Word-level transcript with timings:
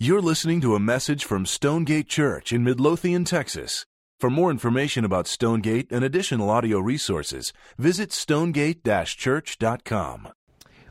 You're 0.00 0.22
listening 0.22 0.60
to 0.60 0.76
a 0.76 0.78
message 0.78 1.24
from 1.24 1.44
Stonegate 1.44 2.06
Church 2.06 2.52
in 2.52 2.62
Midlothian, 2.62 3.24
Texas. 3.24 3.84
For 4.20 4.30
more 4.30 4.52
information 4.52 5.04
about 5.04 5.26
Stonegate 5.26 5.90
and 5.90 6.04
additional 6.04 6.50
audio 6.50 6.78
resources, 6.78 7.52
visit 7.78 8.12
stonegate-church.com. 8.12 10.28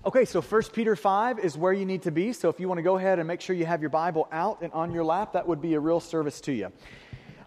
Okay, 0.05 0.25
so 0.25 0.41
1 0.41 0.61
Peter 0.73 0.97
5 0.97 1.39
is 1.39 1.57
where 1.57 1.71
you 1.71 1.85
need 1.85 2.01
to 2.01 2.11
be. 2.11 2.33
So 2.33 2.49
if 2.49 2.59
you 2.59 2.67
want 2.67 2.79
to 2.79 2.83
go 2.83 2.97
ahead 2.97 3.17
and 3.17 3.25
make 3.25 3.39
sure 3.39 3.55
you 3.55 3.65
have 3.65 3.79
your 3.79 3.91
Bible 3.91 4.27
out 4.33 4.61
and 4.61 4.73
on 4.73 4.91
your 4.91 5.05
lap, 5.05 5.31
that 5.31 5.47
would 5.47 5.61
be 5.61 5.75
a 5.75 5.79
real 5.79 6.01
service 6.01 6.41
to 6.41 6.51
you. 6.51 6.69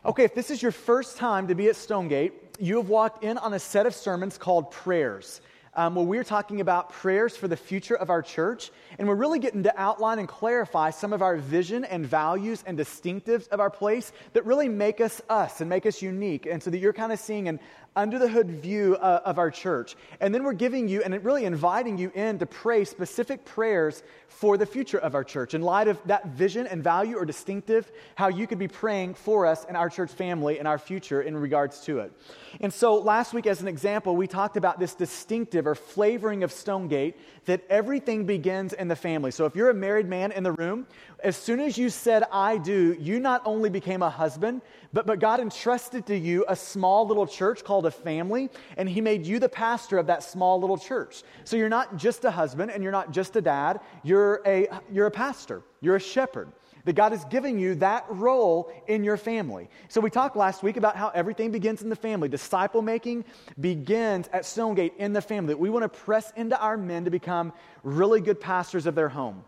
Okay, 0.06 0.24
if 0.24 0.34
this 0.34 0.50
is 0.50 0.62
your 0.62 0.72
first 0.72 1.18
time 1.18 1.46
to 1.48 1.54
be 1.54 1.68
at 1.68 1.76
Stonegate, 1.76 2.56
you 2.58 2.78
have 2.78 2.88
walked 2.88 3.22
in 3.22 3.36
on 3.36 3.52
a 3.52 3.58
set 3.58 3.84
of 3.84 3.94
sermons 3.94 4.38
called 4.38 4.70
Prayers 4.70 5.42
um, 5.74 5.94
where 5.94 6.04
we're 6.04 6.24
talking 6.24 6.60
about 6.60 6.90
prayers 6.90 7.36
for 7.36 7.48
the 7.48 7.56
future 7.56 7.94
of 7.94 8.10
our 8.10 8.22
church. 8.22 8.70
And 8.98 9.06
we're 9.06 9.14
really 9.14 9.38
getting 9.38 9.62
to 9.64 9.80
outline 9.80 10.18
and 10.18 10.28
clarify 10.28 10.90
some 10.90 11.12
of 11.12 11.22
our 11.22 11.36
vision 11.36 11.84
and 11.84 12.04
values 12.04 12.62
and 12.66 12.78
distinctives 12.78 13.48
of 13.48 13.60
our 13.60 13.70
place 13.70 14.12
that 14.32 14.44
really 14.46 14.68
make 14.68 15.00
us 15.00 15.22
us 15.28 15.60
and 15.60 15.70
make 15.70 15.86
us 15.86 16.02
unique. 16.02 16.46
And 16.46 16.62
so 16.62 16.70
that 16.70 16.78
you're 16.78 16.92
kind 16.92 17.12
of 17.12 17.18
seeing 17.18 17.48
an 17.48 17.60
under 17.96 18.18
the 18.18 18.28
hood 18.28 18.50
view 18.50 18.96
uh, 18.96 19.20
of 19.24 19.38
our 19.38 19.50
church. 19.50 19.96
And 20.20 20.34
then 20.34 20.44
we're 20.44 20.52
giving 20.52 20.88
you 20.88 21.02
and 21.02 21.24
really 21.24 21.44
inviting 21.44 21.98
you 21.98 22.10
in 22.14 22.38
to 22.38 22.46
pray 22.46 22.84
specific 22.84 23.44
prayers 23.44 24.02
for 24.28 24.56
the 24.56 24.66
future 24.66 24.98
of 24.98 25.14
our 25.14 25.24
church 25.24 25.54
in 25.54 25.60
light 25.60 25.88
of 25.88 26.00
that 26.06 26.26
vision 26.28 26.66
and 26.66 26.82
value 26.82 27.16
or 27.16 27.24
distinctive, 27.24 27.90
how 28.14 28.28
you 28.28 28.46
could 28.46 28.58
be 28.58 28.68
praying 28.68 29.14
for 29.14 29.44
us 29.44 29.64
and 29.66 29.76
our 29.76 29.90
church 29.90 30.10
family 30.10 30.58
and 30.58 30.68
our 30.68 30.78
future 30.78 31.22
in 31.22 31.36
regards 31.36 31.80
to 31.80 31.98
it. 31.98 32.12
And 32.60 32.72
so 32.72 32.96
last 32.96 33.34
week, 33.34 33.46
as 33.46 33.60
an 33.60 33.68
example, 33.68 34.16
we 34.16 34.26
talked 34.26 34.56
about 34.56 34.78
this 34.78 34.94
distinctive 34.94 35.66
or 35.66 35.74
flavoring 35.74 36.44
of 36.44 36.52
Stonegate 36.52 37.16
that 37.46 37.64
everything 37.68 38.24
begins 38.24 38.72
in 38.72 38.88
the 38.88 38.96
family. 38.96 39.30
So 39.30 39.46
if 39.46 39.56
you're 39.56 39.70
a 39.70 39.74
married 39.74 40.08
man 40.08 40.30
in 40.32 40.44
the 40.44 40.52
room, 40.52 40.86
as 41.24 41.36
soon 41.36 41.60
as 41.60 41.76
you 41.76 41.90
said, 41.90 42.24
I 42.32 42.58
do, 42.58 42.96
you 43.00 43.18
not 43.18 43.42
only 43.44 43.68
became 43.68 44.02
a 44.02 44.10
husband, 44.10 44.62
but, 44.92 45.06
but 45.06 45.20
God 45.20 45.40
entrusted 45.40 46.06
to 46.06 46.16
you 46.16 46.44
a 46.48 46.56
small 46.56 47.06
little 47.06 47.26
church 47.26 47.64
called 47.64 47.86
a 47.86 47.90
family, 47.90 48.50
and 48.76 48.88
He 48.88 49.00
made 49.00 49.24
you 49.24 49.38
the 49.38 49.48
pastor 49.48 49.98
of 49.98 50.06
that 50.08 50.22
small 50.22 50.60
little 50.60 50.78
church. 50.78 51.22
So 51.44 51.56
you're 51.56 51.68
not 51.68 51.96
just 51.96 52.24
a 52.24 52.30
husband 52.30 52.70
and 52.70 52.82
you're 52.82 52.92
not 52.92 53.12
just 53.12 53.36
a 53.36 53.40
dad, 53.40 53.80
you're 54.02 54.40
a, 54.44 54.68
you're 54.92 55.06
a 55.06 55.10
pastor, 55.10 55.62
you're 55.80 55.96
a 55.96 56.00
shepherd. 56.00 56.48
That 56.86 56.94
God 56.94 57.12
is 57.12 57.24
giving 57.26 57.58
you 57.58 57.74
that 57.76 58.06
role 58.08 58.72
in 58.86 59.04
your 59.04 59.18
family. 59.18 59.68
So, 59.88 60.00
we 60.00 60.08
talked 60.08 60.34
last 60.34 60.62
week 60.62 60.78
about 60.78 60.96
how 60.96 61.10
everything 61.10 61.50
begins 61.50 61.82
in 61.82 61.90
the 61.90 61.94
family. 61.94 62.26
Disciple 62.26 62.80
making 62.80 63.26
begins 63.60 64.28
at 64.32 64.46
Stonegate 64.46 64.94
in 64.96 65.12
the 65.12 65.20
family. 65.20 65.54
We 65.54 65.68
want 65.68 65.82
to 65.82 65.90
press 65.90 66.32
into 66.36 66.58
our 66.58 66.78
men 66.78 67.04
to 67.04 67.10
become 67.10 67.52
really 67.82 68.22
good 68.22 68.40
pastors 68.40 68.86
of 68.86 68.94
their 68.94 69.10
home. 69.10 69.44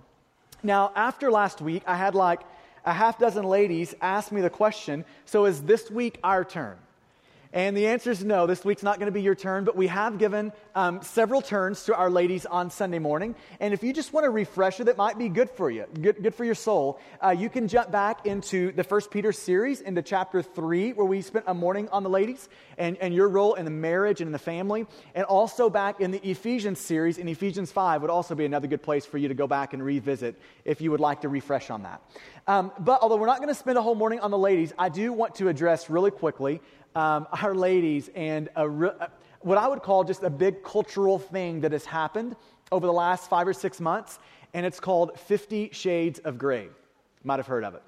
Now, 0.63 0.93
after 0.95 1.31
last 1.31 1.63
week, 1.63 1.83
I 1.87 1.97
had 1.97 2.15
like 2.15 2.43
a 2.85 2.93
half 2.93 3.19
dozen 3.19 3.45
ladies 3.45 3.95
asked 4.01 4.33
me 4.33 4.41
the 4.41 4.51
question 4.51 5.05
so 5.25 5.45
is 5.45 5.63
this 5.63 5.91
week 5.91 6.19
our 6.25 6.45
turn? 6.45 6.77
And 7.53 7.77
the 7.77 7.89
answer 7.89 8.11
is 8.11 8.25
no, 8.25 8.47
this 8.47 8.65
week's 8.65 8.83
not 8.83 8.99
going 8.99 9.07
to 9.07 9.13
be 9.13 9.21
your 9.21 9.35
turn, 9.35 9.65
but 9.65 9.77
we 9.77 9.87
have 9.89 10.17
given 10.17 10.53
um, 10.75 11.03
several 11.03 11.43
turns 11.43 11.85
to 11.85 11.95
our 11.95 12.09
ladies 12.09 12.47
on 12.47 12.71
Sunday 12.71 12.99
morning. 12.99 13.35
And 13.61 13.75
if 13.75 13.83
you 13.83 13.93
just 13.93 14.13
want 14.13 14.25
a 14.25 14.31
refresher 14.31 14.85
that 14.85 14.97
might 14.97 15.19
be 15.19 15.29
good 15.29 15.51
for 15.51 15.71
you, 15.71 15.85
good, 16.01 16.23
good 16.23 16.35
for 16.35 16.47
your 16.47 16.55
soul, 16.55 16.99
uh, 17.23 17.31
you 17.31 17.51
can 17.51 17.69
jump 17.69 17.91
back 17.91 18.25
into 18.25 18.73
the 18.73 18.85
First 18.85 19.11
Peter 19.11 19.33
series, 19.33 19.83
into 19.83 20.01
chapter 20.01 20.41
3, 20.41 20.95
where 20.95 21.05
we 21.05 21.21
spent 21.21 21.45
a 21.47 21.53
morning 21.53 21.91
on 21.91 22.03
the 22.05 22.09
ladies 22.09 22.49
and, 22.79 22.97
and 22.99 23.13
your 23.13 23.29
role 23.29 23.53
in 23.53 23.67
the 23.67 23.71
marriage 23.71 24.23
and 24.23 24.29
in 24.29 24.33
the 24.33 24.39
family. 24.39 24.87
And 25.15 25.25
also 25.27 25.69
back 25.69 26.01
in 26.01 26.11
the 26.11 26.27
Ephesians 26.27 26.81
series, 26.81 27.19
in 27.19 27.29
Ephesians 27.29 27.71
5, 27.71 28.01
would 28.01 28.11
also 28.11 28.35
be 28.35 28.47
another 28.47 28.67
good 28.67 28.83
place 28.83 29.05
for 29.05 29.19
you 29.19 29.29
to 29.29 29.35
go 29.35 29.47
back 29.47 29.75
and 29.75 29.85
revisit 29.85 30.41
if 30.65 30.81
you 30.81 30.91
would 30.91 31.01
like 31.01 31.21
to 31.21 31.29
refresh 31.29 31.69
on 31.69 31.83
that. 31.83 32.01
Um, 32.47 32.73
but 32.79 33.01
although 33.03 33.17
we're 33.17 33.27
not 33.27 33.39
going 33.39 33.49
to 33.49 33.55
spend 33.55 33.77
a 33.77 33.83
whole 33.83 33.95
morning 33.95 34.21
on 34.21 34.31
the 34.31 34.39
ladies, 34.39 34.73
I 34.79 34.89
do 34.89 35.13
want 35.13 35.37
to 35.37 35.49
address 35.49 35.91
really 35.91 36.11
quickly 36.11 36.61
um, 36.95 37.27
our 37.43 37.55
ladies 37.55 38.11
and 38.15 38.49
a, 38.57 38.67
uh, 38.67 39.09
what 39.41 39.59
I 39.59 39.69
would 39.69 39.83
call 39.83 40.05
just 40.05 40.23
a 40.23 40.31
big 40.31 40.63
cultural 40.63 41.19
thing 41.19 41.61
that 41.61 41.73
has 41.73 41.85
happened 41.85 42.37
over 42.71 42.87
the 42.87 42.93
last 42.93 43.29
five 43.29 43.47
or 43.47 43.53
six 43.53 43.81
months, 43.81 44.19
and 44.55 44.65
it's 44.65 44.81
called 44.81 45.19
Fifty 45.19 45.71
Shades 45.73 46.19
of 46.21 46.39
Grey. 46.39 46.69
Might 47.25 47.39
have 47.39 47.47
heard 47.47 47.65
of 47.65 47.75
it, 47.75 47.83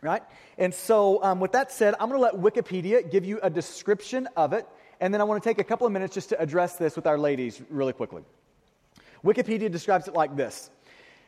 right? 0.00 0.22
And 0.58 0.72
so, 0.72 1.22
um, 1.22 1.40
with 1.40 1.52
that 1.52 1.72
said, 1.72 1.94
I'm 1.98 2.08
going 2.08 2.20
to 2.20 2.24
let 2.24 2.34
Wikipedia 2.34 3.10
give 3.10 3.24
you 3.24 3.40
a 3.42 3.50
description 3.50 4.28
of 4.36 4.52
it, 4.52 4.66
and 5.00 5.12
then 5.12 5.20
I 5.20 5.24
want 5.24 5.42
to 5.42 5.48
take 5.48 5.58
a 5.58 5.64
couple 5.64 5.86
of 5.86 5.92
minutes 5.92 6.14
just 6.14 6.28
to 6.30 6.40
address 6.40 6.76
this 6.76 6.96
with 6.96 7.06
our 7.06 7.18
ladies 7.18 7.62
really 7.70 7.92
quickly. 7.92 8.22
Wikipedia 9.24 9.70
describes 9.70 10.08
it 10.08 10.14
like 10.14 10.36
this 10.36 10.70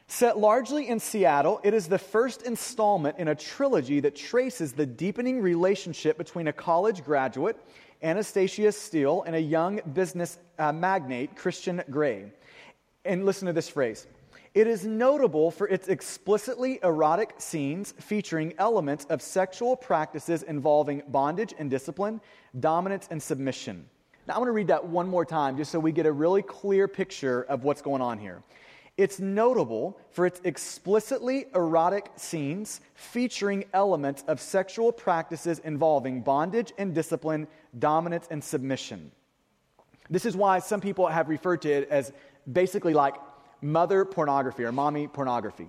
Set 0.06 0.38
largely 0.38 0.88
in 0.88 1.00
Seattle, 1.00 1.60
it 1.64 1.72
is 1.72 1.88
the 1.88 1.98
first 1.98 2.42
installment 2.42 3.18
in 3.18 3.28
a 3.28 3.34
trilogy 3.34 4.00
that 4.00 4.14
traces 4.14 4.72
the 4.72 4.84
deepening 4.84 5.40
relationship 5.40 6.18
between 6.18 6.48
a 6.48 6.52
college 6.52 7.02
graduate, 7.02 7.56
Anastasia 8.02 8.70
Steele, 8.70 9.22
and 9.26 9.34
a 9.34 9.40
young 9.40 9.80
business 9.94 10.38
uh, 10.58 10.72
magnate, 10.72 11.34
Christian 11.36 11.82
Grey. 11.90 12.30
And 13.06 13.24
listen 13.24 13.46
to 13.46 13.52
this 13.52 13.68
phrase. 13.68 14.06
It 14.54 14.66
is 14.66 14.84
notable 14.84 15.50
for 15.50 15.66
its 15.66 15.88
explicitly 15.88 16.78
erotic 16.84 17.34
scenes 17.38 17.94
featuring 17.98 18.54
elements 18.58 19.04
of 19.06 19.20
sexual 19.20 19.74
practices 19.74 20.44
involving 20.44 21.02
bondage 21.08 21.54
and 21.58 21.68
discipline, 21.68 22.20
dominance 22.60 23.08
and 23.10 23.20
submission. 23.20 23.86
Now, 24.28 24.34
I 24.34 24.38
want 24.38 24.48
to 24.48 24.52
read 24.52 24.68
that 24.68 24.86
one 24.86 25.08
more 25.08 25.24
time 25.24 25.56
just 25.56 25.72
so 25.72 25.80
we 25.80 25.92
get 25.92 26.06
a 26.06 26.12
really 26.12 26.42
clear 26.42 26.86
picture 26.86 27.42
of 27.42 27.64
what's 27.64 27.82
going 27.82 28.00
on 28.00 28.18
here. 28.18 28.42
It's 28.96 29.18
notable 29.18 29.98
for 30.10 30.24
its 30.24 30.40
explicitly 30.44 31.46
erotic 31.54 32.10
scenes 32.16 32.80
featuring 32.94 33.64
elements 33.72 34.22
of 34.28 34.40
sexual 34.40 34.92
practices 34.92 35.58
involving 35.58 36.20
bondage 36.20 36.72
and 36.78 36.94
discipline, 36.94 37.48
dominance 37.76 38.28
and 38.30 38.42
submission. 38.42 39.10
This 40.08 40.24
is 40.24 40.36
why 40.36 40.60
some 40.60 40.80
people 40.80 41.08
have 41.08 41.28
referred 41.28 41.62
to 41.62 41.72
it 41.72 41.88
as 41.90 42.12
basically 42.50 42.94
like 42.94 43.16
mother 43.60 44.04
pornography 44.04 44.62
or 44.62 44.70
mommy 44.70 45.08
pornography. 45.08 45.66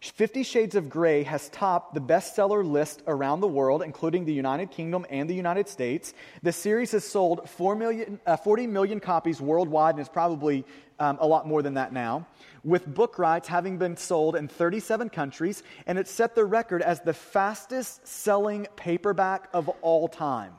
Fifty 0.00 0.44
Shades 0.44 0.76
of 0.76 0.88
Grey 0.88 1.24
has 1.24 1.48
topped 1.48 1.92
the 1.92 2.00
bestseller 2.00 2.64
list 2.64 3.02
around 3.08 3.40
the 3.40 3.48
world, 3.48 3.82
including 3.82 4.24
the 4.24 4.32
United 4.32 4.70
Kingdom 4.70 5.04
and 5.10 5.28
the 5.28 5.34
United 5.34 5.68
States. 5.68 6.14
The 6.44 6.52
series 6.52 6.92
has 6.92 7.04
sold 7.04 7.50
4 7.50 7.74
million, 7.74 8.20
uh, 8.24 8.36
40 8.36 8.68
million 8.68 9.00
copies 9.00 9.40
worldwide 9.40 9.96
and 9.96 10.00
is 10.00 10.08
probably 10.08 10.64
um, 11.00 11.18
a 11.20 11.26
lot 11.26 11.46
more 11.46 11.62
than 11.62 11.74
that 11.74 11.92
now, 11.92 12.26
with 12.64 12.86
book 12.86 13.18
rights 13.18 13.48
having 13.48 13.78
been 13.78 13.96
sold 13.96 14.36
in 14.36 14.48
37 14.48 15.08
countries, 15.10 15.62
and 15.86 15.98
it 15.98 16.08
set 16.08 16.34
the 16.34 16.44
record 16.44 16.82
as 16.82 17.00
the 17.00 17.14
fastest 17.14 18.06
selling 18.06 18.66
paperback 18.76 19.48
of 19.52 19.68
all 19.82 20.08
time. 20.08 20.52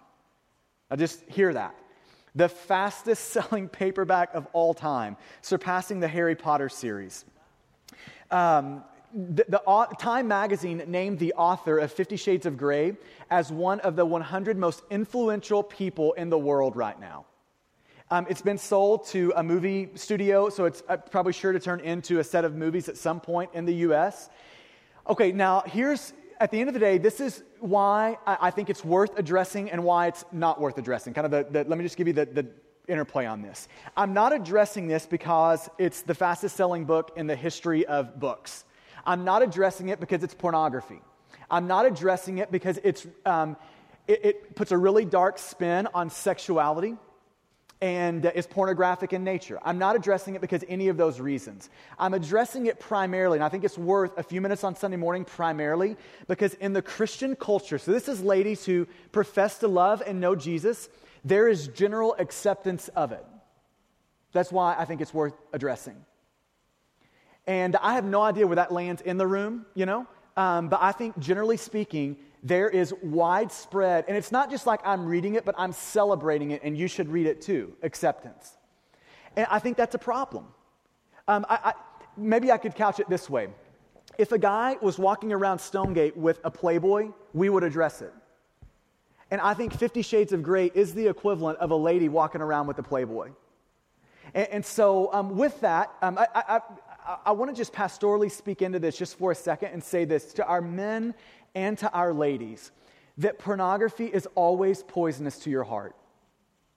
Now, 0.90 0.96
just 0.96 1.22
hear 1.28 1.54
that. 1.54 1.76
The 2.36 2.50
fastest 2.50 3.26
selling 3.30 3.68
paperback 3.68 4.34
of 4.34 4.48
all 4.54 4.74
time, 4.74 5.18
surpassing 5.42 6.00
the 6.00 6.08
Harry 6.08 6.36
Potter 6.36 6.70
series. 6.70 7.26
Um, 8.32 8.84
the, 9.14 9.46
the, 9.50 9.88
Time 9.98 10.28
magazine 10.28 10.84
named 10.88 11.18
the 11.18 11.34
author 11.34 11.80
of 11.80 11.92
Fifty 11.92 12.16
Shades 12.16 12.46
of 12.46 12.58
Grey 12.58 12.96
as 13.32 13.52
one 13.52 13.80
of 13.80 13.96
the 13.96 14.06
100 14.06 14.56
most 14.56 14.84
influential 14.92 15.64
people 15.64 16.14
in 16.14 16.30
the 16.30 16.38
world 16.38 16.76
right 16.76 17.00
now. 17.00 17.26
Um, 18.12 18.26
it's 18.28 18.42
been 18.42 18.58
sold 18.58 19.06
to 19.10 19.32
a 19.36 19.44
movie 19.44 19.90
studio, 19.94 20.50
so 20.50 20.66
it's 20.66 20.82
uh, 20.90 20.98
probably 20.98 21.32
sure 21.32 21.52
to 21.52 21.60
turn 21.60 21.80
into 21.82 22.18
a 22.18 22.24
set 22.24 22.44
of 22.44 22.56
movies 22.56 22.90
at 22.90 22.98
some 22.98 23.20
point 23.20 23.52
in 23.54 23.66
the 23.66 23.76
US. 23.86 24.32
Okay, 25.08 25.32
now 25.32 25.62
here's, 25.68 26.14
at 26.40 26.50
the 26.50 26.60
end 26.60 26.70
of 26.70 26.74
the 26.74 26.80
day, 26.80 26.98
this 26.98 27.20
is 27.20 27.44
why 27.60 28.18
I, 28.26 28.50
think 28.50 28.72
it's 28.72 28.84
worth 28.84 29.12
addressing 29.20 29.70
and 29.70 29.84
why 29.84 30.08
it's 30.08 30.26
not 30.32 30.60
worth 30.60 30.80
addressing. 30.80 31.14
Kind 31.14 31.26
of 31.26 31.32
the, 31.32 31.52
the 31.52 31.70
let 31.70 31.78
me 31.78 31.84
just 31.84 31.98
give 31.98 32.08
you 32.08 32.14
the, 32.14 32.26
the 32.26 32.48
interplay 32.88 33.28
on 33.28 33.44
this. 33.44 33.68
I'm 33.96 34.16
not 34.16 34.34
addressing 34.34 34.88
this 34.88 35.06
because 35.06 35.70
it's 35.78 36.02
the 36.02 36.16
fastest 36.16 36.56
selling 36.56 36.86
book 36.86 37.12
in 37.16 37.28
the 37.28 37.36
history 37.36 37.86
of 37.86 38.20
books. 38.20 38.66
I'm 39.06 39.24
not 39.24 39.44
addressing 39.44 39.90
it 39.90 40.00
because 40.00 40.24
it's 40.24 40.34
pornography. 40.34 41.00
I'm 41.52 41.68
not 41.68 41.86
addressing 41.86 42.40
it 42.40 42.52
because 42.52 42.80
it's, 42.84 43.06
um, 43.28 43.56
it, 44.08 44.26
it, 44.26 44.56
puts 44.56 44.72
a 44.72 44.78
really 44.78 45.06
dark 45.06 45.38
spin 45.38 45.88
on 45.94 46.10
sexuality 46.10 46.98
and 47.82 48.26
uh, 48.26 48.32
is 48.36 48.46
pornographic 48.46 49.14
in 49.14 49.24
nature. 49.24 49.60
I'm 49.64 49.78
not 49.78 49.96
addressing 49.96 50.36
it 50.36 50.42
because 50.42 50.64
any 50.68 50.90
of 50.90 50.98
those 50.98 51.20
reasons. 51.20 51.70
I'm 51.98 52.14
addressing 52.14 52.66
it 52.66 52.80
primarily, 52.80 53.38
and 53.38 53.44
I 53.44 53.50
think 53.50 53.64
it's 53.64 53.78
worth 53.78 54.18
a 54.18 54.24
few 54.24 54.42
minutes 54.42 54.64
on 54.64 54.76
Sunday 54.76 54.98
morning 54.98 55.24
primarily 55.24 55.96
because 56.28 56.54
in 56.56 56.74
the 56.74 56.82
Christian 56.82 57.36
culture, 57.36 57.78
so 57.78 57.92
this 57.92 58.10
is 58.10 58.22
ladies 58.22 58.66
who 58.66 58.88
profess 59.12 59.60
to 59.60 59.68
love 59.68 60.04
and 60.06 60.20
know 60.20 60.36
Jesus, 60.36 60.90
there 61.24 61.48
is 61.48 61.68
general 61.70 62.16
acceptance 62.20 62.90
of 62.90 63.12
it. 63.12 63.26
That's 64.32 64.52
why 64.52 64.76
I 64.78 64.86
think 64.86 65.02
it's 65.02 65.14
worth 65.14 65.34
addressing. 65.54 65.96
And 67.48 67.76
I 67.78 67.94
have 67.94 68.06
no 68.06 68.22
idea 68.22 68.46
where 68.46 68.58
that 68.58 68.72
lands 68.72 69.02
in 69.02 69.18
the 69.18 69.26
room, 69.26 69.66
you 69.74 69.86
know? 69.86 70.06
Um, 70.38 70.70
but 70.70 70.80
I 70.82 70.92
think 70.92 71.18
generally 71.18 71.58
speaking, 71.58 72.18
there 72.44 72.70
is 72.70 72.94
widespread, 73.04 74.06
and 74.08 74.16
it's 74.16 74.32
not 74.32 74.50
just 74.50 74.66
like 74.66 74.80
I'm 74.86 75.06
reading 75.06 75.36
it, 75.36 75.46
but 75.46 75.56
I'm 75.58 75.74
celebrating 75.74 76.52
it, 76.52 76.62
and 76.64 76.78
you 76.78 76.88
should 76.88 77.10
read 77.10 77.26
it 77.26 77.42
too 77.42 77.74
acceptance. 77.84 78.58
And 79.36 79.46
I 79.50 79.60
think 79.60 79.78
that's 79.78 79.96
a 79.96 80.00
problem. 80.00 80.46
Um, 81.28 81.46
I, 81.50 81.60
I, 81.64 81.74
maybe 82.18 82.52
I 82.52 82.58
could 82.58 82.76
couch 82.76 83.00
it 83.00 83.10
this 83.10 83.30
way 83.30 83.50
If 84.18 84.32
a 84.32 84.38
guy 84.38 84.78
was 84.82 84.98
walking 84.98 85.32
around 85.32 85.60
Stonegate 85.60 86.18
with 86.18 86.40
a 86.44 86.52
Playboy, 86.52 87.12
we 87.34 87.50
would 87.50 87.64
address 87.64 88.02
it. 88.02 88.14
And 89.32 89.40
I 89.42 89.54
think 89.54 89.74
Fifty 89.74 90.02
Shades 90.02 90.34
of 90.34 90.42
Grey 90.42 90.72
is 90.74 90.94
the 90.94 91.08
equivalent 91.08 91.60
of 91.60 91.72
a 91.72 91.76
lady 91.76 92.10
walking 92.10 92.42
around 92.42 92.68
with 92.68 92.80
a 92.80 92.84
Playboy. 92.84 93.30
And, 94.34 94.48
and 94.50 94.66
so, 94.66 95.14
um, 95.14 95.38
with 95.38 95.62
that, 95.62 95.92
um, 96.02 96.18
I, 96.18 96.28
I, 96.36 96.60
I, 97.08 97.18
I 97.28 97.32
want 97.32 97.50
to 97.50 97.56
just 97.56 97.74
pastorally 97.74 98.32
speak 98.32 98.62
into 98.62 98.80
this 98.80 98.98
just 98.98 99.18
for 99.18 99.32
a 99.32 99.36
second 99.36 99.70
and 99.70 99.84
say 99.84 100.06
this 100.06 100.34
to 100.34 100.46
our 100.46 100.62
men 100.62 101.14
and 101.56 101.78
to 101.80 101.92
our 101.92 102.14
ladies 102.14 102.72
that 103.18 103.38
pornography 103.38 104.06
is 104.06 104.28
always 104.36 104.82
poisonous 104.84 105.40
to 105.40 105.50
your 105.50 105.64
heart. 105.64 105.96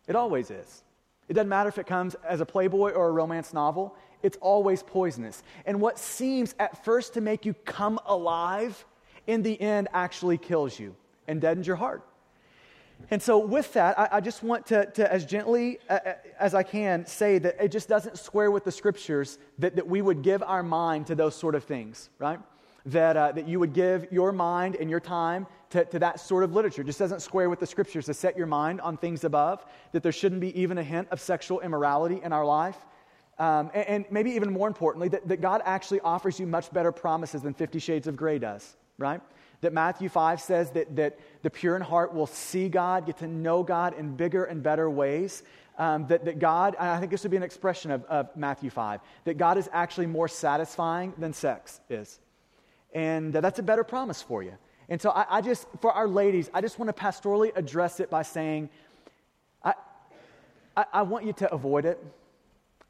It 0.09 0.17
always 0.17 0.51
is. 0.51 0.83
It 1.29 1.35
doesn't 1.35 1.49
matter 1.49 1.69
if 1.69 1.79
it 1.79 1.87
comes 1.87 2.17
as 2.29 2.41
a 2.41 2.47
Playboy 2.47 2.93
or 2.93 3.09
a 3.09 3.13
romance 3.13 3.55
novel, 3.55 3.97
it's 4.23 4.37
always 4.41 4.83
poisonous. 4.83 5.43
And 5.67 5.81
what 5.81 5.99
seems 5.99 6.55
at 6.59 6.85
first 6.85 7.15
to 7.15 7.21
make 7.21 7.47
you 7.47 7.55
come 7.55 7.99
alive, 8.07 8.85
in 9.27 9.43
the 9.43 9.61
end 9.61 9.89
actually 9.93 10.39
kills 10.39 10.79
you 10.79 10.95
and 11.29 11.41
deadens 11.41 11.67
your 11.67 11.77
heart. 11.77 12.05
And 13.11 13.21
so, 13.21 13.39
with 13.39 13.73
that, 13.73 13.99
I, 13.99 14.09
I 14.13 14.21
just 14.21 14.43
want 14.43 14.67
to, 14.67 14.87
to, 14.87 15.13
as 15.13 15.25
gently 15.25 15.79
uh, 15.89 15.99
uh, 16.05 16.13
as 16.39 16.55
I 16.55 16.63
can, 16.63 17.05
say 17.05 17.39
that 17.39 17.57
it 17.61 17.69
just 17.69 17.89
doesn't 17.89 18.17
square 18.17 18.51
with 18.51 18.65
the 18.65 18.71
scriptures 18.71 19.39
that, 19.59 19.75
that 19.77 19.87
we 19.87 20.03
would 20.03 20.23
give 20.23 20.43
our 20.43 20.63
mind 20.63 21.09
to 21.09 21.17
those 21.17 21.35
sort 21.35 21.57
of 21.57 21.65
things, 21.65 22.11
right? 22.19 22.39
That, 22.87 23.17
uh, 23.17 23.33
that 23.33 23.47
you 23.47 23.61
would 23.61 23.75
give 23.75 24.11
your 24.11 24.33
mind 24.33 24.77
and 24.77 24.91
your 24.91 24.99
time 24.99 25.47
to, 25.71 25.85
to 25.85 25.99
that 26.01 26.19
sort 26.21 26.43
of 26.43 26.53
literature. 26.53 26.83
It 26.83 26.87
just 26.87 26.99
doesn't 26.99 27.23
square 27.23 27.49
with 27.49 27.61
the 27.61 27.67
scriptures 27.67 28.07
to 28.07 28.15
set 28.15 28.37
your 28.37 28.47
mind 28.47 28.81
on 28.81 28.97
things 28.97 29.23
above, 29.25 29.65
that 29.93 30.03
there 30.03 30.13
shouldn't 30.13 30.41
be 30.41 30.59
even 30.61 30.79
a 30.79 30.83
hint 30.83 31.09
of 31.11 31.21
sexual 31.21 31.61
immorality 31.61 32.21
in 32.23 32.33
our 32.33 32.45
life. 32.45 32.77
Um, 33.39 33.71
and, 33.73 33.87
and, 33.89 34.05
maybe 34.11 34.33
even 34.33 34.53
more 34.53 34.69
importantly, 34.69 35.09
that, 35.09 35.27
that 35.29 35.41
God 35.41 35.63
actually 35.65 36.01
offers 36.01 36.39
you 36.39 36.47
much 36.47 36.73
better 36.73 36.93
promises 36.93 37.43
than 37.43 37.55
Fifty 37.55 37.79
Shades 37.79 38.07
of 38.07 38.17
Grey 38.17 38.39
does, 38.39 38.77
right? 38.99 39.21
That 39.63 39.73
Matthew 39.73 40.09
5 40.09 40.41
says 40.41 40.71
that, 40.73 40.95
that 40.97 41.19
the 41.43 41.51
pure 41.51 41.77
in 41.77 41.83
heart 41.83 42.13
will 42.13 42.27
see 42.27 42.69
God, 42.69 43.07
get 43.07 43.19
to 43.19 43.27
know 43.27 43.63
God 43.63 43.99
in 43.99 44.17
bigger 44.17 44.45
and 44.45 44.63
better 44.63 44.91
ways. 44.91 45.43
Um, 45.79 46.07
that, 46.09 46.27
that 46.27 46.39
God, 46.39 46.77
I 46.77 46.99
think 46.99 47.11
this 47.11 47.23
would 47.23 47.31
be 47.31 47.39
an 47.39 47.43
expression 47.43 47.91
of, 47.91 48.05
of 48.05 48.37
Matthew 48.37 48.69
5, 48.69 49.01
that 49.25 49.39
God 49.39 49.57
is 49.57 49.71
actually 49.73 50.07
more 50.07 50.29
satisfying 50.29 51.15
than 51.17 51.33
sex 51.33 51.81
is. 51.89 52.21
And 52.93 53.35
uh, 53.35 53.41
that's 53.41 53.59
a 53.59 53.63
better 53.63 53.85
promise 53.85 54.23
for 54.23 54.43
you. 54.43 54.55
And 54.89 55.01
so 55.01 55.11
I, 55.11 55.39
I, 55.39 55.41
just, 55.41 55.67
for 55.81 55.93
our 55.93 56.09
ladies, 56.09 56.51
I 56.53 56.61
just 56.61 56.79
want 56.79 56.95
to 56.95 57.03
pastorally 57.03 57.53
address 57.57 58.01
it 58.01 58.11
by 58.11 58.23
saying, 58.23 58.69
I, 59.65 59.75
I, 60.77 60.85
I 60.93 61.03
want 61.03 61.25
you 61.25 61.33
to 61.35 61.53
avoid 61.53 61.85
it. 61.85 62.03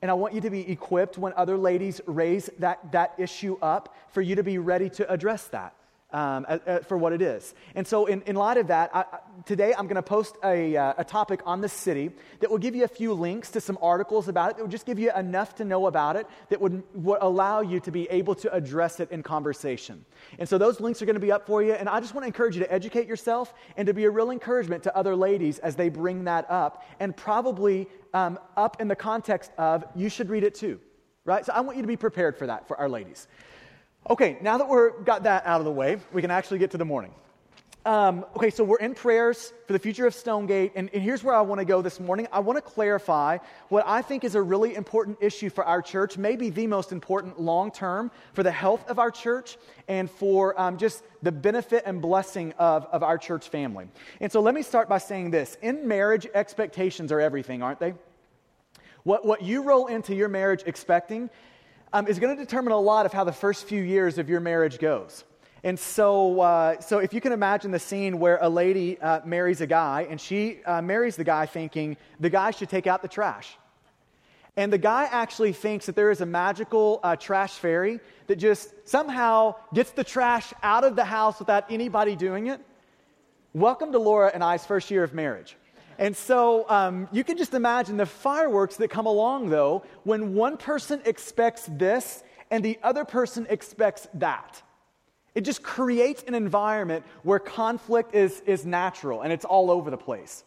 And 0.01 0.11
I 0.11 0.15
want 0.15 0.35
you 0.35 0.41
to 0.41 0.51
be 0.51 0.69
equipped 0.69 1.17
when 1.17 1.33
other 1.37 1.57
ladies 1.57 2.01
raise 2.07 2.51
that, 2.59 2.91
that 2.91 3.15
issue 3.19 3.57
up 3.63 3.95
for 4.09 4.21
you 4.21 4.35
to 4.35 4.43
be 4.43 4.59
ready 4.59 4.91
to 4.91 5.09
address 5.09 5.47
that 5.49 5.75
um, 6.13 6.47
for 6.87 6.97
what 6.97 7.13
it 7.13 7.23
is. 7.23 7.55
And 7.75 7.87
so, 7.87 8.07
in, 8.07 8.23
in 8.23 8.37
light 8.37 8.57
of 8.57 8.69
that, 8.69 8.91
I, 8.95 9.05
today 9.47 9.75
I'm 9.77 9.87
going 9.87 9.97
to 9.97 10.03
post 10.03 10.37
a, 10.45 10.77
uh, 10.77 10.95
a 10.99 11.05
topic 11.05 11.41
on 11.47 11.61
the 11.61 11.69
city 11.69 12.11
that 12.41 12.51
will 12.51 12.59
give 12.59 12.75
you 12.75 12.85
a 12.85 12.89
few 12.89 13.15
links 13.15 13.51
to 13.53 13.61
some 13.61 13.79
articles 13.81 14.29
about 14.29 14.51
it 14.51 14.57
that 14.57 14.63
will 14.63 14.71
just 14.71 14.87
give 14.87 14.99
you 14.99 15.11
enough 15.15 15.55
to 15.57 15.65
know 15.65 15.87
about 15.87 16.17
it 16.17 16.27
that 16.51 16.61
would, 16.61 16.83
would 16.95 17.19
allow 17.21 17.61
you 17.61 17.81
to 17.81 17.91
be 17.91 18.09
able 18.11 18.35
to 18.35 18.53
address 18.53 19.01
it 19.01 19.11
in 19.11 19.23
conversation. 19.23 20.05
And 20.39 20.49
so, 20.49 20.59
those 20.59 20.81
links 20.81 21.01
are 21.03 21.07
going 21.07 21.15
to 21.15 21.21
be 21.21 21.33
up 21.33 21.47
for 21.47 21.63
you. 21.63 21.73
And 21.73 21.89
I 21.89 22.01
just 22.01 22.15
want 22.15 22.25
to 22.25 22.27
encourage 22.27 22.57
you 22.57 22.63
to 22.63 22.73
educate 22.73 23.07
yourself 23.07 23.55
and 23.77 23.87
to 23.87 23.95
be 23.95 24.05
a 24.05 24.11
real 24.11 24.31
encouragement 24.31 24.83
to 24.85 24.97
other 24.97 25.17
ladies 25.17 25.59
as 25.61 25.77
they 25.77 25.89
bring 25.89 26.25
that 26.25 26.51
up, 26.51 26.85
and 27.01 27.17
probably 27.17 27.89
um, 28.15 28.39
up 28.57 28.81
in 28.81 28.89
the 28.89 28.97
context 28.97 29.51
of 29.59 29.85
you 29.95 30.09
should 30.09 30.29
read 30.29 30.45
it 30.45 30.55
too. 30.55 30.81
Right? 31.25 31.47
So, 31.47 31.53
I 31.53 31.61
want 31.61 31.77
you 31.77 31.83
to 31.83 31.89
be 31.89 31.97
prepared 31.97 32.37
for 32.37 32.47
that 32.49 32.69
for 32.69 32.79
our 32.79 32.89
ladies. 32.89 33.29
Okay, 34.11 34.37
now 34.41 34.59
that 34.59 34.69
we've 34.69 35.05
got 35.05 35.23
that 35.25 35.47
out 35.47 35.61
of 35.61 35.65
the 35.65 35.71
way, 35.71 35.97
we 36.13 36.23
can 36.23 36.33
actually 36.33 36.59
get 36.59 36.73
to 36.73 36.79
the 36.79 36.85
morning. 36.85 37.15
Um, 37.85 38.25
okay, 38.37 38.51
so 38.51 38.65
we're 38.65 38.79
in 38.79 38.95
prayers 38.95 39.53
for 39.67 39.73
the 39.73 39.79
future 39.79 40.07
of 40.07 40.15
Stonegate, 40.15 40.73
and, 40.75 40.91
and 40.93 41.03
here's 41.03 41.23
where 41.23 41.35
I 41.35 41.41
want 41.41 41.61
to 41.61 41.65
go 41.65 41.83
this 41.83 42.01
morning. 42.01 42.27
I 42.33 42.41
want 42.41 42.57
to 42.57 42.63
clarify 42.63 43.39
what 43.69 43.85
I 43.87 44.03
think 44.03 44.25
is 44.25 44.35
a 44.35 44.43
really 44.43 44.75
important 44.75 45.19
issue 45.21 45.51
for 45.51 45.65
our 45.65 45.81
church, 45.81 46.19
maybe 46.19 46.51
the 46.51 46.67
most 46.67 46.91
important 46.91 47.41
long 47.41 47.71
term 47.71 48.11
for 48.35 48.43
the 48.43 48.51
health 48.51 48.89
of 48.89 48.99
our 48.99 49.11
church 49.11 49.57
and 49.87 50.11
for 50.11 50.61
um, 50.61 50.79
just 50.79 51.05
the 51.23 51.33
benefit 51.33 51.85
and 51.87 52.03
blessing 52.03 52.55
of, 52.59 52.87
of 52.87 53.05
our 53.05 53.19
church 53.19 53.49
family. 53.49 53.87
And 54.21 54.31
so 54.33 54.41
let 54.41 54.55
me 54.55 54.63
start 54.63 54.89
by 54.89 54.99
saying 54.99 55.31
this 55.31 55.57
In 55.63 55.87
marriage, 55.87 56.27
expectations 56.35 57.13
are 57.13 57.21
everything, 57.21 57.63
aren't 57.63 57.79
they? 57.79 57.95
What, 59.05 59.25
what 59.25 59.43
you 59.43 59.63
roll 59.63 59.87
into 59.87 60.15
your 60.15 60.29
marriage 60.29 60.63
expecting 60.67 61.31
um, 61.93 62.07
is 62.07 62.19
going 62.19 62.37
to 62.37 62.43
determine 62.43 62.73
a 62.73 62.81
lot 62.81 63.07
of 63.07 63.13
how 63.13 63.25
the 63.25 63.33
first 63.33 63.65
few 63.65 63.83
years 63.83 64.19
of 64.19 64.29
your 64.29 64.41
marriage 64.41 64.79
goes. 64.79 65.25
And 65.65 65.79
so, 65.79 66.41
uh, 66.41 66.81
so 66.81 66.99
if 66.99 67.13
you 67.15 67.21
can 67.21 67.33
imagine 67.33 67.71
the 67.71 67.79
scene 67.79 68.19
where 68.19 68.39
a 68.41 68.49
lady 68.49 69.01
uh, 69.01 69.21
marries 69.25 69.61
a 69.61 69.67
guy, 69.67 70.07
and 70.11 70.21
she 70.21 70.63
uh, 70.65 70.83
marries 70.83 71.17
the 71.17 71.25
guy 71.25 71.47
thinking 71.47 71.97
the 72.19 72.31
guy 72.31 72.51
should 72.51 72.69
take 72.69 72.87
out 72.87 73.03
the 73.03 73.09
trash. 73.09 73.57
And 74.57 74.73
the 74.73 74.79
guy 74.79 75.05
actually 75.05 75.53
thinks 75.53 75.87
that 75.87 75.95
there 75.95 76.11
is 76.11 76.21
a 76.21 76.27
magical 76.27 77.01
uh, 77.03 77.17
trash 77.17 77.53
fairy 77.53 78.01
that 78.27 78.37
just 78.37 78.89
somehow 78.89 79.55
gets 79.73 79.93
the 79.93 80.05
trash 80.05 80.53
out 80.63 80.85
of 80.85 80.97
the 80.97 81.05
house 81.05 81.39
without 81.39 81.71
anybody 81.71 82.17
doing 82.17 82.49
it. 82.49 82.61
Welcome 83.55 83.93
to 83.93 83.99
Laura 83.99 84.31
and 84.35 84.43
I's 84.43 84.67
first 84.67 84.91
year 84.91 85.05
of 85.05 85.15
marriage. 85.15 85.57
And 86.03 86.17
so 86.17 86.69
um, 86.69 87.07
you 87.13 87.23
can 87.23 87.39
just 87.39 87.55
imagine 87.55 87.97
the 87.97 88.07
fireworks 88.07 88.75
that 88.79 88.89
come 88.89 89.07
along, 89.07 89.51
though, 89.51 89.85
when 90.03 90.35
one 90.35 90.57
person 90.57 91.01
expects 91.05 91.69
this 91.71 92.25
and 92.51 92.65
the 92.65 92.77
other 92.83 93.05
person 93.05 93.47
expects 93.49 94.09
that. 94.15 94.61
It 95.37 95.43
just 95.43 95.63
creates 95.63 96.25
an 96.25 96.35
environment 96.35 97.05
where 97.23 97.39
conflict 97.39 98.17
is, 98.17 98.43
is 98.47 98.67
natural 98.67 99.23
and 99.23 99.33
it's 99.33 99.45
all 99.45 99.71
over 99.71 99.93
the 99.93 99.97
place. 99.97 100.43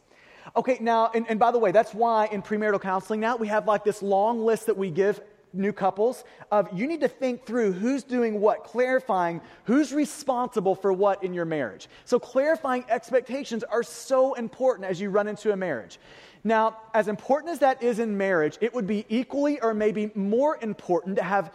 Okay, 0.57 0.77
now, 0.81 1.09
and, 1.15 1.25
and 1.29 1.39
by 1.39 1.51
the 1.51 1.57
way, 1.57 1.71
that's 1.71 1.93
why 1.93 2.25
in 2.33 2.41
premarital 2.41 2.81
counseling 2.81 3.21
now 3.21 3.37
we 3.37 3.47
have 3.47 3.65
like 3.65 3.85
this 3.85 4.01
long 4.01 4.43
list 4.43 4.65
that 4.65 4.75
we 4.75 4.91
give 4.91 5.21
new 5.55 5.73
couples 5.73 6.23
of 6.51 6.67
you 6.73 6.87
need 6.87 7.01
to 7.01 7.07
think 7.07 7.45
through 7.45 7.71
who's 7.71 8.03
doing 8.03 8.39
what, 8.39 8.63
clarifying 8.63 9.41
who's 9.65 9.93
responsible 9.93 10.75
for 10.75 10.93
what 10.93 11.23
in 11.23 11.33
your 11.33 11.45
marriage. 11.45 11.87
So, 12.05 12.19
clarifying 12.19 12.85
expectations 12.89 13.63
are 13.63 13.83
so 13.83 14.33
important 14.33 14.89
as 14.89 14.99
you 14.99 15.09
run 15.09 15.27
into 15.27 15.51
a 15.51 15.55
marriage. 15.55 15.99
Now, 16.43 16.77
as 16.93 17.07
important 17.07 17.51
as 17.53 17.59
that 17.59 17.81
is 17.81 17.99
in 17.99 18.17
marriage, 18.17 18.57
it 18.61 18.73
would 18.73 18.85
be 18.85 19.05
equally 19.09 19.59
or 19.61 19.73
maybe 19.73 20.11
more 20.13 20.59
important 20.61 21.15
to 21.17 21.23
have 21.23 21.53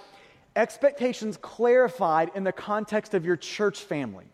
expectations 0.57 1.37
clarified 1.37 2.33
in 2.35 2.43
the 2.43 2.53
context 2.53 3.15
of 3.15 3.25
your 3.25 3.37
church 3.37 3.83
family. 3.83 4.27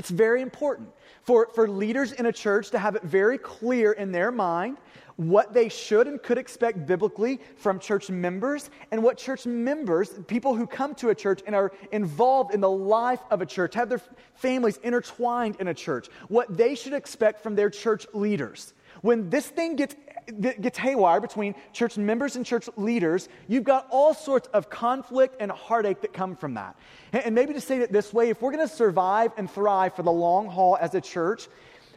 It's 0.00 0.08
very 0.08 0.40
important 0.40 0.88
for, 1.24 1.50
for 1.54 1.68
leaders 1.68 2.12
in 2.12 2.24
a 2.24 2.32
church 2.32 2.70
to 2.70 2.78
have 2.78 2.96
it 2.96 3.02
very 3.02 3.36
clear 3.36 3.92
in 3.92 4.12
their 4.12 4.32
mind 4.32 4.78
what 5.16 5.52
they 5.52 5.68
should 5.68 6.06
and 6.06 6.22
could 6.22 6.38
expect 6.38 6.86
biblically 6.86 7.38
from 7.58 7.78
church 7.78 8.08
members 8.08 8.70
and 8.92 9.02
what 9.02 9.18
church 9.18 9.44
members, 9.44 10.18
people 10.26 10.54
who 10.54 10.66
come 10.66 10.94
to 10.94 11.10
a 11.10 11.14
church 11.14 11.42
and 11.46 11.54
are 11.54 11.70
involved 11.92 12.54
in 12.54 12.62
the 12.62 12.70
life 12.70 13.20
of 13.30 13.42
a 13.42 13.46
church, 13.46 13.74
have 13.74 13.90
their 13.90 14.00
families 14.32 14.78
intertwined 14.78 15.56
in 15.60 15.68
a 15.68 15.74
church, 15.74 16.08
what 16.28 16.56
they 16.56 16.74
should 16.74 16.94
expect 16.94 17.42
from 17.42 17.54
their 17.54 17.68
church 17.68 18.06
leaders. 18.14 18.72
When 19.02 19.30
this 19.30 19.46
thing 19.46 19.76
gets 19.76 19.94
gets 20.40 20.78
haywire 20.78 21.20
between 21.20 21.54
church 21.72 21.98
members 21.98 22.36
and 22.36 22.44
church 22.44 22.68
leaders, 22.76 23.28
you've 23.48 23.64
got 23.64 23.86
all 23.90 24.14
sorts 24.14 24.48
of 24.52 24.70
conflict 24.70 25.36
and 25.40 25.50
heartache 25.50 26.00
that 26.02 26.12
come 26.12 26.36
from 26.36 26.54
that. 26.54 26.76
And 27.12 27.34
maybe 27.34 27.52
to 27.54 27.60
say 27.60 27.78
it 27.78 27.92
this 27.92 28.12
way, 28.12 28.30
if 28.30 28.40
we're 28.40 28.52
going 28.52 28.66
to 28.66 28.72
survive 28.72 29.32
and 29.36 29.50
thrive 29.50 29.94
for 29.94 30.02
the 30.02 30.12
long 30.12 30.48
haul 30.48 30.78
as 30.80 30.94
a 30.94 31.00
church, 31.00 31.48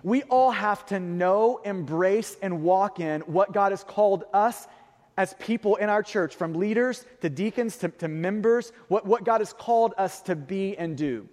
we 0.03 0.23
all 0.23 0.51
have 0.51 0.85
to 0.87 0.99
know, 0.99 1.61
embrace, 1.63 2.37
and 2.41 2.63
walk 2.63 2.99
in 2.99 3.21
what 3.21 3.53
God 3.53 3.71
has 3.71 3.83
called 3.83 4.23
us 4.33 4.67
as 5.15 5.35
people 5.35 5.75
in 5.75 5.89
our 5.89 6.01
church, 6.01 6.35
from 6.35 6.53
leaders 6.55 7.05
to 7.21 7.29
deacons 7.29 7.77
to, 7.77 7.89
to 7.89 8.07
members, 8.07 8.71
what, 8.87 9.05
what 9.05 9.23
God 9.23 9.41
has 9.41 9.53
called 9.53 9.93
us 9.97 10.21
to 10.23 10.35
be 10.35 10.75
and 10.75 10.97
do. 10.97 11.29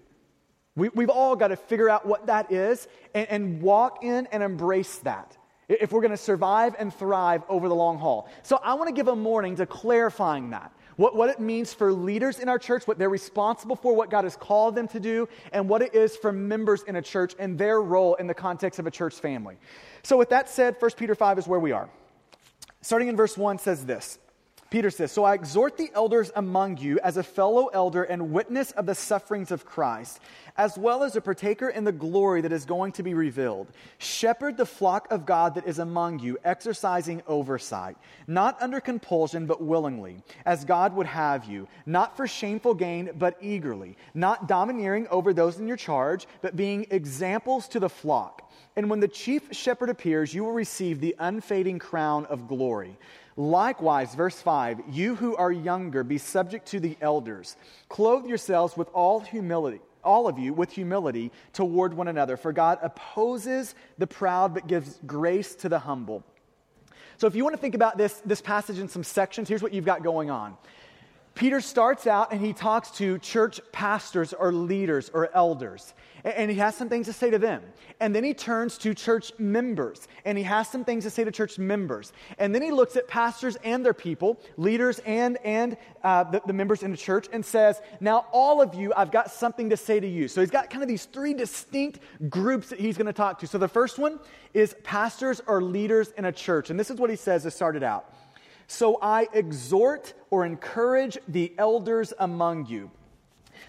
We, 0.76 0.90
we've 0.90 1.08
all 1.08 1.34
got 1.34 1.48
to 1.48 1.56
figure 1.56 1.88
out 1.88 2.04
what 2.04 2.26
that 2.26 2.52
is 2.52 2.86
and, 3.14 3.26
and 3.28 3.62
walk 3.62 4.04
in 4.04 4.26
and 4.26 4.42
embrace 4.42 4.98
that 4.98 5.36
if 5.78 5.92
we're 5.92 6.00
going 6.00 6.10
to 6.10 6.16
survive 6.16 6.74
and 6.78 6.92
thrive 6.92 7.42
over 7.48 7.68
the 7.68 7.74
long 7.74 7.98
haul. 7.98 8.28
So 8.42 8.58
I 8.62 8.74
want 8.74 8.88
to 8.88 8.94
give 8.94 9.08
a 9.08 9.16
morning 9.16 9.56
to 9.56 9.66
clarifying 9.66 10.50
that. 10.50 10.72
What, 10.96 11.16
what 11.16 11.30
it 11.30 11.40
means 11.40 11.72
for 11.72 11.92
leaders 11.92 12.40
in 12.40 12.48
our 12.48 12.58
church, 12.58 12.86
what 12.86 12.98
they're 12.98 13.08
responsible 13.08 13.76
for, 13.76 13.94
what 13.94 14.10
God 14.10 14.24
has 14.24 14.36
called 14.36 14.74
them 14.74 14.88
to 14.88 15.00
do, 15.00 15.28
and 15.52 15.68
what 15.68 15.80
it 15.80 15.94
is 15.94 16.16
for 16.16 16.32
members 16.32 16.82
in 16.82 16.96
a 16.96 17.02
church 17.02 17.34
and 17.38 17.56
their 17.56 17.80
role 17.80 18.16
in 18.16 18.26
the 18.26 18.34
context 18.34 18.78
of 18.78 18.86
a 18.86 18.90
church 18.90 19.14
family. 19.14 19.56
So, 20.02 20.18
with 20.18 20.28
that 20.30 20.48
said, 20.48 20.76
1 20.78 20.90
Peter 20.96 21.14
5 21.14 21.38
is 21.38 21.46
where 21.46 21.60
we 21.60 21.72
are. 21.72 21.88
Starting 22.82 23.08
in 23.08 23.16
verse 23.16 23.38
1 23.38 23.58
says 23.58 23.86
this 23.86 24.18
Peter 24.70 24.90
says, 24.90 25.10
So 25.10 25.24
I 25.24 25.34
exhort 25.34 25.76
the 25.76 25.90
elders 25.94 26.30
among 26.36 26.78
you 26.78 27.00
as 27.00 27.16
a 27.16 27.24
fellow 27.24 27.66
elder 27.66 28.04
and 28.04 28.32
witness 28.32 28.70
of 28.72 28.86
the 28.86 28.94
sufferings 28.94 29.50
of 29.50 29.66
Christ, 29.66 30.20
as 30.56 30.78
well 30.78 31.02
as 31.02 31.16
a 31.16 31.20
partaker 31.20 31.68
in 31.68 31.82
the 31.82 31.90
glory 31.90 32.40
that 32.42 32.52
is 32.52 32.64
going 32.64 32.92
to 32.92 33.02
be 33.02 33.12
revealed. 33.12 33.66
Shepherd 33.98 34.56
the 34.56 34.64
flock 34.64 35.10
of 35.10 35.26
God 35.26 35.56
that 35.56 35.66
is 35.66 35.80
among 35.80 36.20
you, 36.20 36.38
exercising 36.44 37.20
oversight, 37.26 37.96
not 38.28 38.62
under 38.62 38.80
compulsion, 38.80 39.46
but 39.46 39.60
willingly, 39.60 40.22
as 40.46 40.64
God 40.64 40.94
would 40.94 41.06
have 41.06 41.46
you, 41.46 41.66
not 41.84 42.16
for 42.16 42.28
shameful 42.28 42.74
gain, 42.74 43.10
but 43.18 43.36
eagerly, 43.40 43.96
not 44.14 44.46
domineering 44.46 45.08
over 45.08 45.34
those 45.34 45.58
in 45.58 45.66
your 45.66 45.76
charge, 45.76 46.28
but 46.42 46.54
being 46.54 46.86
examples 46.90 47.66
to 47.68 47.80
the 47.80 47.88
flock. 47.88 48.52
And 48.76 48.88
when 48.88 49.00
the 49.00 49.08
chief 49.08 49.48
shepherd 49.52 49.90
appears, 49.90 50.32
you 50.32 50.44
will 50.44 50.52
receive 50.52 51.00
the 51.00 51.16
unfading 51.18 51.80
crown 51.80 52.24
of 52.26 52.46
glory. 52.46 52.96
Likewise, 53.40 54.14
verse 54.14 54.38
5 54.38 54.82
you 54.90 55.14
who 55.14 55.34
are 55.34 55.50
younger, 55.50 56.04
be 56.04 56.18
subject 56.18 56.66
to 56.68 56.78
the 56.78 56.94
elders. 57.00 57.56
Clothe 57.88 58.26
yourselves 58.26 58.76
with 58.76 58.90
all 58.92 59.20
humility. 59.20 59.80
All 60.04 60.28
of 60.28 60.38
you 60.38 60.52
with 60.52 60.70
humility 60.70 61.32
toward 61.54 61.94
one 61.94 62.06
another, 62.06 62.36
for 62.36 62.52
God 62.52 62.78
opposes 62.82 63.74
the 63.96 64.06
proud 64.06 64.52
but 64.52 64.66
gives 64.66 65.00
grace 65.06 65.54
to 65.54 65.70
the 65.70 65.78
humble. 65.78 66.22
So, 67.16 67.26
if 67.26 67.34
you 67.34 67.42
want 67.42 67.54
to 67.54 67.60
think 67.60 67.74
about 67.74 67.96
this, 67.96 68.20
this 68.26 68.42
passage 68.42 68.78
in 68.78 68.90
some 68.90 69.02
sections, 69.02 69.48
here's 69.48 69.62
what 69.62 69.72
you've 69.72 69.86
got 69.86 70.02
going 70.02 70.28
on. 70.30 70.58
Peter 71.40 71.62
starts 71.62 72.06
out 72.06 72.32
and 72.32 72.40
he 72.42 72.52
talks 72.52 72.90
to 72.90 73.16
church 73.18 73.62
pastors 73.72 74.34
or 74.34 74.52
leaders 74.52 75.08
or 75.14 75.34
elders 75.34 75.94
and 76.24 76.50
he 76.50 76.56
has 76.58 76.74
some 76.74 76.88
things 76.88 77.06
to 77.06 77.12
say 77.12 77.30
to 77.30 77.38
them. 77.38 77.62
And 78.00 78.14
then 78.14 78.24
he 78.24 78.34
turns 78.34 78.78
to 78.78 78.94
church 78.94 79.32
members, 79.38 80.08
and 80.24 80.36
he 80.36 80.44
has 80.44 80.68
some 80.68 80.84
things 80.84 81.04
to 81.04 81.10
say 81.10 81.24
to 81.24 81.30
church 81.30 81.58
members. 81.58 82.12
And 82.38 82.54
then 82.54 82.62
he 82.62 82.70
looks 82.70 82.96
at 82.96 83.08
pastors 83.08 83.56
and 83.56 83.84
their 83.84 83.94
people, 83.94 84.40
leaders 84.56 85.00
and, 85.00 85.38
and 85.44 85.76
uh, 86.02 86.24
the, 86.24 86.42
the 86.46 86.52
members 86.52 86.82
in 86.82 86.90
the 86.90 86.96
church, 86.96 87.26
and 87.32 87.44
says, 87.44 87.80
Now, 88.00 88.26
all 88.32 88.60
of 88.60 88.74
you, 88.74 88.92
I've 88.96 89.10
got 89.10 89.30
something 89.30 89.70
to 89.70 89.76
say 89.76 90.00
to 90.00 90.06
you. 90.06 90.28
So 90.28 90.40
he's 90.40 90.50
got 90.50 90.70
kind 90.70 90.82
of 90.82 90.88
these 90.88 91.04
three 91.06 91.34
distinct 91.34 92.00
groups 92.28 92.68
that 92.70 92.80
he's 92.80 92.96
going 92.96 93.06
to 93.06 93.12
talk 93.12 93.38
to. 93.40 93.46
So 93.46 93.58
the 93.58 93.68
first 93.68 93.98
one 93.98 94.18
is 94.54 94.74
pastors 94.82 95.40
or 95.46 95.62
leaders 95.62 96.12
in 96.16 96.24
a 96.24 96.32
church. 96.32 96.70
And 96.70 96.78
this 96.78 96.90
is 96.90 96.98
what 96.98 97.10
he 97.10 97.16
says 97.16 97.46
it 97.76 97.82
out. 97.82 98.14
So 98.70 98.98
I 99.02 99.26
exhort 99.32 100.14
or 100.30 100.46
encourage 100.46 101.18
the 101.26 101.52
elders 101.58 102.12
among 102.18 102.66
you 102.66 102.90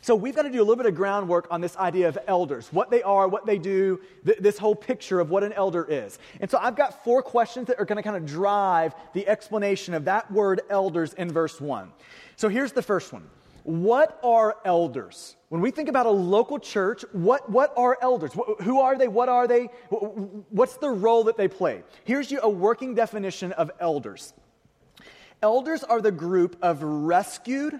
so 0.03 0.15
we've 0.15 0.35
got 0.35 0.43
to 0.43 0.49
do 0.49 0.59
a 0.59 0.65
little 0.65 0.77
bit 0.77 0.87
of 0.87 0.95
groundwork 0.95 1.47
on 1.51 1.61
this 1.61 1.75
idea 1.77 2.07
of 2.07 2.17
elders, 2.27 2.69
what 2.71 2.89
they 2.89 3.03
are, 3.03 3.27
what 3.27 3.45
they 3.45 3.59
do, 3.59 3.99
th- 4.25 4.39
this 4.39 4.57
whole 4.57 4.75
picture 4.75 5.19
of 5.19 5.29
what 5.29 5.43
an 5.43 5.53
elder 5.53 5.85
is. 5.87 6.17
And 6.39 6.49
so 6.49 6.57
I've 6.59 6.75
got 6.75 7.03
four 7.03 7.21
questions 7.21 7.67
that 7.67 7.79
are 7.79 7.85
going 7.85 7.97
to 7.97 8.03
kind 8.03 8.15
of 8.15 8.25
drive 8.25 8.95
the 9.13 9.27
explanation 9.27 9.93
of 9.93 10.05
that 10.05 10.31
word 10.31 10.61
elders 10.69 11.13
in 11.13 11.31
verse 11.31 11.61
1. 11.61 11.91
So 12.35 12.49
here's 12.49 12.71
the 12.71 12.81
first 12.81 13.13
one. 13.13 13.29
What 13.63 14.19
are 14.23 14.57
elders? 14.65 15.35
When 15.49 15.61
we 15.61 15.69
think 15.69 15.87
about 15.87 16.07
a 16.07 16.11
local 16.11 16.57
church, 16.57 17.05
what, 17.11 17.47
what 17.47 17.71
are 17.77 17.95
elders? 18.01 18.31
Who 18.63 18.79
are 18.79 18.97
they? 18.97 19.07
What 19.07 19.29
are 19.29 19.47
they? 19.47 19.65
What's 19.89 20.77
the 20.77 20.89
role 20.89 21.25
that 21.25 21.37
they 21.37 21.47
play? 21.47 21.83
Here's 22.05 22.31
you 22.31 22.39
a 22.41 22.49
working 22.49 22.95
definition 22.95 23.51
of 23.51 23.69
elders. 23.79 24.33
Elders 25.41 25.83
are 25.83 26.01
the 26.01 26.11
group 26.11 26.57
of 26.61 26.83
rescued, 26.83 27.79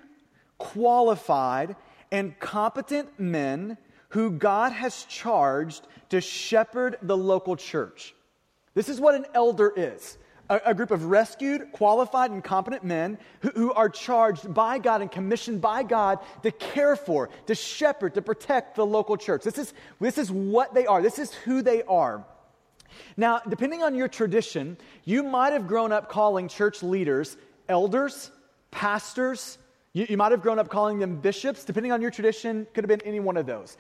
qualified, 0.58 1.76
and 2.12 2.38
competent 2.40 3.20
men 3.20 3.78
who 4.10 4.32
God 4.32 4.72
has 4.72 5.04
charged 5.06 5.88
to 6.10 6.22
shepherd 6.22 6.98
the 7.02 7.16
local 7.16 7.56
church. 7.56 8.14
This 8.74 8.90
is 8.90 9.00
what 9.00 9.16
an 9.16 9.26
elder 9.34 9.72
is 9.76 10.18
a, 10.52 10.62
a 10.68 10.74
group 10.74 10.92
of 10.92 11.06
rescued, 11.06 11.72
qualified, 11.72 12.30
and 12.30 12.44
competent 12.44 12.84
men 12.84 13.18
who, 13.40 13.50
who 13.50 13.74
are 13.74 13.90
charged 13.90 14.54
by 14.54 14.78
God 14.78 15.02
and 15.02 15.10
commissioned 15.10 15.62
by 15.62 15.82
God 15.82 16.20
to 16.44 16.52
care 16.52 16.96
for, 16.96 17.30
to 17.48 17.56
shepherd, 17.56 18.14
to 18.16 18.22
protect 18.22 18.76
the 18.76 18.86
local 18.86 19.18
church. 19.18 19.44
This 19.44 19.58
is, 19.58 19.74
this 20.00 20.18
is 20.18 20.32
what 20.32 20.74
they 20.74 20.86
are, 20.86 21.02
this 21.02 21.18
is 21.18 21.34
who 21.34 21.62
they 21.62 21.82
are. 21.84 22.26
Now, 23.16 23.40
depending 23.48 23.82
on 23.82 23.96
your 23.96 24.10
tradition, 24.10 24.78
you 25.06 25.24
might 25.24 25.54
have 25.54 25.66
grown 25.66 25.94
up 25.94 26.10
calling 26.10 26.50
church 26.50 26.84
leaders 26.84 27.38
elders, 27.72 28.30
pastors, 28.70 29.58
you, 29.94 30.06
you 30.10 30.18
might 30.18 30.32
have 30.32 30.42
grown 30.42 30.60
up 30.60 30.70
calling 30.70 31.00
them 31.00 31.16
bishops, 31.16 31.64
depending 31.64 31.92
on 31.92 32.02
your 32.02 32.12
tradition, 32.12 32.68
could 32.74 32.84
have 32.84 32.90
been 32.90 33.02
any 33.08 33.20
one 33.20 33.38
of 33.38 33.46
those. 33.46 33.78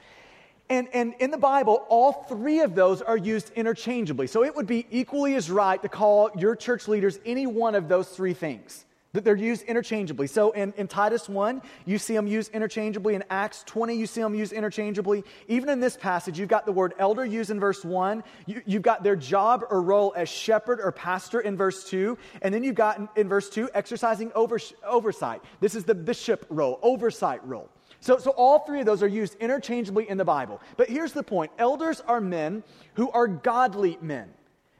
And, 0.70 0.88
and 0.94 1.14
in 1.20 1.32
the 1.32 1.38
Bible, 1.38 1.86
all 1.90 2.14
three 2.30 2.62
of 2.62 2.76
those 2.76 3.02
are 3.02 3.18
used 3.18 3.52
interchangeably. 3.56 4.28
So 4.28 4.44
it 4.44 4.56
would 4.56 4.68
be 4.68 4.88
equally 4.90 5.36
as 5.36 5.52
right 5.52 5.82
to 5.82 5.90
call 5.90 6.32
your 6.38 6.56
church 6.56 6.88
leaders 6.88 7.20
any 7.26 7.46
one 7.46 7.76
of 7.76 7.90
those 7.90 8.08
three 8.08 8.34
things. 8.34 8.86
That 9.13 9.25
they're 9.25 9.36
used 9.36 9.63
interchangeably. 9.63 10.27
So 10.27 10.51
in, 10.51 10.74
in 10.77 10.88
Titus 10.88 11.27
1, 11.27 11.62
you 11.86 11.98
see 11.98 12.15
them 12.15 12.27
used 12.27 12.53
interchangeably. 12.53 13.13
In 13.13 13.25
Acts 13.30 13.63
20, 13.65 13.94
you 13.94 14.08
see 14.08 14.22
them 14.22 14.34
used 14.34 14.53
interchangeably. 14.53 15.25
Even 15.50 15.68
in 15.68 15.82
this 15.82 15.98
passage, 15.98 16.39
you've 16.39 16.48
got 16.48 16.65
the 16.65 16.72
word 16.72 16.94
elder 16.98 17.25
used 17.25 17.50
in 17.50 17.60
verse 17.60 17.84
1. 17.84 18.24
You, 18.46 18.62
you've 18.65 18.84
got 18.84 19.03
their 19.03 19.18
job 19.18 19.65
or 19.70 19.82
role 19.82 20.13
as 20.15 20.30
shepherd 20.30 20.80
or 20.80 20.94
pastor 20.94 21.41
in 21.41 21.58
verse 21.58 21.84
2. 21.89 22.18
And 22.41 22.53
then 22.53 22.63
you've 22.63 22.75
got 22.75 23.00
in, 23.00 23.10
in 23.18 23.27
verse 23.27 23.50
2, 23.50 23.72
exercising 23.74 24.32
over, 24.34 24.58
oversight. 24.86 25.41
This 25.60 25.75
is 25.75 25.84
the 25.84 25.96
bishop 25.96 26.46
role, 26.50 26.80
oversight 26.82 27.46
role. 27.46 27.70
So, 28.00 28.18
so 28.18 28.32
all 28.32 28.60
three 28.60 28.80
of 28.80 28.86
those 28.86 29.03
are 29.03 29.08
used 29.08 29.36
interchangeably 29.36 30.10
in 30.10 30.18
the 30.18 30.25
Bible. 30.25 30.60
But 30.77 30.89
here's 30.89 31.13
the 31.13 31.24
point 31.24 31.51
elders 31.60 32.01
are 32.01 32.22
men 32.22 32.63
who 32.96 33.12
are 33.12 33.27
godly 33.27 33.98
men 34.01 34.30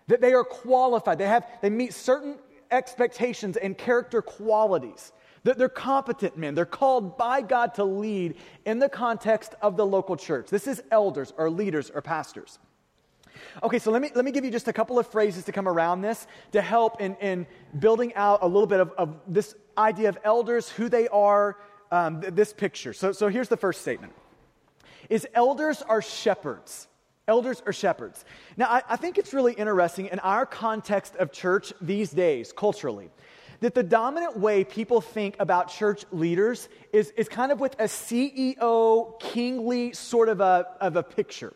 that 0.08 0.22
they 0.22 0.34
are 0.34 0.44
qualified. 0.44 1.20
They 1.20 1.28
have 1.28 1.46
they 1.62 1.70
meet 1.70 1.94
certain 1.94 2.38
expectations 2.72 3.58
and 3.58 3.78
character 3.78 4.22
qualities. 4.22 5.12
That 5.44 5.58
they're 5.58 5.70
competent 5.70 6.38
men. 6.38 6.54
They're 6.54 6.66
called 6.66 7.18
by 7.18 7.42
God 7.42 7.74
to 7.76 7.84
lead 7.84 8.36
in 8.66 8.78
the 8.78 8.90
context 8.90 9.56
of 9.62 9.76
the 9.76 9.86
local 9.86 10.16
church. 10.16 10.50
This 10.50 10.68
is 10.68 10.84
elders 10.92 11.34
or 11.36 11.50
leaders 11.50 11.90
or 11.90 12.02
pastors. 12.02 12.60
Okay, 13.64 13.80
so 13.80 13.92
let 13.92 14.02
me, 14.02 14.12
let 14.14 14.24
me 14.24 14.32
give 14.32 14.46
you 14.46 14.52
just 14.52 14.68
a 14.68 14.74
couple 14.74 15.00
of 15.00 15.08
phrases 15.08 15.44
to 15.46 15.52
come 15.52 15.68
around 15.68 16.02
this 16.02 16.28
to 16.52 16.62
help 16.62 17.02
in, 17.02 17.16
in 17.16 17.48
building 17.80 18.14
out 18.16 18.40
a 18.44 18.48
little 18.48 18.68
bit 18.68 18.80
of, 18.80 18.92
of 18.98 19.20
this 19.28 19.56
idea 19.78 20.10
of 20.10 20.18
elders, 20.24 20.70
who 20.70 20.90
they 20.90 21.08
are, 21.08 21.58
um, 21.92 22.22
th- 22.22 22.34
this 22.34 22.54
picture. 22.54 22.94
So, 22.94 23.12
so 23.12 23.28
here's 23.28 23.50
the 23.50 23.58
first 23.58 23.82
statement 23.82 24.14
is 25.10 25.28
elders 25.34 25.82
are 25.82 26.02
shepherds. 26.02 26.88
Elders 27.32 27.64
are 27.66 27.72
shepherds. 27.72 28.26
Now, 28.58 28.66
I, 28.66 28.84
I 28.90 28.96
think 28.98 29.18
it's 29.18 29.34
really 29.34 29.54
interesting 29.54 30.08
in 30.08 30.20
our 30.20 30.46
context 30.46 31.16
of 31.16 31.32
church 31.32 31.72
these 31.80 32.12
days, 32.12 32.52
culturally, 32.52 33.10
that 33.62 33.74
the 33.74 33.84
dominant 33.84 34.38
way 34.38 34.66
people 34.66 35.00
think 35.00 35.38
about 35.40 35.70
church 35.70 36.04
leaders 36.12 36.68
is, 36.92 37.12
is 37.12 37.30
kind 37.30 37.54
of 37.54 37.62
with 37.62 37.74
a 37.80 37.86
CEO, 37.86 39.18
kingly 39.22 39.94
sort 39.94 40.28
of 40.28 40.42
a, 40.42 40.68
of 40.82 40.98
a 40.98 41.04
picture. 41.04 41.54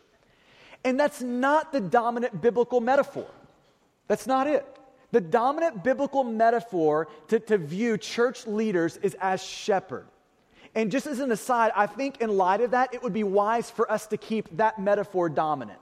And 0.82 0.98
that's 0.98 1.20
not 1.20 1.72
the 1.72 1.80
dominant 1.80 2.40
biblical 2.40 2.80
metaphor. 2.80 3.28
That's 4.08 4.26
not 4.26 4.46
it. 4.46 4.64
The 5.12 5.20
dominant 5.20 5.84
biblical 5.84 6.24
metaphor 6.24 7.08
to, 7.28 7.38
to 7.38 7.58
view 7.58 7.98
church 7.98 8.46
leaders 8.46 8.96
is 9.02 9.14
as 9.20 9.42
shepherd. 9.42 10.06
And 10.76 10.92
just 10.92 11.06
as 11.06 11.20
an 11.20 11.32
aside, 11.32 11.72
I 11.74 11.86
think 11.86 12.20
in 12.20 12.36
light 12.36 12.60
of 12.60 12.72
that, 12.72 12.92
it 12.92 13.02
would 13.02 13.14
be 13.14 13.24
wise 13.24 13.70
for 13.70 13.90
us 13.90 14.06
to 14.08 14.18
keep 14.18 14.58
that 14.58 14.78
metaphor 14.78 15.30
dominant. 15.30 15.80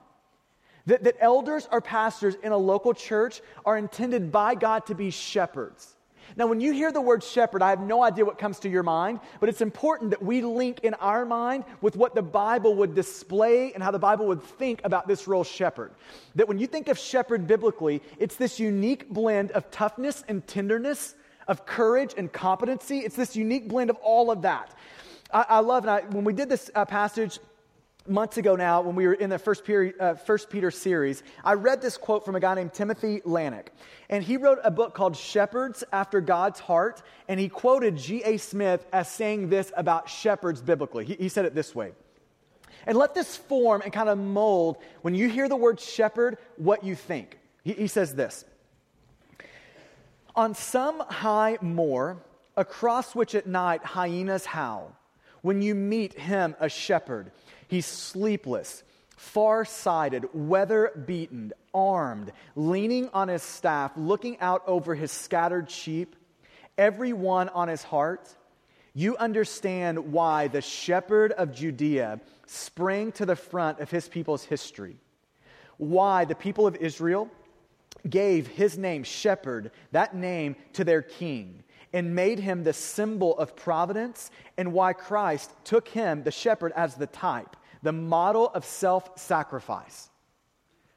That, 0.86 1.02
that 1.02 1.16
elders 1.18 1.68
or 1.72 1.80
pastors 1.80 2.36
in 2.44 2.52
a 2.52 2.56
local 2.56 2.94
church 2.94 3.42
are 3.64 3.76
intended 3.76 4.30
by 4.30 4.54
God 4.54 4.86
to 4.86 4.94
be 4.94 5.10
shepherds. 5.10 5.96
Now, 6.36 6.46
when 6.46 6.60
you 6.60 6.72
hear 6.72 6.92
the 6.92 7.00
word 7.00 7.24
shepherd, 7.24 7.60
I 7.60 7.70
have 7.70 7.80
no 7.80 8.04
idea 8.04 8.24
what 8.24 8.38
comes 8.38 8.60
to 8.60 8.68
your 8.68 8.84
mind, 8.84 9.18
but 9.40 9.48
it's 9.48 9.60
important 9.60 10.10
that 10.10 10.22
we 10.22 10.42
link 10.42 10.80
in 10.84 10.94
our 10.94 11.26
mind 11.26 11.64
with 11.80 11.96
what 11.96 12.14
the 12.14 12.22
Bible 12.22 12.76
would 12.76 12.94
display 12.94 13.72
and 13.72 13.82
how 13.82 13.90
the 13.90 13.98
Bible 13.98 14.26
would 14.26 14.42
think 14.42 14.80
about 14.84 15.08
this 15.08 15.26
role 15.26 15.44
shepherd. 15.44 15.90
That 16.36 16.46
when 16.46 16.58
you 16.58 16.68
think 16.68 16.86
of 16.86 16.98
shepherd 16.98 17.48
biblically, 17.48 18.00
it's 18.18 18.36
this 18.36 18.60
unique 18.60 19.08
blend 19.08 19.50
of 19.52 19.70
toughness 19.72 20.22
and 20.28 20.46
tenderness, 20.46 21.16
of 21.48 21.66
courage 21.66 22.14
and 22.16 22.32
competency. 22.32 22.98
It's 22.98 23.16
this 23.16 23.36
unique 23.36 23.68
blend 23.68 23.90
of 23.90 23.96
all 23.96 24.30
of 24.30 24.42
that. 24.42 24.74
I, 25.32 25.46
I 25.48 25.58
love, 25.60 25.84
and 25.84 25.90
I, 25.90 26.00
when 26.02 26.24
we 26.24 26.32
did 26.32 26.48
this 26.48 26.70
uh, 26.74 26.84
passage 26.84 27.38
months 28.06 28.36
ago 28.36 28.54
now, 28.54 28.82
when 28.82 28.94
we 28.94 29.06
were 29.06 29.14
in 29.14 29.30
the 29.30 29.38
First 29.38 29.64
Peter, 29.64 29.94
uh, 29.98 30.14
First 30.14 30.50
Peter 30.50 30.70
series, 30.70 31.22
I 31.42 31.54
read 31.54 31.80
this 31.80 31.96
quote 31.96 32.24
from 32.24 32.36
a 32.36 32.40
guy 32.40 32.54
named 32.54 32.74
Timothy 32.74 33.20
Lanick. 33.20 33.68
And 34.10 34.22
he 34.22 34.36
wrote 34.36 34.58
a 34.62 34.70
book 34.70 34.94
called 34.94 35.16
Shepherds 35.16 35.84
After 35.92 36.20
God's 36.20 36.60
Heart. 36.60 37.02
And 37.28 37.40
he 37.40 37.48
quoted 37.48 37.96
G.A. 37.96 38.36
Smith 38.36 38.86
as 38.92 39.08
saying 39.08 39.48
this 39.48 39.72
about 39.76 40.08
shepherds 40.08 40.60
biblically. 40.60 41.04
He, 41.04 41.14
he 41.14 41.28
said 41.28 41.44
it 41.44 41.54
this 41.54 41.74
way. 41.74 41.92
And 42.86 42.98
let 42.98 43.14
this 43.14 43.36
form 43.36 43.80
and 43.82 43.92
kind 43.92 44.10
of 44.10 44.18
mold, 44.18 44.76
when 45.02 45.14
you 45.14 45.28
hear 45.28 45.48
the 45.48 45.56
word 45.56 45.80
shepherd, 45.80 46.36
what 46.56 46.84
you 46.84 46.94
think. 46.94 47.38
He, 47.62 47.72
he 47.72 47.86
says 47.86 48.14
this 48.14 48.44
On 50.36 50.54
some 50.54 51.00
high 51.00 51.58
moor, 51.60 52.18
across 52.56 53.14
which 53.14 53.34
at 53.34 53.46
night 53.46 53.84
hyenas 53.84 54.44
howl, 54.44 54.96
when 55.42 55.62
you 55.62 55.74
meet 55.74 56.18
him, 56.18 56.56
a 56.58 56.68
shepherd, 56.68 57.30
he's 57.68 57.86
sleepless, 57.86 58.82
far 59.16 59.64
sighted, 59.64 60.28
weather 60.32 60.90
beaten, 61.06 61.52
armed, 61.72 62.32
leaning 62.56 63.08
on 63.12 63.28
his 63.28 63.42
staff, 63.42 63.92
looking 63.96 64.38
out 64.40 64.62
over 64.66 64.94
his 64.94 65.12
scattered 65.12 65.70
sheep. 65.70 66.16
everyone 66.76 67.48
on 67.50 67.68
his 67.68 67.84
heart, 67.84 68.28
you 68.94 69.16
understand 69.16 70.12
why 70.12 70.48
the 70.48 70.60
shepherd 70.60 71.32
of 71.32 71.52
Judea 71.52 72.20
sprang 72.46 73.12
to 73.12 73.26
the 73.26 73.36
front 73.36 73.80
of 73.80 73.90
his 73.90 74.08
people's 74.08 74.44
history. 74.44 74.96
Why 75.76 76.24
the 76.24 76.34
people 76.34 76.66
of 76.66 76.76
Israel 76.76 77.28
gave 78.08 78.46
his 78.46 78.76
name, 78.76 79.02
shepherd, 79.02 79.70
that 79.92 80.14
name 80.14 80.56
to 80.74 80.84
their 80.84 81.02
king, 81.02 81.62
and 81.92 82.14
made 82.14 82.38
him 82.38 82.64
the 82.64 82.72
symbol 82.72 83.36
of 83.38 83.56
providence, 83.56 84.30
and 84.56 84.72
why 84.72 84.92
Christ 84.92 85.52
took 85.64 85.88
him, 85.88 86.22
the 86.22 86.30
shepherd, 86.30 86.72
as 86.76 86.94
the 86.94 87.06
type, 87.06 87.56
the 87.82 87.92
model 87.92 88.48
of 88.48 88.64
self 88.64 89.18
sacrifice. 89.18 90.10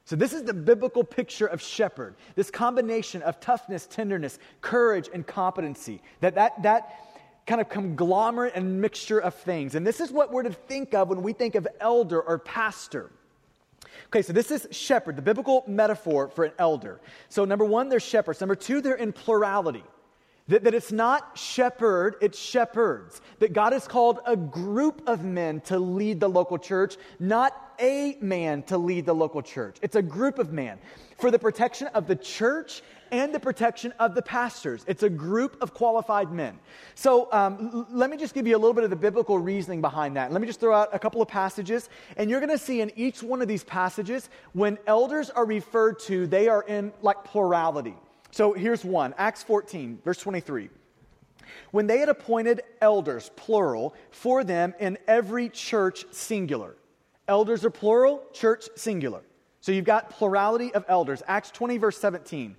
So, 0.05 0.15
this 0.15 0.31
is 0.31 0.43
the 0.43 0.53
biblical 0.53 1.03
picture 1.03 1.47
of 1.47 1.61
shepherd, 1.61 2.15
this 2.35 2.49
combination 2.49 3.21
of 3.23 3.39
toughness, 3.41 3.85
tenderness, 3.87 4.39
courage, 4.61 5.09
and 5.13 5.27
competency. 5.27 6.01
That, 6.21 6.35
that, 6.35 6.63
that 6.63 6.97
kind 7.45 7.61
of 7.61 7.69
conglomerate 7.69 8.53
and 8.55 8.81
mixture 8.81 9.19
of 9.19 9.33
things. 9.33 9.75
And 9.75 9.87
this 9.87 9.99
is 9.99 10.11
what 10.11 10.31
we're 10.31 10.43
to 10.43 10.51
think 10.51 10.93
of 10.93 11.09
when 11.09 11.23
we 11.23 11.33
think 11.33 11.55
of 11.55 11.67
elder 11.79 12.21
or 12.21 12.39
pastor. 12.39 13.11
Okay, 14.07 14.21
so 14.21 14.33
this 14.33 14.51
is 14.51 14.67
shepherd, 14.71 15.15
the 15.15 15.21
biblical 15.21 15.63
metaphor 15.67 16.27
for 16.29 16.45
an 16.45 16.53
elder. 16.57 17.01
So, 17.29 17.45
number 17.45 17.65
one, 17.65 17.89
they're 17.89 17.99
shepherds. 17.99 18.39
Number 18.39 18.55
two, 18.55 18.81
they're 18.81 18.95
in 18.95 19.11
plurality. 19.11 19.83
That, 20.47 20.63
that 20.63 20.73
it's 20.73 20.93
not 20.93 21.37
shepherd, 21.37 22.15
it's 22.21 22.39
shepherds. 22.39 23.21
That 23.39 23.51
God 23.51 23.73
has 23.73 23.87
called 23.87 24.19
a 24.25 24.37
group 24.37 25.01
of 25.05 25.23
men 25.23 25.61
to 25.61 25.77
lead 25.77 26.19
the 26.19 26.29
local 26.29 26.57
church, 26.57 26.95
not 27.19 27.53
a 27.79 28.17
man 28.21 28.63
to 28.63 28.77
lead 28.77 29.05
the 29.05 29.13
local 29.13 29.41
church. 29.41 29.77
It's 29.81 29.95
a 29.95 30.01
group 30.01 30.39
of 30.39 30.53
men 30.53 30.79
for 31.19 31.31
the 31.31 31.39
protection 31.39 31.87
of 31.87 32.07
the 32.07 32.15
church 32.15 32.81
and 33.11 33.33
the 33.33 33.39
protection 33.39 33.93
of 33.99 34.15
the 34.15 34.21
pastors. 34.21 34.83
It's 34.87 35.03
a 35.03 35.09
group 35.09 35.61
of 35.61 35.73
qualified 35.73 36.31
men. 36.31 36.59
So 36.95 37.31
um, 37.31 37.69
l- 37.73 37.87
let 37.91 38.09
me 38.09 38.17
just 38.17 38.33
give 38.33 38.47
you 38.47 38.55
a 38.55 38.59
little 38.59 38.73
bit 38.73 38.83
of 38.83 38.89
the 38.89 38.95
biblical 38.95 39.39
reasoning 39.39 39.81
behind 39.81 40.15
that. 40.17 40.31
Let 40.31 40.41
me 40.41 40.47
just 40.47 40.59
throw 40.59 40.73
out 40.73 40.89
a 40.93 40.99
couple 40.99 41.21
of 41.21 41.27
passages, 41.27 41.89
and 42.15 42.29
you're 42.29 42.39
going 42.39 42.51
to 42.51 42.57
see 42.57 42.81
in 42.81 42.91
each 42.95 43.23
one 43.23 43.41
of 43.41 43.47
these 43.47 43.63
passages, 43.63 44.29
when 44.53 44.77
elders 44.87 45.29
are 45.29 45.45
referred 45.45 45.99
to, 46.01 46.27
they 46.27 46.47
are 46.47 46.63
in 46.63 46.93
like 47.01 47.23
plurality. 47.23 47.95
So 48.31 48.53
here's 48.53 48.83
one 48.85 49.13
Acts 49.17 49.43
14, 49.43 49.99
verse 50.03 50.19
23. 50.19 50.69
When 51.71 51.87
they 51.87 51.99
had 51.99 52.09
appointed 52.09 52.61
elders, 52.81 53.31
plural, 53.35 53.95
for 54.11 54.43
them 54.43 54.73
in 54.79 54.97
every 55.07 55.49
church, 55.49 56.05
singular. 56.11 56.75
Elders 57.27 57.65
are 57.65 57.69
plural, 57.69 58.23
church, 58.33 58.69
singular. 58.75 59.21
So 59.61 59.71
you've 59.71 59.85
got 59.85 60.09
plurality 60.09 60.73
of 60.73 60.85
elders. 60.87 61.21
Acts 61.27 61.51
20, 61.51 61.77
verse 61.77 61.97
17. 61.97 62.55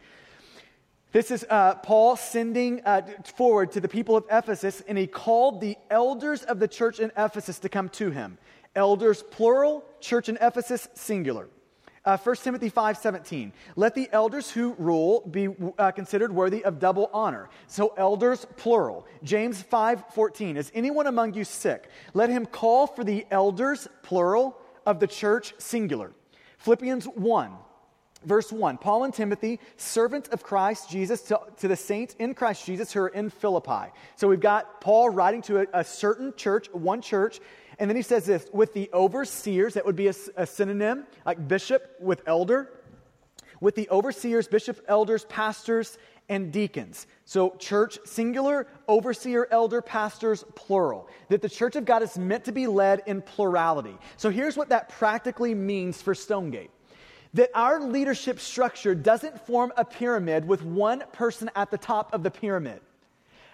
This 1.11 1.31
is 1.31 1.47
uh, 1.49 1.77
Paul 1.77 2.17
sending 2.17 2.83
uh, 2.85 3.01
forward 3.35 3.73
to 3.73 3.81
the 3.81 3.89
people 3.89 4.15
of 4.15 4.25
Ephesus, 4.31 4.83
and 4.87 4.99
he 4.99 5.07
called 5.07 5.63
the 5.63 5.77
elders 5.91 6.43
of 6.43 6.59
the 6.59 6.69
church 6.69 7.01
in 7.01 7.11
Ephesus 7.17 7.59
to 7.61 7.71
come 7.71 7.89
to 7.91 8.11
him. 8.11 8.37
Elders, 8.77 9.23
plural, 9.23 9.87
church 10.01 10.29
in 10.29 10.37
Ephesus, 10.39 10.87
singular. 10.93 11.49
Uh, 12.05 12.19
1 12.19 12.37
Timothy 12.37 12.71
5:17. 12.71 13.53
Let 13.75 13.95
the 13.95 14.09
elders 14.13 14.51
who 14.51 14.75
rule 14.79 15.23
be 15.23 15.49
uh, 15.79 15.93
considered 15.93 16.31
worthy 16.31 16.63
of 16.63 16.79
double 16.79 17.09
honor. 17.13 17.49
So 17.69 17.95
elders 17.97 18.47
plural. 18.57 19.07
James 19.23 19.63
5:14. 19.63 20.57
Is 20.57 20.71
anyone 20.75 21.07
among 21.07 21.35
you 21.35 21.45
sick? 21.45 21.89
Let 22.13 22.29
him 22.29 22.45
call 22.45 22.87
for 22.87 23.03
the 23.03 23.27
elders 23.31 23.89
plural 24.03 24.59
of 24.85 25.01
the 25.01 25.07
church 25.07 25.55
singular. 25.59 26.13
Philippians 26.59 27.07
1 27.07 27.53
Verse 28.25 28.51
1 28.51 28.79
Paul 28.79 29.05
and 29.05 29.15
Timothy, 29.15 29.61
servants 29.77 30.29
of 30.31 30.43
Christ 30.43 30.91
Jesus, 30.91 31.23
to, 31.23 31.41
to, 31.59 31.69
the 31.69 31.77
saints 31.77 32.17
in 32.19 32.35
Christ 32.35 32.67
Jesus 32.67 32.93
who 32.93 33.01
are 33.01 33.09
in 33.09 33.31
Philippi. 33.31 33.93
So 34.17 34.29
we've 34.29 34.41
got 34.41 34.81
Paul 34.81 35.11
writing 35.11 35.43
to 35.43 35.61
a, 35.61 35.67
a 35.73 35.85
certain 35.85 36.33
church, 36.37 36.69
one 36.73 37.01
church, 37.01 37.41
and 37.79 37.89
then 37.89 37.97
he 37.97 38.03
says 38.03 38.27
this 38.27 38.49
with 38.53 38.75
the 38.75 38.91
overseers, 38.93 39.75
that 39.75 39.87
would 39.87 39.97
be 39.97 40.09
a, 40.09 40.15
a 40.37 40.47
synonym, 40.47 41.07
like 41.25 41.47
bishop 41.47 41.95
with 42.01 42.23
elder, 42.27 42.73
with 43.61 43.77
the 43.77 43.89
overseers, 43.91 44.49
bishop, 44.49 44.81
elders, 44.89 45.25
pastors, 45.27 45.99
and 46.29 46.53
deacons. 46.53 47.07
So, 47.25 47.51
church 47.59 47.99
singular, 48.05 48.67
overseer, 48.87 49.49
elder, 49.51 49.81
pastors 49.81 50.45
plural. 50.55 51.09
That 51.29 51.41
the 51.41 51.49
church 51.49 51.77
of 51.77 51.85
God 51.85 52.03
is 52.03 52.19
meant 52.19 52.45
to 52.45 52.53
be 52.53 52.67
led 52.67 53.03
in 53.07 53.23
plurality. 53.23 53.97
So, 54.17 54.29
here's 54.31 54.57
what 54.57 54.69
that 54.69 54.89
practically 54.91 55.55
means 55.55 56.03
for 56.03 56.15
Stonegate 56.15 56.71
that 57.35 57.51
our 57.55 57.81
leadership 57.81 58.41
structure 58.41 58.95
doesn't 58.95 59.47
form 59.47 59.73
a 59.77 59.85
pyramid 59.85 60.47
with 60.47 60.63
one 60.63 61.03
person 61.13 61.51
at 61.55 61.71
the 61.71 61.79
top 61.79 62.15
of 62.15 62.23
the 62.23 62.31
pyramid. 62.31 62.81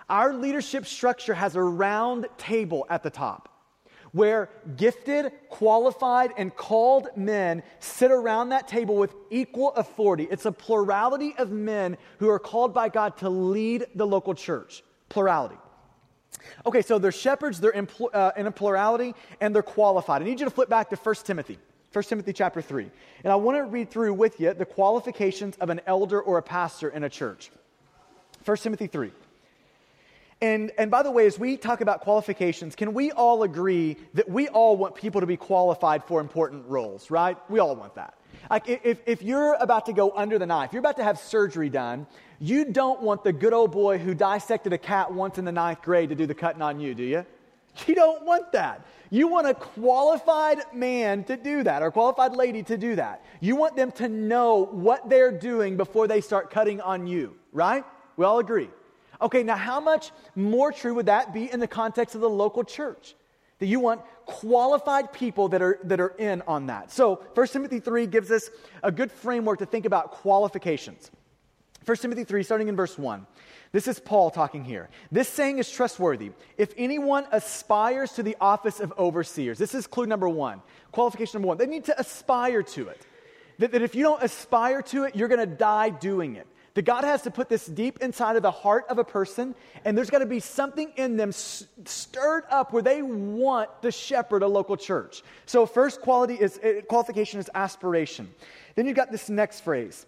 Our 0.09 0.35
leadership 0.35 0.87
structure 0.87 1.35
has 1.35 1.57
a 1.57 1.63
round 1.63 2.27
table 2.37 2.87
at 2.91 3.03
the 3.03 3.11
top 3.11 3.49
where 4.15 4.49
gifted, 4.77 5.33
qualified, 5.49 6.31
and 6.39 6.55
called 6.55 7.09
men 7.17 7.65
sit 7.81 8.13
around 8.13 8.51
that 8.51 8.69
table 8.69 8.95
with 8.95 9.13
equal 9.29 9.73
authority. 9.75 10.29
It's 10.31 10.45
a 10.47 10.53
plurality 10.53 11.35
of 11.37 11.51
men 11.51 11.97
who 12.19 12.29
are 12.29 12.39
called 12.39 12.73
by 12.73 12.91
God 12.91 13.17
to 13.19 13.29
lead 13.29 13.87
the 13.97 14.07
local 14.07 14.33
church. 14.33 14.85
Plurality. 15.09 15.57
Okay, 16.65 16.81
so 16.81 16.99
they're 17.01 17.11
shepherds, 17.11 17.61
they're 17.61 17.73
in, 17.73 17.89
uh, 18.13 18.31
in 18.37 18.47
a 18.47 18.53
plurality, 18.53 19.17
and 19.41 19.53
they're 19.53 19.63
qualified. 19.63 20.23
I 20.23 20.25
need 20.27 20.39
you 20.39 20.47
to 20.47 20.51
flip 20.51 20.69
back 20.69 20.91
to 20.91 20.97
1 20.97 21.15
Timothy. 21.25 21.59
1 21.95 22.05
Timothy 22.05 22.33
chapter 22.33 22.61
3. 22.61 22.91
And 23.23 23.33
I 23.33 23.37
want 23.37 23.57
to 23.57 23.63
read 23.63 23.89
through 23.89 24.15
with 24.15 24.41
you 24.41 24.53
the 24.53 24.65
qualifications 24.65 25.55
of 25.61 25.71
an 25.71 25.81
elder 25.87 26.21
or 26.21 26.39
a 26.39 26.43
pastor 26.43 26.89
in 26.89 27.05
a 27.05 27.09
church. 27.09 27.53
1 28.45 28.57
Timothy 28.57 28.89
3. 28.89 29.13
And, 30.41 30.73
and 30.77 30.91
by 30.91 31.05
the 31.05 31.11
way, 31.13 31.25
as 31.27 31.39
we 31.39 31.57
talk 31.57 31.81
about 31.81 32.01
qualifications, 32.01 32.75
can 32.75 32.95
we 32.95 33.13
all 33.13 33.45
agree 33.45 33.97
that 34.15 34.29
we 34.29 34.49
all 34.49 34.77
want 34.77 34.97
people 34.97 35.21
to 35.21 35.27
be 35.27 35.37
qualified 35.37 36.03
for 36.05 36.21
important 36.21 36.67
roles, 36.67 37.13
right? 37.13 37.39
We 37.49 37.61
all 37.61 37.77
want 37.77 37.95
that. 37.95 38.19
Like 38.51 38.69
if, 38.69 38.99
if 39.07 39.23
you're 39.23 39.55
about 39.55 39.87
to 39.87 39.93
go 39.93 40.11
under 40.17 40.37
the 40.37 40.47
knife, 40.47 40.73
you're 40.73 40.81
about 40.81 40.97
to 40.97 41.05
have 41.05 41.21
surgery 41.21 41.71
done, 41.71 42.09
you 42.41 42.65
don't 42.65 43.01
want 43.03 43.23
the 43.23 43.33
good 43.33 43.53
old 43.53 43.71
boy 43.71 43.99
who 43.99 44.15
dissected 44.15 44.73
a 44.73 44.79
cat 44.79 45.13
once 45.13 45.39
in 45.39 45.45
the 45.45 45.53
ninth 45.53 45.81
grade 45.83 46.09
to 46.09 46.17
do 46.17 46.27
the 46.27 46.35
cutting 46.35 46.61
on 46.61 46.81
you, 46.81 46.93
do 46.97 47.05
you? 47.05 47.25
You 47.87 47.95
don't 47.95 48.25
want 48.25 48.53
that. 48.53 48.87
You 49.11 49.29
want 49.29 49.47
a 49.47 49.55
qualified 49.55 50.59
man 50.73 51.25
to 51.25 51.37
do 51.37 51.63
that 51.65 51.83
or 51.83 51.91
qualified 51.91 52.35
lady 52.37 52.63
to 52.65 52.77
do 52.77 52.97
that. 52.97 53.25
You 53.41 53.57
want 53.57 53.77
them 53.77 53.91
to 53.93 54.09
know 54.09 54.67
what 54.67 55.09
they're 55.09 55.33
doing 55.33 55.77
before 55.77 56.07
they 56.07 56.21
start 56.21 56.51
cutting 56.51 56.81
on 56.81 57.07
you, 57.07 57.37
right? 57.53 57.85
We 58.17 58.25
all 58.25 58.39
agree. 58.39 58.71
Okay, 59.21 59.43
now 59.43 59.57
how 59.57 59.81
much 59.81 60.11
more 60.35 60.73
true 60.73 60.95
would 60.95 61.07
that 61.07 61.33
be 61.33 61.53
in 61.53 61.61
the 61.61 61.67
context 61.67 62.15
of 62.15 62.21
the 62.21 62.31
local 62.31 62.65
church? 62.65 63.15
That 63.59 63.67
you 63.67 63.81
want 63.81 64.03
qualified 64.27 65.13
people 65.13 65.49
that 65.49 65.63
are, 65.63 65.79
that 65.85 66.01
are 66.01 66.15
in 66.19 66.43
on 66.43 66.67
that. 66.67 66.91
So 66.91 67.23
1 67.35 67.47
Timothy 67.49 67.81
3 67.81 68.07
gives 68.07 68.31
us 68.31 68.51
a 68.83 68.91
good 68.91 69.13
framework 69.13 69.61
to 69.61 69.67
think 69.67 69.85
about 69.85 70.11
qualifications. 70.11 71.11
1 71.85 71.97
Timothy 71.99 72.25
3, 72.25 72.43
starting 72.43 72.69
in 72.69 72.77
verse 72.77 72.99
1. 72.99 73.27
This 73.73 73.89
is 73.89 73.99
Paul 73.99 74.31
talking 74.31 74.65
here. 74.65 74.89
This 75.11 75.29
saying 75.29 75.59
is 75.59 75.71
trustworthy. 75.71 76.31
If 76.57 76.73
anyone 76.77 77.27
aspires 77.33 78.13
to 78.13 78.23
the 78.23 78.37
office 78.41 78.81
of 78.81 78.93
overseers, 78.99 79.59
this 79.59 79.75
is 79.75 79.87
clue 79.87 80.07
number 80.07 80.29
one, 80.29 80.63
qualification 80.93 81.39
number 81.39 81.49
one. 81.49 81.59
They 81.59 81.67
need 81.67 81.85
to 81.87 82.01
aspire 82.01 82.63
to 82.63 82.89
it. 82.89 83.07
That, 83.59 83.73
that 83.73 83.83
if 83.83 83.95
you 83.95 84.03
don't 84.03 84.23
aspire 84.23 84.81
to 84.83 85.05
it, 85.05 85.17
you're 85.17 85.29
going 85.29 85.41
to 85.41 85.57
die 85.57 85.91
doing 85.91 86.37
it. 86.37 86.47
That 86.75 86.83
God 86.83 87.05
has 87.05 87.23
to 87.23 87.31
put 87.31 87.49
this 87.49 87.67
deep 87.67 88.01
inside 88.01 88.37
of 88.37 88.43
the 88.43 88.51
heart 88.51 88.87
of 88.89 88.99
a 88.99 89.05
person, 89.05 89.55
and 89.85 89.97
there's 89.97 90.11
got 90.11 90.19
to 90.21 90.27
be 90.27 90.41
something 90.41 90.93
in 90.97 91.17
them 91.17 91.31
stirred 91.31 92.45
up 92.51 92.73
where 92.73 92.83
they 92.83 93.03
want 93.03 93.71
to 93.83 93.93
shepherd 93.93 94.43
a 94.43 94.49
local 94.49 94.77
church. 94.77 95.23
So, 95.47 95.67
first 95.67 96.01
quality 96.01 96.35
is 96.35 96.59
eh, 96.63 96.81
qualification 96.81 97.39
is 97.39 97.49
aspiration. 97.55 98.29
Then 98.75 98.87
you've 98.87 98.97
got 98.97 99.13
this 99.13 99.29
next 99.29 99.61
phrase 99.61 100.05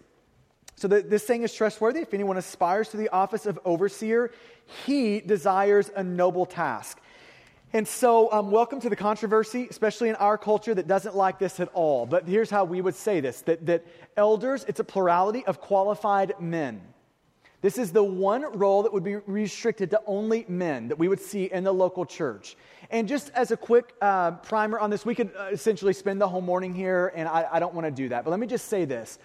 so 0.77 0.87
the, 0.87 1.01
this 1.01 1.25
saying 1.25 1.41
is 1.41 1.51
trustworthy. 1.53 2.01
If 2.01 2.13
anyone 2.13 2.37
aspires 2.37 2.89
to 2.89 2.97
the 2.97 3.09
office 3.09 3.47
of 3.47 3.59
overseer, 3.65 4.31
he 4.85 5.19
desires 5.19 5.89
a 5.95 6.03
noble 6.03 6.45
task. 6.45 6.99
And 7.73 7.87
so, 7.87 8.31
um, 8.31 8.51
welcome 8.51 8.79
to 8.81 8.89
the 8.89 8.95
controversy, 8.95 9.67
especially 9.69 10.09
in 10.09 10.15
our 10.15 10.37
culture 10.37 10.75
that 10.75 10.87
doesn't 10.87 11.15
like 11.15 11.39
this 11.39 11.59
at 11.59 11.69
all. 11.73 12.05
But 12.05 12.27
here's 12.27 12.51
how 12.51 12.63
we 12.63 12.79
would 12.79 12.93
say 12.93 13.19
this 13.21 13.41
that, 13.41 13.65
that 13.65 13.85
elders, 14.15 14.65
it's 14.67 14.79
a 14.79 14.83
plurality 14.83 15.43
of 15.47 15.59
qualified 15.59 16.33
men. 16.39 16.81
This 17.61 17.79
is 17.79 17.91
the 17.91 18.03
one 18.03 18.43
role 18.57 18.83
that 18.83 18.93
would 18.93 19.03
be 19.03 19.15
restricted 19.15 19.89
to 19.89 20.01
only 20.05 20.45
men 20.47 20.89
that 20.89 20.99
we 20.99 21.07
would 21.07 21.19
see 21.19 21.45
in 21.45 21.63
the 21.63 21.73
local 21.73 22.05
church. 22.05 22.55
And 22.91 23.07
just 23.07 23.31
as 23.31 23.49
a 23.49 23.57
quick 23.57 23.95
uh, 23.99 24.31
primer 24.31 24.77
on 24.79 24.91
this, 24.91 25.07
we 25.07 25.15
could 25.15 25.31
uh, 25.35 25.49
essentially 25.51 25.93
spend 25.93 26.21
the 26.21 26.27
whole 26.27 26.41
morning 26.41 26.75
here, 26.75 27.11
and 27.15 27.27
I, 27.27 27.47
I 27.53 27.59
don't 27.59 27.73
want 27.73 27.85
to 27.85 27.91
do 27.91 28.09
that. 28.09 28.23
But 28.23 28.29
let 28.29 28.39
me 28.39 28.45
just 28.45 28.67
say 28.67 28.85
this 28.85 29.17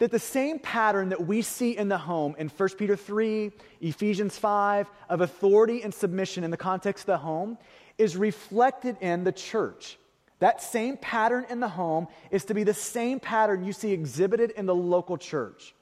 that 0.00 0.10
the 0.10 0.18
same 0.18 0.58
pattern 0.58 1.10
that 1.10 1.26
we 1.26 1.42
see 1.42 1.76
in 1.76 1.88
the 1.88 1.98
home 1.98 2.34
in 2.38 2.48
1 2.48 2.68
Peter 2.78 2.96
3, 2.96 3.52
Ephesians 3.82 4.36
5, 4.36 4.90
of 5.10 5.20
authority 5.20 5.82
and 5.82 5.94
submission 5.94 6.42
in 6.42 6.50
the 6.50 6.56
context 6.56 7.02
of 7.02 7.06
the 7.06 7.18
home 7.18 7.58
is 7.98 8.16
reflected 8.16 8.96
in 9.02 9.24
the 9.24 9.32
church. 9.32 9.98
That 10.38 10.62
same 10.62 10.96
pattern 10.96 11.44
in 11.50 11.60
the 11.60 11.68
home 11.68 12.08
is 12.30 12.46
to 12.46 12.54
be 12.54 12.64
the 12.64 12.72
same 12.72 13.20
pattern 13.20 13.62
you 13.62 13.74
see 13.74 13.92
exhibited 13.92 14.52
in 14.52 14.64
the 14.64 14.74
local 14.74 15.18
church. 15.18 15.74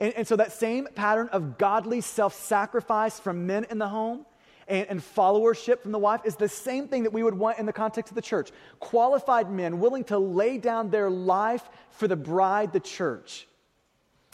And, 0.00 0.12
and 0.14 0.26
so 0.26 0.34
that 0.36 0.52
same 0.52 0.88
pattern 0.96 1.28
of 1.28 1.56
godly 1.56 2.00
self 2.00 2.34
sacrifice 2.34 3.20
from 3.20 3.46
men 3.46 3.64
in 3.70 3.78
the 3.78 3.88
home 3.88 4.26
and, 4.68 4.86
and, 4.88 5.00
followership 5.00 5.80
from 5.80 5.92
the 5.92 5.98
wife 5.98 6.22
is 6.24 6.36
the 6.36 6.48
same 6.48 6.88
thing 6.88 7.04
that 7.04 7.12
we 7.12 7.22
would 7.22 7.34
want 7.34 7.58
in 7.58 7.66
the 7.66 7.72
context 7.72 8.10
of 8.10 8.16
the 8.16 8.22
church. 8.22 8.50
Qualified 8.80 9.50
men 9.50 9.78
willing 9.78 10.04
to 10.04 10.18
lay 10.18 10.58
down 10.58 10.90
their 10.90 11.08
life 11.08 11.68
for 11.90 12.08
the 12.08 12.16
bride, 12.16 12.72
the 12.72 12.80
church. 12.80 13.46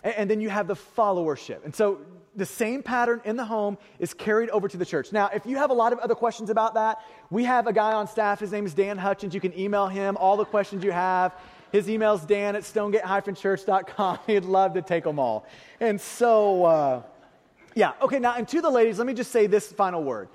And, 0.03 0.14
and 0.14 0.31
then 0.31 0.40
you 0.40 0.49
have 0.49 0.68
the 0.68 0.77
followership. 0.77 1.64
And 1.64 1.75
so 1.75 2.01
the 2.35 2.47
same 2.47 2.83
pattern 2.83 3.21
in 3.25 3.37
the 3.37 3.45
home 3.45 3.77
is 3.99 4.14
carried 4.14 4.49
over 4.51 4.68
to 4.68 4.77
the 4.77 4.87
church. 4.87 5.12
Now, 5.12 5.29
if 5.35 5.45
you 5.45 5.59
have 5.59 5.71
a 5.71 5.75
lot 5.75 5.92
of 5.92 5.99
other 5.99 6.14
questions 6.14 6.51
about 6.51 6.75
that, 6.75 7.03
we 7.31 7.45
have 7.45 7.66
a 7.66 7.73
guy 7.73 7.92
on 7.92 8.09
staff. 8.09 8.40
His 8.40 8.53
name 8.53 8.64
is 8.64 8.75
Dan 8.75 8.99
Hutchins. 8.99 9.35
You 9.35 9.40
can 9.40 9.57
email 9.59 9.87
him 9.87 10.16
all 10.16 10.37
the 10.37 10.45
questions 10.45 10.83
you 10.83 10.92
have. 10.92 11.35
His 11.73 11.88
email 11.88 12.14
is 12.14 12.23
dan 12.23 12.57
at 12.57 12.64
stonegate-church.com. 12.64 14.18
He'd 14.27 14.45
love 14.45 14.75
to 14.75 14.83
take 14.83 15.05
them 15.05 15.18
all. 15.18 15.47
And 15.81 16.01
so, 16.01 16.64
uh, 16.64 17.03
yeah, 17.74 17.92
okay, 18.02 18.18
now, 18.18 18.35
and 18.37 18.46
to 18.48 18.61
the 18.61 18.70
ladies, 18.70 18.98
let 18.98 19.06
me 19.06 19.14
just 19.14 19.30
say 19.30 19.46
this 19.46 19.72
final 19.72 20.02
word. 20.02 20.28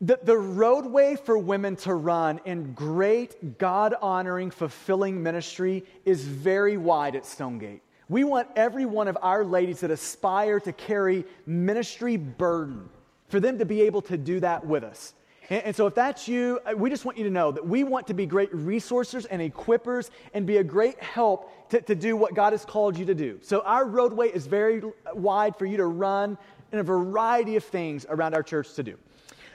The, 0.00 0.18
the 0.22 0.36
roadway 0.36 1.16
for 1.16 1.38
women 1.38 1.76
to 1.76 1.94
run 1.94 2.40
in 2.44 2.74
great, 2.74 3.58
God 3.58 3.94
honoring, 4.02 4.50
fulfilling 4.50 5.22
ministry 5.22 5.84
is 6.04 6.22
very 6.22 6.76
wide 6.76 7.16
at 7.16 7.24
Stonegate. 7.24 7.82
We 8.08 8.22
want 8.22 8.48
every 8.56 8.84
one 8.84 9.08
of 9.08 9.16
our 9.22 9.44
ladies 9.44 9.80
that 9.80 9.90
aspire 9.90 10.60
to 10.60 10.72
carry 10.72 11.24
ministry 11.46 12.16
burden 12.16 12.88
for 13.28 13.40
them 13.40 13.58
to 13.58 13.64
be 13.64 13.82
able 13.82 14.02
to 14.02 14.16
do 14.16 14.38
that 14.40 14.64
with 14.64 14.84
us. 14.84 15.14
And, 15.48 15.62
and, 15.64 15.76
so, 15.76 15.86
if 15.86 15.94
that's 15.94 16.26
you, 16.26 16.60
uh, 16.66 16.76
we 16.76 16.90
just 16.90 17.04
want 17.04 17.18
you 17.18 17.24
to 17.24 17.30
know 17.30 17.52
that 17.52 17.66
we 17.66 17.84
want 17.84 18.06
to 18.08 18.14
be 18.14 18.26
great 18.26 18.52
resources 18.54 19.26
and 19.26 19.40
equippers 19.40 20.10
and 20.34 20.46
be 20.46 20.56
a 20.56 20.64
great 20.64 21.00
help 21.02 21.70
to, 21.70 21.80
to 21.82 21.94
do 21.94 22.16
what 22.16 22.34
God 22.34 22.52
has 22.52 22.64
called 22.64 22.98
you 22.98 23.04
to 23.06 23.14
do. 23.14 23.38
So, 23.42 23.60
our 23.60 23.86
roadway 23.86 24.28
is 24.28 24.46
very 24.46 24.82
wide 25.14 25.56
for 25.56 25.66
you 25.66 25.76
to 25.76 25.86
run 25.86 26.36
in 26.72 26.78
a 26.78 26.82
variety 26.82 27.56
of 27.56 27.64
things 27.64 28.06
around 28.08 28.34
our 28.34 28.42
church 28.42 28.74
to 28.74 28.82
do. 28.82 28.98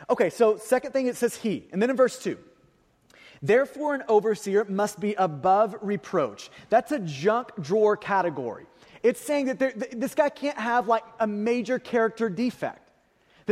Okay, 0.10 0.30
so 0.30 0.58
second 0.58 0.91
thing 0.91 1.08
it 1.08 1.15
says 1.15 1.36
he. 1.36 1.67
And 1.71 1.82
then 1.82 1.89
in 1.89 1.95
verse 1.95 2.21
2, 2.21 2.38
therefore 3.41 3.95
an 3.95 4.04
overseer 4.08 4.65
must 4.65 4.99
be 4.99 5.13
above 5.13 5.75
reproach. 5.82 6.49
That's 6.69 6.91
a 6.91 6.99
junk 6.99 7.51
drawer 7.62 7.95
category. 7.95 8.65
It's 9.04 9.19
saying 9.19 9.47
that 9.47 9.60
there, 9.60 9.73
this 9.73 10.15
guy 10.15 10.30
can't 10.30 10.58
have 10.58 10.88
like 10.88 11.04
a 11.19 11.27
major 11.27 11.80
character 11.80 12.30
defect 12.30 12.81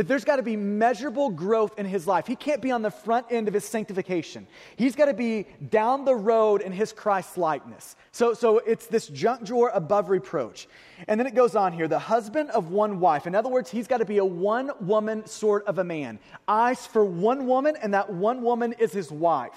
that 0.00 0.08
there's 0.08 0.24
got 0.24 0.36
to 0.36 0.42
be 0.42 0.56
measurable 0.56 1.28
growth 1.28 1.78
in 1.78 1.84
his 1.84 2.06
life. 2.06 2.26
He 2.26 2.34
can't 2.34 2.62
be 2.62 2.70
on 2.70 2.80
the 2.80 2.90
front 2.90 3.26
end 3.28 3.48
of 3.48 3.52
his 3.52 3.66
sanctification. 3.66 4.46
He's 4.76 4.96
got 4.96 5.06
to 5.06 5.12
be 5.12 5.44
down 5.68 6.06
the 6.06 6.14
road 6.14 6.62
in 6.62 6.72
his 6.72 6.90
Christ 6.90 7.36
likeness. 7.36 7.96
So, 8.10 8.32
so 8.32 8.60
it's 8.60 8.86
this 8.86 9.08
junk 9.08 9.44
drawer 9.44 9.70
above 9.74 10.08
reproach. 10.08 10.68
And 11.06 11.20
then 11.20 11.26
it 11.26 11.34
goes 11.34 11.54
on 11.54 11.74
here 11.74 11.86
the 11.86 11.98
husband 11.98 12.48
of 12.48 12.70
one 12.70 12.98
wife. 12.98 13.26
In 13.26 13.34
other 13.34 13.50
words, 13.50 13.70
he's 13.70 13.86
got 13.86 13.98
to 13.98 14.06
be 14.06 14.16
a 14.16 14.24
one 14.24 14.70
woman 14.80 15.26
sort 15.26 15.66
of 15.66 15.76
a 15.76 15.84
man. 15.84 16.18
Eyes 16.48 16.86
for 16.86 17.04
one 17.04 17.46
woman, 17.46 17.76
and 17.82 17.92
that 17.92 18.08
one 18.10 18.40
woman 18.40 18.72
is 18.78 18.92
his 18.92 19.12
wife, 19.12 19.52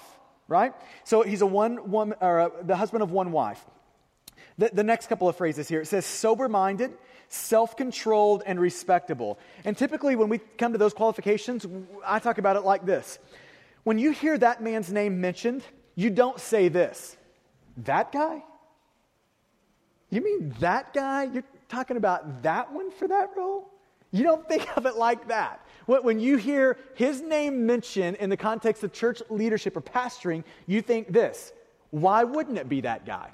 right? 0.46 0.74
So 1.04 1.22
he's 1.22 1.40
a 1.40 1.46
one 1.46 1.90
woman, 1.90 2.18
or 2.20 2.38
a, 2.40 2.50
the 2.60 2.76
husband 2.76 3.02
of 3.02 3.10
one 3.10 3.32
wife. 3.32 3.64
The, 4.58 4.68
the 4.74 4.84
next 4.84 5.06
couple 5.06 5.26
of 5.26 5.36
phrases 5.36 5.68
here 5.68 5.80
it 5.80 5.86
says 5.86 6.04
sober 6.04 6.50
minded 6.50 6.92
self 7.34 7.76
controlled, 7.76 8.42
and 8.46 8.60
respectable. 8.60 9.38
And 9.64 9.76
typically, 9.76 10.16
when 10.16 10.28
we 10.28 10.38
come 10.38 10.72
to 10.72 10.78
those 10.78 10.94
qualifications, 10.94 11.66
I 12.06 12.18
talk 12.18 12.38
about 12.38 12.56
it 12.56 12.64
like 12.64 12.86
this 12.86 13.18
When 13.82 13.98
you 13.98 14.12
hear 14.12 14.38
that 14.38 14.62
man's 14.62 14.92
name 14.92 15.20
mentioned, 15.20 15.62
you 15.94 16.10
don't 16.10 16.40
say 16.40 16.68
this 16.68 17.16
That 17.78 18.12
guy? 18.12 18.42
You 20.10 20.22
mean 20.22 20.54
that 20.60 20.94
guy? 20.94 21.24
You're 21.24 21.44
talking 21.68 21.96
about 21.96 22.42
that 22.42 22.72
one 22.72 22.90
for 22.92 23.08
that 23.08 23.30
role? 23.36 23.68
You 24.12 24.22
don't 24.22 24.48
think 24.52 24.76
of 24.76 24.86
it 24.86 24.96
like 24.96 25.28
that. 25.28 25.66
When 25.86 26.18
you 26.20 26.36
hear 26.36 26.78
his 26.94 27.20
name 27.20 27.66
mentioned 27.66 28.16
in 28.16 28.30
the 28.30 28.36
context 28.36 28.84
of 28.84 28.92
church 28.92 29.22
leadership 29.28 29.76
or 29.76 29.82
pastoring, 29.82 30.44
you 30.66 30.80
think 30.80 31.12
this 31.12 31.52
why 31.90 32.24
wouldn't 32.24 32.58
it 32.58 32.68
be 32.68 32.80
that 32.80 33.06
guy? 33.06 33.30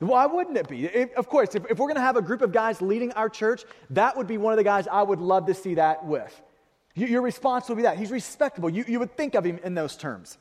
Why 0.00 0.26
wouldn't 0.26 0.56
it 0.56 0.66
be? 0.66 0.86
If, 0.86 1.12
of 1.12 1.28
course, 1.28 1.54
if, 1.54 1.64
if 1.70 1.78
we're 1.78 1.86
going 1.86 1.96
to 1.96 2.00
have 2.00 2.16
a 2.16 2.22
group 2.22 2.40
of 2.40 2.52
guys 2.52 2.80
leading 2.80 3.12
our 3.12 3.28
church, 3.28 3.64
that 3.90 4.16
would 4.16 4.26
be 4.26 4.38
one 4.38 4.52
of 4.52 4.56
the 4.56 4.64
guys 4.64 4.88
I 4.90 5.02
would 5.02 5.20
love 5.20 5.46
to 5.46 5.54
see 5.54 5.74
that 5.74 6.04
with. 6.04 6.42
your 6.94 7.22
response 7.22 7.68
would 7.68 7.76
be 7.76 7.82
that. 7.82 7.98
He's 7.98 8.10
respectable. 8.10 8.70
You, 8.70 8.84
you 8.88 8.98
would 8.98 9.16
think 9.16 9.34
of 9.34 9.44
him 9.44 9.60
in 9.62 9.74
those 9.74 9.96
terms 9.96 10.38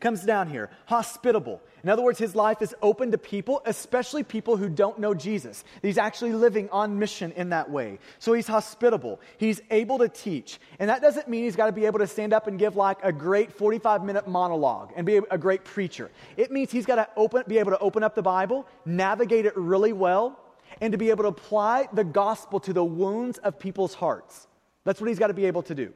comes 0.00 0.24
down 0.24 0.48
here 0.48 0.70
hospitable. 0.86 1.60
In 1.82 1.88
other 1.88 2.02
words, 2.02 2.18
his 2.18 2.34
life 2.34 2.62
is 2.62 2.74
open 2.82 3.10
to 3.12 3.18
people, 3.18 3.62
especially 3.66 4.22
people 4.22 4.56
who 4.56 4.68
don't 4.68 4.98
know 4.98 5.14
Jesus. 5.14 5.64
He's 5.82 5.98
actually 5.98 6.32
living 6.32 6.68
on 6.70 6.98
mission 6.98 7.32
in 7.32 7.50
that 7.50 7.70
way. 7.70 7.98
So 8.18 8.32
he's 8.32 8.46
hospitable. 8.46 9.20
He's 9.38 9.60
able 9.70 9.98
to 9.98 10.08
teach. 10.08 10.58
And 10.78 10.90
that 10.90 11.00
doesn't 11.00 11.28
mean 11.28 11.44
he's 11.44 11.56
got 11.56 11.66
to 11.66 11.72
be 11.72 11.86
able 11.86 12.00
to 12.00 12.06
stand 12.06 12.32
up 12.32 12.46
and 12.46 12.58
give 12.58 12.76
like 12.76 12.98
a 13.02 13.12
great 13.12 13.52
45 13.52 14.04
minute 14.04 14.26
monologue 14.26 14.92
and 14.96 15.06
be 15.06 15.20
a 15.30 15.38
great 15.38 15.64
preacher. 15.64 16.10
It 16.36 16.50
means 16.50 16.70
he's 16.70 16.86
got 16.86 16.96
to 16.96 17.08
open, 17.16 17.44
be 17.46 17.58
able 17.58 17.72
to 17.72 17.78
open 17.78 18.02
up 18.02 18.14
the 18.14 18.22
Bible, 18.22 18.66
navigate 18.84 19.46
it 19.46 19.56
really 19.56 19.92
well, 19.92 20.38
and 20.80 20.92
to 20.92 20.98
be 20.98 21.10
able 21.10 21.24
to 21.24 21.28
apply 21.28 21.88
the 21.92 22.04
gospel 22.04 22.60
to 22.60 22.72
the 22.72 22.84
wounds 22.84 23.38
of 23.38 23.58
people's 23.58 23.94
hearts. 23.94 24.46
That's 24.84 25.00
what 25.00 25.08
he's 25.08 25.18
got 25.18 25.28
to 25.28 25.34
be 25.34 25.46
able 25.46 25.62
to 25.62 25.74
do. 25.74 25.92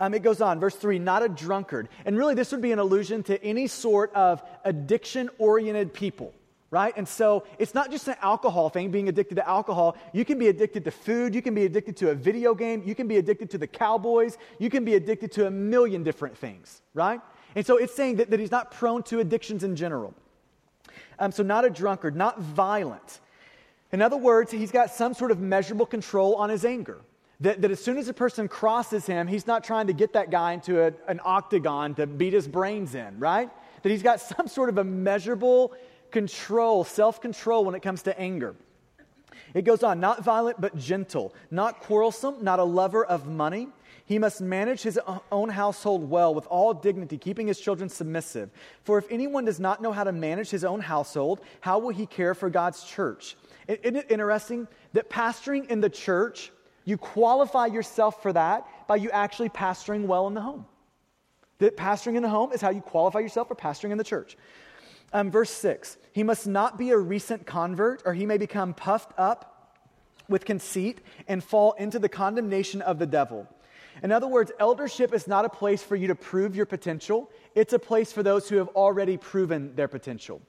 Um, 0.00 0.14
it 0.14 0.22
goes 0.22 0.40
on, 0.40 0.60
verse 0.60 0.74
3, 0.74 0.98
not 0.98 1.22
a 1.22 1.28
drunkard. 1.28 1.88
And 2.04 2.16
really, 2.16 2.34
this 2.34 2.52
would 2.52 2.60
be 2.60 2.72
an 2.72 2.78
allusion 2.78 3.22
to 3.24 3.42
any 3.44 3.66
sort 3.66 4.12
of 4.14 4.42
addiction 4.64 5.30
oriented 5.38 5.94
people, 5.94 6.34
right? 6.70 6.92
And 6.96 7.06
so 7.06 7.44
it's 7.58 7.74
not 7.74 7.90
just 7.90 8.08
an 8.08 8.16
alcohol 8.20 8.68
thing, 8.68 8.90
being 8.90 9.08
addicted 9.08 9.36
to 9.36 9.48
alcohol. 9.48 9.96
You 10.12 10.24
can 10.24 10.38
be 10.38 10.48
addicted 10.48 10.84
to 10.84 10.90
food, 10.90 11.34
you 11.34 11.42
can 11.42 11.54
be 11.54 11.64
addicted 11.64 11.96
to 11.98 12.10
a 12.10 12.14
video 12.14 12.54
game, 12.54 12.82
you 12.84 12.94
can 12.94 13.06
be 13.06 13.18
addicted 13.18 13.50
to 13.50 13.58
the 13.58 13.66
Cowboys, 13.66 14.36
you 14.58 14.70
can 14.70 14.84
be 14.84 14.94
addicted 14.94 15.32
to 15.32 15.46
a 15.46 15.50
million 15.50 16.02
different 16.02 16.36
things, 16.36 16.82
right? 16.92 17.20
And 17.54 17.64
so 17.64 17.76
it's 17.76 17.94
saying 17.94 18.16
that, 18.16 18.30
that 18.30 18.40
he's 18.40 18.50
not 18.50 18.72
prone 18.72 19.02
to 19.04 19.20
addictions 19.20 19.62
in 19.62 19.76
general. 19.76 20.14
Um, 21.18 21.30
so, 21.30 21.42
not 21.42 21.64
a 21.64 21.70
drunkard, 21.70 22.16
not 22.16 22.40
violent. 22.40 23.20
In 23.92 24.02
other 24.02 24.16
words, 24.16 24.50
he's 24.50 24.72
got 24.72 24.90
some 24.90 25.14
sort 25.14 25.30
of 25.30 25.38
measurable 25.38 25.86
control 25.86 26.34
on 26.34 26.50
his 26.50 26.64
anger. 26.64 27.00
That, 27.40 27.62
that 27.62 27.70
as 27.70 27.82
soon 27.82 27.98
as 27.98 28.08
a 28.08 28.14
person 28.14 28.48
crosses 28.48 29.06
him, 29.06 29.26
he's 29.26 29.46
not 29.46 29.64
trying 29.64 29.88
to 29.88 29.92
get 29.92 30.12
that 30.12 30.30
guy 30.30 30.52
into 30.52 30.80
a, 30.80 30.92
an 31.08 31.20
octagon 31.24 31.94
to 31.96 32.06
beat 32.06 32.32
his 32.32 32.46
brains 32.46 32.94
in, 32.94 33.18
right? 33.18 33.50
That 33.82 33.90
he's 33.90 34.02
got 34.02 34.20
some 34.36 34.46
sort 34.48 34.68
of 34.68 34.78
a 34.78 34.84
measurable 34.84 35.74
control, 36.10 36.84
self 36.84 37.20
control 37.20 37.64
when 37.64 37.74
it 37.74 37.80
comes 37.80 38.02
to 38.02 38.18
anger. 38.18 38.54
It 39.52 39.62
goes 39.62 39.82
on, 39.82 40.00
not 40.00 40.24
violent 40.24 40.60
but 40.60 40.76
gentle, 40.76 41.34
not 41.50 41.80
quarrelsome, 41.80 42.42
not 42.42 42.58
a 42.58 42.64
lover 42.64 43.04
of 43.04 43.26
money. 43.26 43.68
He 44.06 44.18
must 44.18 44.40
manage 44.40 44.82
his 44.82 44.98
own 45.32 45.48
household 45.48 46.10
well 46.10 46.34
with 46.34 46.46
all 46.46 46.74
dignity, 46.74 47.16
keeping 47.16 47.46
his 47.46 47.58
children 47.58 47.88
submissive. 47.88 48.50
For 48.82 48.98
if 48.98 49.06
anyone 49.10 49.46
does 49.46 49.58
not 49.58 49.80
know 49.80 49.92
how 49.92 50.04
to 50.04 50.12
manage 50.12 50.50
his 50.50 50.64
own 50.64 50.80
household, 50.80 51.40
how 51.60 51.78
will 51.78 51.90
he 51.90 52.04
care 52.04 52.34
for 52.34 52.50
God's 52.50 52.84
church? 52.84 53.36
Isn't 53.66 53.96
it 53.96 54.10
interesting 54.10 54.68
that 54.92 55.08
pastoring 55.08 55.70
in 55.70 55.80
the 55.80 55.88
church 55.88 56.52
you 56.84 56.96
qualify 56.96 57.66
yourself 57.66 58.22
for 58.22 58.32
that 58.32 58.66
by 58.86 58.96
you 58.96 59.10
actually 59.10 59.48
pastoring 59.48 60.06
well 60.06 60.26
in 60.26 60.34
the 60.34 60.40
home. 60.40 60.66
That 61.58 61.76
pastoring 61.76 62.16
in 62.16 62.22
the 62.22 62.28
home 62.28 62.52
is 62.52 62.60
how 62.60 62.70
you 62.70 62.80
qualify 62.80 63.20
yourself 63.20 63.48
for 63.48 63.54
pastoring 63.54 63.92
in 63.92 63.98
the 63.98 64.04
church. 64.04 64.36
Um, 65.12 65.30
verse 65.30 65.50
6 65.50 65.96
He 66.12 66.22
must 66.22 66.46
not 66.46 66.78
be 66.78 66.90
a 66.90 66.98
recent 66.98 67.46
convert, 67.46 68.02
or 68.04 68.14
he 68.14 68.26
may 68.26 68.36
become 68.36 68.74
puffed 68.74 69.12
up 69.18 69.78
with 70.28 70.44
conceit 70.44 71.00
and 71.28 71.42
fall 71.42 71.72
into 71.72 71.98
the 71.98 72.08
condemnation 72.08 72.82
of 72.82 72.98
the 72.98 73.06
devil. 73.06 73.48
In 74.02 74.10
other 74.10 74.26
words, 74.26 74.50
eldership 74.58 75.14
is 75.14 75.28
not 75.28 75.44
a 75.44 75.48
place 75.48 75.82
for 75.82 75.94
you 75.94 76.08
to 76.08 76.14
prove 76.14 76.56
your 76.56 76.66
potential, 76.66 77.30
it's 77.54 77.72
a 77.72 77.78
place 77.78 78.12
for 78.12 78.22
those 78.22 78.48
who 78.48 78.56
have 78.56 78.68
already 78.68 79.16
proven 79.16 79.74
their 79.76 79.88
potential. 79.88 80.42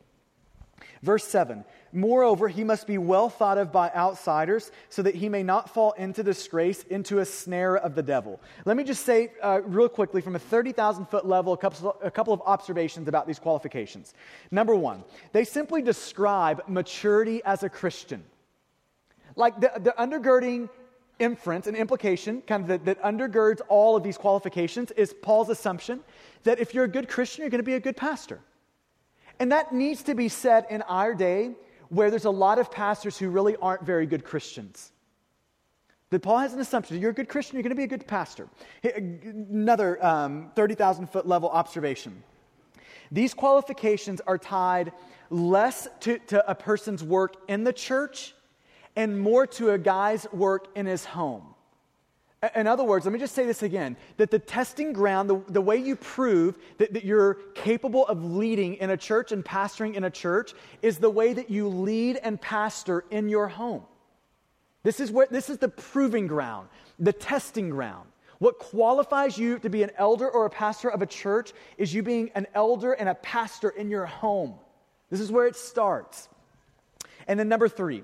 Verse 1.05 1.23
7 1.23 1.63
Moreover, 1.93 2.49
he 2.49 2.65
must 2.65 2.87
be 2.87 2.97
well 2.97 3.29
thought 3.29 3.57
of 3.57 3.71
by 3.71 3.89
outsiders 3.91 4.71
so 4.89 5.01
that 5.03 5.15
he 5.15 5.29
may 5.29 5.43
not 5.43 5.69
fall 5.69 5.93
into 5.93 6.23
disgrace, 6.23 6.83
into 6.89 7.19
a 7.19 7.25
snare 7.25 7.77
of 7.77 7.95
the 7.95 8.03
devil. 8.03 8.41
Let 8.65 8.75
me 8.75 8.83
just 8.83 9.05
say, 9.05 9.31
uh, 9.41 9.61
real 9.63 9.87
quickly, 9.87 10.19
from 10.19 10.35
a 10.35 10.39
30,000 10.39 11.05
foot 11.05 11.25
level, 11.25 11.53
a 11.53 11.57
couple, 11.57 11.95
a 12.03 12.11
couple 12.11 12.33
of 12.33 12.41
observations 12.45 13.07
about 13.07 13.27
these 13.27 13.39
qualifications. 13.39 14.13
Number 14.51 14.75
one, 14.75 15.05
they 15.31 15.45
simply 15.45 15.81
describe 15.81 16.63
maturity 16.67 17.41
as 17.45 17.63
a 17.63 17.69
Christian. 17.69 18.23
Like 19.37 19.61
the, 19.61 19.71
the 19.79 19.93
undergirding 19.97 20.69
inference 21.19 21.67
and 21.67 21.77
implication, 21.77 22.41
kind 22.41 22.63
of 22.63 22.67
that, 22.67 22.85
that 22.85 23.01
undergirds 23.03 23.61
all 23.69 23.95
of 23.95 24.03
these 24.03 24.17
qualifications, 24.17 24.91
is 24.91 25.13
Paul's 25.21 25.49
assumption 25.49 26.01
that 26.43 26.59
if 26.59 26.73
you're 26.73 26.85
a 26.85 26.89
good 26.89 27.07
Christian, 27.07 27.43
you're 27.43 27.51
going 27.51 27.59
to 27.59 27.63
be 27.63 27.75
a 27.75 27.79
good 27.79 27.95
pastor. 27.95 28.41
And 29.39 29.51
that 29.51 29.73
needs 29.73 30.03
to 30.03 30.15
be 30.15 30.29
said 30.29 30.65
in 30.69 30.81
our 30.83 31.13
day 31.13 31.51
where 31.89 32.09
there's 32.09 32.25
a 32.25 32.31
lot 32.31 32.59
of 32.59 32.71
pastors 32.71 33.17
who 33.17 33.29
really 33.29 33.55
aren't 33.57 33.83
very 33.83 34.05
good 34.05 34.23
Christians. 34.23 34.91
That 36.09 36.21
Paul 36.21 36.39
has 36.39 36.53
an 36.53 36.59
assumption 36.59 37.01
you're 37.01 37.11
a 37.11 37.13
good 37.13 37.29
Christian, 37.29 37.55
you're 37.55 37.63
going 37.63 37.71
to 37.71 37.75
be 37.75 37.83
a 37.83 37.87
good 37.87 38.07
pastor. 38.07 38.47
Another 38.83 40.03
um, 40.05 40.51
30,000 40.55 41.07
foot 41.07 41.27
level 41.27 41.49
observation. 41.49 42.23
These 43.11 43.33
qualifications 43.33 44.21
are 44.21 44.37
tied 44.37 44.91
less 45.29 45.87
to, 46.01 46.19
to 46.19 46.49
a 46.49 46.55
person's 46.55 47.03
work 47.03 47.35
in 47.47 47.63
the 47.63 47.73
church 47.73 48.33
and 48.95 49.19
more 49.19 49.45
to 49.47 49.71
a 49.71 49.77
guy's 49.77 50.27
work 50.31 50.67
in 50.75 50.85
his 50.85 51.05
home. 51.05 51.54
In 52.55 52.67
other 52.67 52.83
words, 52.83 53.05
let 53.05 53.13
me 53.13 53.19
just 53.19 53.33
say 53.33 53.45
this 53.45 53.63
again 53.63 53.97
that 54.17 54.29
the 54.29 54.39
testing 54.39 54.93
ground, 54.93 55.29
the, 55.29 55.41
the 55.47 55.61
way 55.61 55.77
you 55.77 55.95
prove 55.95 56.57
that, 56.77 56.93
that 56.93 57.03
you're 57.03 57.35
capable 57.55 58.05
of 58.07 58.23
leading 58.23 58.75
in 58.75 58.91
a 58.91 58.97
church 58.97 59.31
and 59.31 59.43
pastoring 59.43 59.95
in 59.95 60.03
a 60.03 60.09
church, 60.09 60.53
is 60.81 60.97
the 60.97 61.09
way 61.09 61.33
that 61.33 61.49
you 61.49 61.67
lead 61.67 62.17
and 62.17 62.39
pastor 62.39 63.05
in 63.09 63.29
your 63.29 63.47
home. 63.47 63.83
This 64.83 64.99
is, 64.99 65.11
where, 65.11 65.27
this 65.31 65.49
is 65.49 65.57
the 65.57 65.69
proving 65.69 66.27
ground, 66.27 66.67
the 66.99 67.13
testing 67.13 67.69
ground. 67.69 68.07
What 68.37 68.59
qualifies 68.59 69.37
you 69.37 69.57
to 69.59 69.69
be 69.69 69.81
an 69.81 69.91
elder 69.97 70.29
or 70.29 70.45
a 70.45 70.49
pastor 70.49 70.89
of 70.89 71.01
a 71.01 71.07
church 71.07 71.53
is 71.77 71.93
you 71.93 72.03
being 72.03 72.29
an 72.35 72.45
elder 72.53 72.91
and 72.93 73.09
a 73.09 73.15
pastor 73.15 73.69
in 73.69 73.89
your 73.89 74.05
home. 74.05 74.55
This 75.09 75.21
is 75.21 75.31
where 75.31 75.47
it 75.47 75.55
starts. 75.55 76.29
And 77.27 77.39
then, 77.39 77.47
number 77.47 77.69
three, 77.69 78.03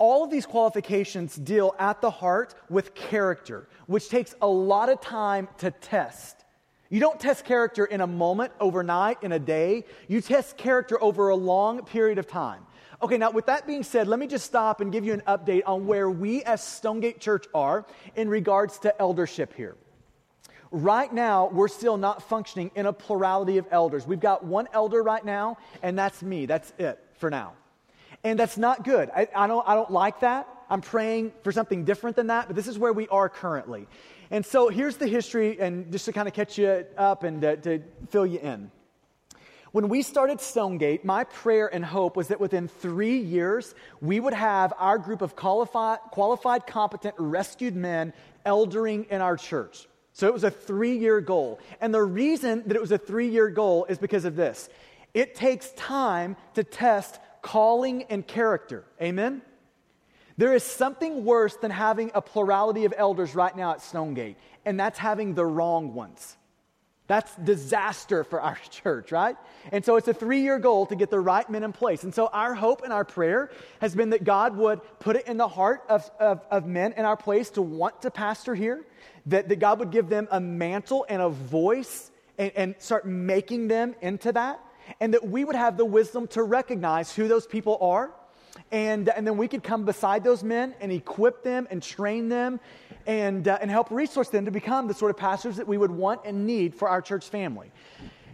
all 0.00 0.24
of 0.24 0.30
these 0.30 0.46
qualifications 0.46 1.36
deal 1.36 1.76
at 1.78 2.00
the 2.00 2.10
heart 2.10 2.54
with 2.68 2.94
character, 2.94 3.68
which 3.86 4.08
takes 4.08 4.34
a 4.42 4.48
lot 4.48 4.88
of 4.88 5.00
time 5.00 5.46
to 5.58 5.70
test. 5.70 6.44
You 6.88 6.98
don't 6.98 7.20
test 7.20 7.44
character 7.44 7.84
in 7.84 8.00
a 8.00 8.06
moment, 8.06 8.52
overnight, 8.58 9.22
in 9.22 9.30
a 9.30 9.38
day. 9.38 9.84
You 10.08 10.20
test 10.20 10.56
character 10.56 11.00
over 11.00 11.28
a 11.28 11.36
long 11.36 11.84
period 11.84 12.18
of 12.18 12.26
time. 12.26 12.66
Okay, 13.02 13.16
now 13.16 13.30
with 13.30 13.46
that 13.46 13.66
being 13.66 13.84
said, 13.84 14.08
let 14.08 14.18
me 14.18 14.26
just 14.26 14.44
stop 14.44 14.80
and 14.80 14.90
give 14.90 15.04
you 15.04 15.12
an 15.12 15.22
update 15.28 15.62
on 15.66 15.86
where 15.86 16.10
we 16.10 16.42
as 16.44 16.64
Stonegate 16.64 17.20
Church 17.20 17.46
are 17.54 17.86
in 18.16 18.28
regards 18.28 18.78
to 18.80 19.00
eldership 19.00 19.54
here. 19.54 19.76
Right 20.72 21.12
now, 21.12 21.48
we're 21.52 21.68
still 21.68 21.96
not 21.96 22.22
functioning 22.28 22.70
in 22.74 22.86
a 22.86 22.92
plurality 22.92 23.58
of 23.58 23.66
elders. 23.70 24.06
We've 24.06 24.20
got 24.20 24.44
one 24.44 24.66
elder 24.72 25.02
right 25.02 25.24
now, 25.24 25.58
and 25.82 25.98
that's 25.98 26.22
me. 26.22 26.46
That's 26.46 26.72
it 26.78 26.98
for 27.18 27.28
now. 27.28 27.52
And 28.22 28.38
that's 28.38 28.58
not 28.58 28.84
good. 28.84 29.10
I, 29.14 29.28
I, 29.34 29.46
don't, 29.46 29.66
I 29.66 29.74
don't 29.74 29.90
like 29.90 30.20
that. 30.20 30.48
I'm 30.68 30.80
praying 30.80 31.32
for 31.42 31.52
something 31.52 31.84
different 31.84 32.16
than 32.16 32.28
that, 32.28 32.46
but 32.46 32.54
this 32.54 32.68
is 32.68 32.78
where 32.78 32.92
we 32.92 33.08
are 33.08 33.28
currently. 33.28 33.88
And 34.30 34.46
so 34.46 34.68
here's 34.68 34.96
the 34.96 35.08
history, 35.08 35.58
and 35.60 35.90
just 35.90 36.04
to 36.04 36.12
kind 36.12 36.28
of 36.28 36.34
catch 36.34 36.56
you 36.56 36.84
up 36.96 37.24
and 37.24 37.40
to, 37.42 37.56
to 37.56 37.82
fill 38.10 38.26
you 38.26 38.38
in. 38.38 38.70
When 39.72 39.88
we 39.88 40.02
started 40.02 40.40
Stonegate, 40.40 41.04
my 41.04 41.24
prayer 41.24 41.72
and 41.72 41.84
hope 41.84 42.16
was 42.16 42.28
that 42.28 42.40
within 42.40 42.66
three 42.66 43.18
years, 43.18 43.74
we 44.00 44.18
would 44.18 44.34
have 44.34 44.72
our 44.78 44.98
group 44.98 45.22
of 45.22 45.36
qualified, 45.36 45.98
qualified 46.10 46.66
competent, 46.66 47.14
rescued 47.18 47.76
men 47.76 48.12
eldering 48.44 49.06
in 49.10 49.20
our 49.20 49.36
church. 49.36 49.86
So 50.12 50.26
it 50.26 50.32
was 50.32 50.44
a 50.44 50.50
three 50.50 50.98
year 50.98 51.20
goal. 51.20 51.60
And 51.80 51.94
the 51.94 52.02
reason 52.02 52.64
that 52.66 52.76
it 52.76 52.80
was 52.80 52.90
a 52.90 52.98
three 52.98 53.28
year 53.28 53.48
goal 53.48 53.84
is 53.86 53.98
because 53.98 54.24
of 54.24 54.36
this 54.36 54.68
it 55.14 55.34
takes 55.34 55.70
time 55.72 56.36
to 56.54 56.62
test 56.62 57.18
calling 57.42 58.04
and 58.04 58.26
character. 58.26 58.84
Amen? 59.00 59.42
There 60.36 60.54
is 60.54 60.62
something 60.64 61.24
worse 61.24 61.56
than 61.56 61.70
having 61.70 62.12
a 62.14 62.22
plurality 62.22 62.86
of 62.86 62.94
elders 62.96 63.34
right 63.34 63.54
now 63.54 63.72
at 63.72 63.82
Stonegate, 63.82 64.38
and 64.64 64.80
that's 64.80 64.98
having 64.98 65.34
the 65.34 65.44
wrong 65.44 65.92
ones. 65.92 66.36
That's 67.10 67.34
disaster 67.34 68.22
for 68.22 68.40
our 68.40 68.56
church, 68.70 69.10
right? 69.10 69.36
And 69.72 69.84
so 69.84 69.96
it's 69.96 70.06
a 70.06 70.14
three 70.14 70.42
year 70.42 70.60
goal 70.60 70.86
to 70.86 70.96
get 70.96 71.10
the 71.10 71.18
right 71.18 71.48
men 71.50 71.64
in 71.64 71.72
place. 71.72 72.04
And 72.04 72.14
so 72.14 72.28
our 72.28 72.54
hope 72.54 72.82
and 72.84 72.92
our 72.92 73.04
prayer 73.04 73.50
has 73.80 73.96
been 73.96 74.10
that 74.10 74.22
God 74.22 74.56
would 74.56 74.80
put 75.00 75.16
it 75.16 75.26
in 75.26 75.36
the 75.36 75.48
heart 75.48 75.82
of, 75.88 76.08
of, 76.20 76.46
of 76.52 76.66
men 76.66 76.94
in 76.96 77.04
our 77.04 77.16
place 77.16 77.50
to 77.50 77.62
want 77.62 78.02
to 78.02 78.12
pastor 78.12 78.54
here, 78.54 78.84
that, 79.26 79.48
that 79.48 79.58
God 79.58 79.80
would 79.80 79.90
give 79.90 80.08
them 80.08 80.28
a 80.30 80.40
mantle 80.40 81.04
and 81.08 81.20
a 81.20 81.28
voice 81.28 82.12
and, 82.38 82.52
and 82.54 82.74
start 82.78 83.04
making 83.04 83.66
them 83.66 83.96
into 84.00 84.30
that 84.30 84.60
and 84.98 85.14
that 85.14 85.26
we 85.26 85.44
would 85.44 85.56
have 85.56 85.76
the 85.76 85.84
wisdom 85.84 86.26
to 86.28 86.42
recognize 86.42 87.14
who 87.14 87.28
those 87.28 87.46
people 87.46 87.78
are. 87.80 88.10
And, 88.72 89.08
and 89.08 89.26
then 89.26 89.36
we 89.36 89.48
could 89.48 89.62
come 89.62 89.84
beside 89.84 90.24
those 90.24 90.42
men 90.42 90.74
and 90.80 90.90
equip 90.92 91.42
them 91.42 91.66
and 91.70 91.82
train 91.82 92.28
them 92.28 92.60
and, 93.06 93.46
uh, 93.46 93.58
and 93.60 93.70
help 93.70 93.90
resource 93.90 94.28
them 94.28 94.44
to 94.44 94.50
become 94.50 94.88
the 94.88 94.94
sort 94.94 95.10
of 95.10 95.16
pastors 95.16 95.56
that 95.56 95.66
we 95.66 95.78
would 95.78 95.90
want 95.90 96.22
and 96.24 96.46
need 96.46 96.74
for 96.74 96.88
our 96.88 97.00
church 97.00 97.28
family. 97.28 97.70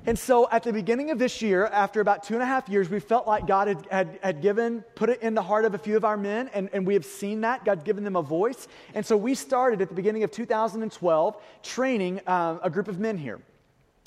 And 0.07 0.17
so 0.17 0.49
at 0.53 0.63
the 0.63 0.73
beginning 0.73 1.11
of 1.11 1.19
this 1.19 1.43
year, 1.43 1.67
after 1.67 2.01
about 2.01 2.23
two 2.23 2.35
and 2.35 2.43
a 2.43 2.47
half 2.47 2.69
years, 2.69 2.89
we 2.89 3.01
felt 3.01 3.27
like 3.27 3.47
God 3.47 3.67
had, 3.67 3.87
had, 3.91 4.19
had 4.23 4.41
given, 4.41 4.83
put 4.95 5.11
it 5.11 5.21
in 5.21 5.35
the 5.35 5.43
heart 5.43 5.65
of 5.65 5.75
a 5.75 5.79
few 5.79 5.97
of 5.97 6.05
our 6.05 6.17
men, 6.17 6.49
and, 6.55 6.71
and 6.73 6.87
we 6.87 6.95
have 6.95 7.05
seen 7.05 7.41
that. 7.41 7.65
God's 7.65 7.83
given 7.83 8.05
them 8.05 8.15
a 8.15 8.23
voice. 8.23 8.69
And 8.95 9.05
so 9.05 9.17
we 9.17 9.35
started 9.35 9.83
at 9.83 9.89
the 9.89 9.97
beginning 9.97 10.23
of 10.23 10.31
2012 10.31 11.43
training 11.65 12.21
uh, 12.25 12.59
a 12.63 12.71
group 12.71 12.87
of 12.87 13.01
men 13.01 13.19
here 13.19 13.41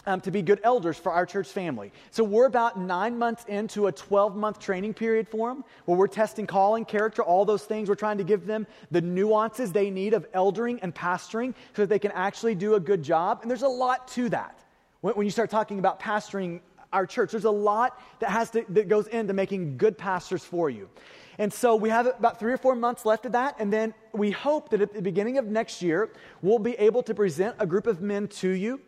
um, 0.10 0.20
to 0.22 0.32
be 0.32 0.42
good 0.42 0.60
elders 0.64 0.98
for 0.98 1.12
our 1.12 1.26
church 1.26 1.48
family. 1.48 1.92
So 2.10 2.24
we're 2.24 2.48
about 2.48 2.80
nine 2.80 3.18
months 3.18 3.46
into 3.48 3.86
a 3.88 3.92
12 3.92 4.36
month 4.36 4.60
training 4.60 4.96
period 4.96 5.30
for 5.30 5.50
them 5.50 5.64
where 5.86 5.98
we're 5.98 6.08
testing 6.08 6.48
calling, 6.48 6.84
character, 6.84 7.22
all 7.22 7.46
those 7.46 7.64
things. 7.64 7.90
We're 7.90 7.96
trying 7.96 8.18
to 8.18 8.24
give 8.24 8.48
them 8.48 8.66
the 8.90 9.02
nuances 9.02 9.72
they 9.72 9.92
need 9.92 10.16
of 10.16 10.26
eldering 10.34 10.80
and 10.82 10.94
pastoring 10.94 11.54
so 11.76 11.84
that 11.84 11.90
they 11.90 12.00
can 12.00 12.12
actually 12.14 12.56
do 12.56 12.74
a 12.74 12.80
good 12.80 13.04
job. 13.04 13.40
And 13.44 13.52
there's 13.52 13.62
a 13.62 13.68
lot 13.68 14.08
to 14.10 14.30
that. 14.30 14.60
When, 15.02 15.14
when 15.14 15.26
you 15.28 15.32
start 15.32 15.52
talking 15.52 15.78
about 15.78 16.00
pastoring 16.00 16.62
our 16.92 17.06
church, 17.06 17.30
there's 17.30 17.46
a 17.46 17.52
lot 17.52 18.02
that, 18.20 18.32
has 18.32 18.50
to, 18.52 18.66
that 18.70 18.88
goes 18.88 19.06
into 19.08 19.34
making 19.34 19.78
good 19.78 19.96
pastors 19.96 20.44
for 20.44 20.72
you. 20.72 20.90
And 21.38 21.54
so 21.54 21.76
we 21.76 21.90
have 21.90 22.08
about 22.08 22.40
three 22.40 22.52
or 22.52 22.58
four 22.58 22.76
months 22.76 23.06
left 23.06 23.28
of 23.28 23.34
that. 23.34 23.58
And 23.60 23.72
then 23.72 23.94
we 24.12 24.32
hope 24.32 24.70
that 24.70 24.82
at 24.82 24.92
the 24.92 25.04
beginning 25.04 25.38
of 25.38 25.46
next 25.46 25.84
year, 25.84 26.12
we'll 26.42 26.58
be 26.58 26.74
able 26.74 27.04
to 27.04 27.14
present 27.14 27.56
a 27.60 27.68
group 27.68 27.86
of 27.86 28.02
men 28.02 28.28
to 28.28 28.50
you 28.50 28.82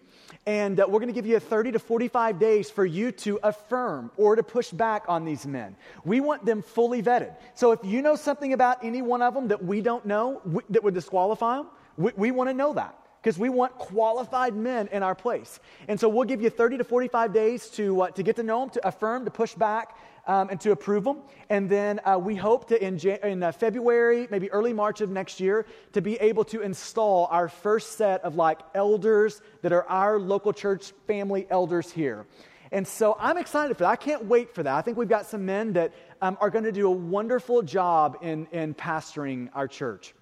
and 0.46 0.80
uh, 0.80 0.86
we're 0.88 1.00
going 1.00 1.08
to 1.08 1.14
give 1.14 1.26
you 1.26 1.38
a 1.38 1.40
30 1.40 1.74
to 1.74 1.80
45 1.80 2.40
days 2.40 2.70
for 2.70 2.86
you 2.86 3.12
to 3.12 3.40
affirm 3.44 4.12
or 4.18 4.36
to 4.36 4.44
push 4.44 4.72
back 4.72 5.04
on 5.08 5.24
these 5.24 5.46
men. 5.46 5.76
We 6.04 6.20
want 6.20 6.46
them 6.46 6.62
fully 6.62 7.04
vetted. 7.04 7.36
So 7.54 7.72
if 7.72 7.80
you 7.84 8.02
know 8.02 8.16
something 8.16 8.54
about 8.54 8.84
any 8.84 9.02
one 9.02 9.22
of 9.22 9.34
them 9.34 9.50
that 9.50 9.64
we 9.64 9.82
don't 9.82 10.06
know 10.06 10.42
we, 10.46 10.64
that 10.72 10.84
would 10.84 10.96
disqualify 10.96 11.58
them, 11.58 11.68
we, 11.98 12.12
we 12.16 12.32
want 12.32 12.50
to 12.50 12.54
know 12.54 12.74
that 12.74 12.98
because 13.22 13.38
we 13.38 13.50
want 13.50 13.78
qualified 13.78 14.56
men 14.56 14.90
in 14.92 15.04
our 15.04 15.14
place. 15.14 15.60
And 15.88 16.00
so 16.00 16.10
we'll 16.10 16.26
give 16.26 16.42
you 16.42 16.50
30 16.50 16.80
to 16.80 16.84
45 16.84 17.34
days 17.34 17.70
to, 17.72 18.02
uh, 18.02 18.12
to 18.12 18.24
get 18.24 18.36
to 18.38 18.44
know 18.44 18.62
them, 18.62 18.70
to 18.72 18.88
affirm, 18.88 19.26
to 19.26 19.32
push 19.32 19.54
back, 19.54 19.96
um, 20.28 20.50
and 20.50 20.60
to 20.62 20.72
approve 20.72 21.04
them. 21.04 21.20
And 21.50 21.70
then 21.70 22.00
uh, 22.06 22.18
we 22.18 22.36
hope 22.36 22.68
to, 22.70 22.84
in, 22.84 22.98
Jan- 22.98 23.20
in 23.24 23.44
uh, 23.44 23.52
February, 23.52 24.28
maybe 24.32 24.52
early 24.52 24.74
March 24.74 25.02
of 25.02 25.10
next 25.10 25.40
year, 25.40 25.66
to 25.94 26.02
be 26.02 26.16
able 26.16 26.44
to 26.46 26.62
install 26.62 27.28
our 27.32 27.48
first 27.48 27.98
set 27.98 28.24
of 28.24 28.36
like 28.36 28.60
elders 28.74 29.42
that 29.62 29.72
are 29.72 29.88
our 29.88 30.20
local 30.20 30.54
church 30.54 30.92
family 31.08 31.48
elders 31.50 31.92
here. 31.92 32.26
And 32.72 32.88
so 32.88 33.18
I'm 33.20 33.38
excited 33.38 33.76
for 33.76 33.84
that. 33.84 33.90
I 33.90 33.96
can't 33.98 34.26
wait 34.26 34.56
for 34.56 34.64
that. 34.64 34.74
I 34.74 34.82
think 34.82 34.98
we've 34.98 35.10
got 35.10 35.26
some 35.26 35.46
men 35.46 35.74
that 35.74 35.92
um, 36.22 36.38
are 36.40 36.50
going 36.50 36.64
to 36.64 36.72
do 36.72 36.88
a 36.88 36.92
wonderful 36.92 37.62
job 37.62 38.20
in, 38.22 38.48
in 38.52 38.74
pastoring 38.74 39.50
our 39.54 39.68
church. 39.68 40.14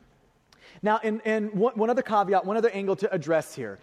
Now, 0.81 0.99
in, 1.03 1.19
in 1.21 1.47
one, 1.49 1.73
one 1.75 1.89
other 1.89 2.01
caveat, 2.01 2.45
one 2.45 2.57
other 2.57 2.69
angle 2.69 2.95
to 2.97 3.13
address 3.13 3.53
here 3.53 3.79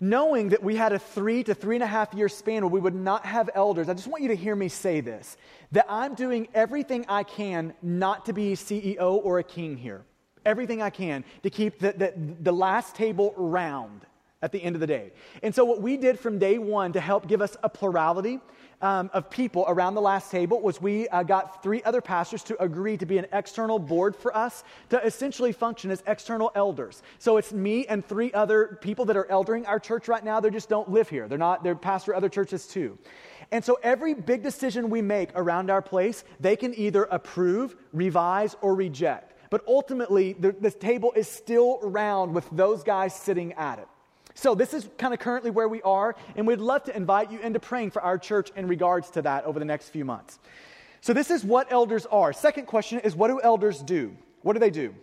knowing 0.00 0.50
that 0.50 0.62
we 0.62 0.76
had 0.76 0.92
a 0.92 0.98
three 0.98 1.42
to 1.44 1.54
three 1.54 1.76
and 1.76 1.82
a 1.82 1.86
half 1.86 2.14
year 2.14 2.28
span 2.28 2.62
where 2.62 2.70
we 2.70 2.80
would 2.80 2.94
not 2.94 3.26
have 3.26 3.50
elders, 3.54 3.88
I 3.88 3.94
just 3.94 4.08
want 4.08 4.22
you 4.22 4.28
to 4.28 4.36
hear 4.36 4.54
me 4.54 4.68
say 4.68 5.00
this 5.00 5.36
that 5.72 5.86
I'm 5.88 6.14
doing 6.14 6.48
everything 6.54 7.04
I 7.08 7.22
can 7.22 7.74
not 7.82 8.26
to 8.26 8.32
be 8.32 8.54
CEO 8.54 9.20
or 9.22 9.38
a 9.38 9.44
king 9.44 9.76
here. 9.76 10.04
Everything 10.46 10.80
I 10.80 10.90
can 10.90 11.24
to 11.42 11.50
keep 11.50 11.78
the, 11.78 11.92
the, 11.92 12.14
the 12.40 12.52
last 12.52 12.94
table 12.94 13.34
round 13.36 14.06
at 14.40 14.52
the 14.52 14.62
end 14.62 14.76
of 14.76 14.80
the 14.80 14.86
day. 14.86 15.12
And 15.42 15.54
so, 15.54 15.64
what 15.64 15.82
we 15.82 15.96
did 15.96 16.18
from 16.18 16.38
day 16.38 16.58
one 16.58 16.92
to 16.92 17.00
help 17.00 17.26
give 17.26 17.42
us 17.42 17.56
a 17.62 17.68
plurality 17.68 18.40
um, 18.80 19.10
of 19.12 19.28
people 19.28 19.64
around 19.66 19.94
the 19.94 20.00
last 20.00 20.30
table 20.30 20.60
was 20.60 20.80
we 20.80 21.08
uh, 21.08 21.24
got 21.24 21.62
three 21.62 21.82
other 21.82 22.00
pastors 22.00 22.44
to 22.44 22.62
agree 22.62 22.96
to 22.96 23.06
be 23.06 23.18
an 23.18 23.26
external 23.32 23.78
board 23.78 24.14
for 24.14 24.36
us 24.36 24.62
to 24.90 25.04
essentially 25.04 25.50
function 25.50 25.90
as 25.90 26.02
external 26.06 26.52
elders. 26.54 27.02
So 27.18 27.36
it's 27.36 27.52
me 27.52 27.86
and 27.86 28.06
three 28.06 28.32
other 28.32 28.78
people 28.80 29.04
that 29.06 29.16
are 29.16 29.24
eldering 29.24 29.66
our 29.66 29.80
church 29.80 30.06
right 30.06 30.24
now. 30.24 30.38
They 30.38 30.50
just 30.50 30.68
don't 30.68 30.88
live 30.88 31.08
here. 31.08 31.26
They're 31.26 31.38
not, 31.38 31.64
they're 31.64 31.74
pastor 31.74 32.14
other 32.14 32.28
churches 32.28 32.66
too. 32.66 32.96
And 33.50 33.64
so 33.64 33.78
every 33.82 34.14
big 34.14 34.42
decision 34.42 34.90
we 34.90 35.02
make 35.02 35.30
around 35.34 35.70
our 35.70 35.82
place, 35.82 36.22
they 36.38 36.54
can 36.54 36.78
either 36.78 37.04
approve, 37.04 37.74
revise, 37.92 38.54
or 38.60 38.74
reject. 38.74 39.34
But 39.50 39.64
ultimately, 39.66 40.34
the, 40.34 40.52
the 40.52 40.70
table 40.70 41.12
is 41.16 41.26
still 41.26 41.80
round 41.82 42.34
with 42.34 42.48
those 42.52 42.84
guys 42.84 43.14
sitting 43.14 43.54
at 43.54 43.78
it. 43.78 43.88
So, 44.40 44.54
this 44.54 44.72
is 44.72 44.88
kind 44.98 45.12
of 45.12 45.18
currently 45.18 45.50
where 45.50 45.66
we 45.66 45.82
are, 45.82 46.14
and 46.36 46.46
we'd 46.46 46.60
love 46.60 46.84
to 46.84 46.96
invite 46.96 47.32
you 47.32 47.40
into 47.40 47.58
praying 47.58 47.90
for 47.90 48.00
our 48.02 48.16
church 48.16 48.52
in 48.54 48.68
regards 48.68 49.10
to 49.10 49.22
that 49.22 49.44
over 49.44 49.58
the 49.58 49.64
next 49.64 49.88
few 49.88 50.04
months. 50.04 50.38
So, 51.00 51.12
this 51.12 51.32
is 51.32 51.42
what 51.42 51.72
elders 51.72 52.06
are. 52.06 52.32
Second 52.32 52.66
question 52.66 53.00
is 53.00 53.16
what 53.16 53.28
do 53.28 53.40
elders 53.42 53.82
do? 53.82 54.16
What 54.42 54.52
do 54.52 54.60
they 54.60 54.70
do? 54.70 54.94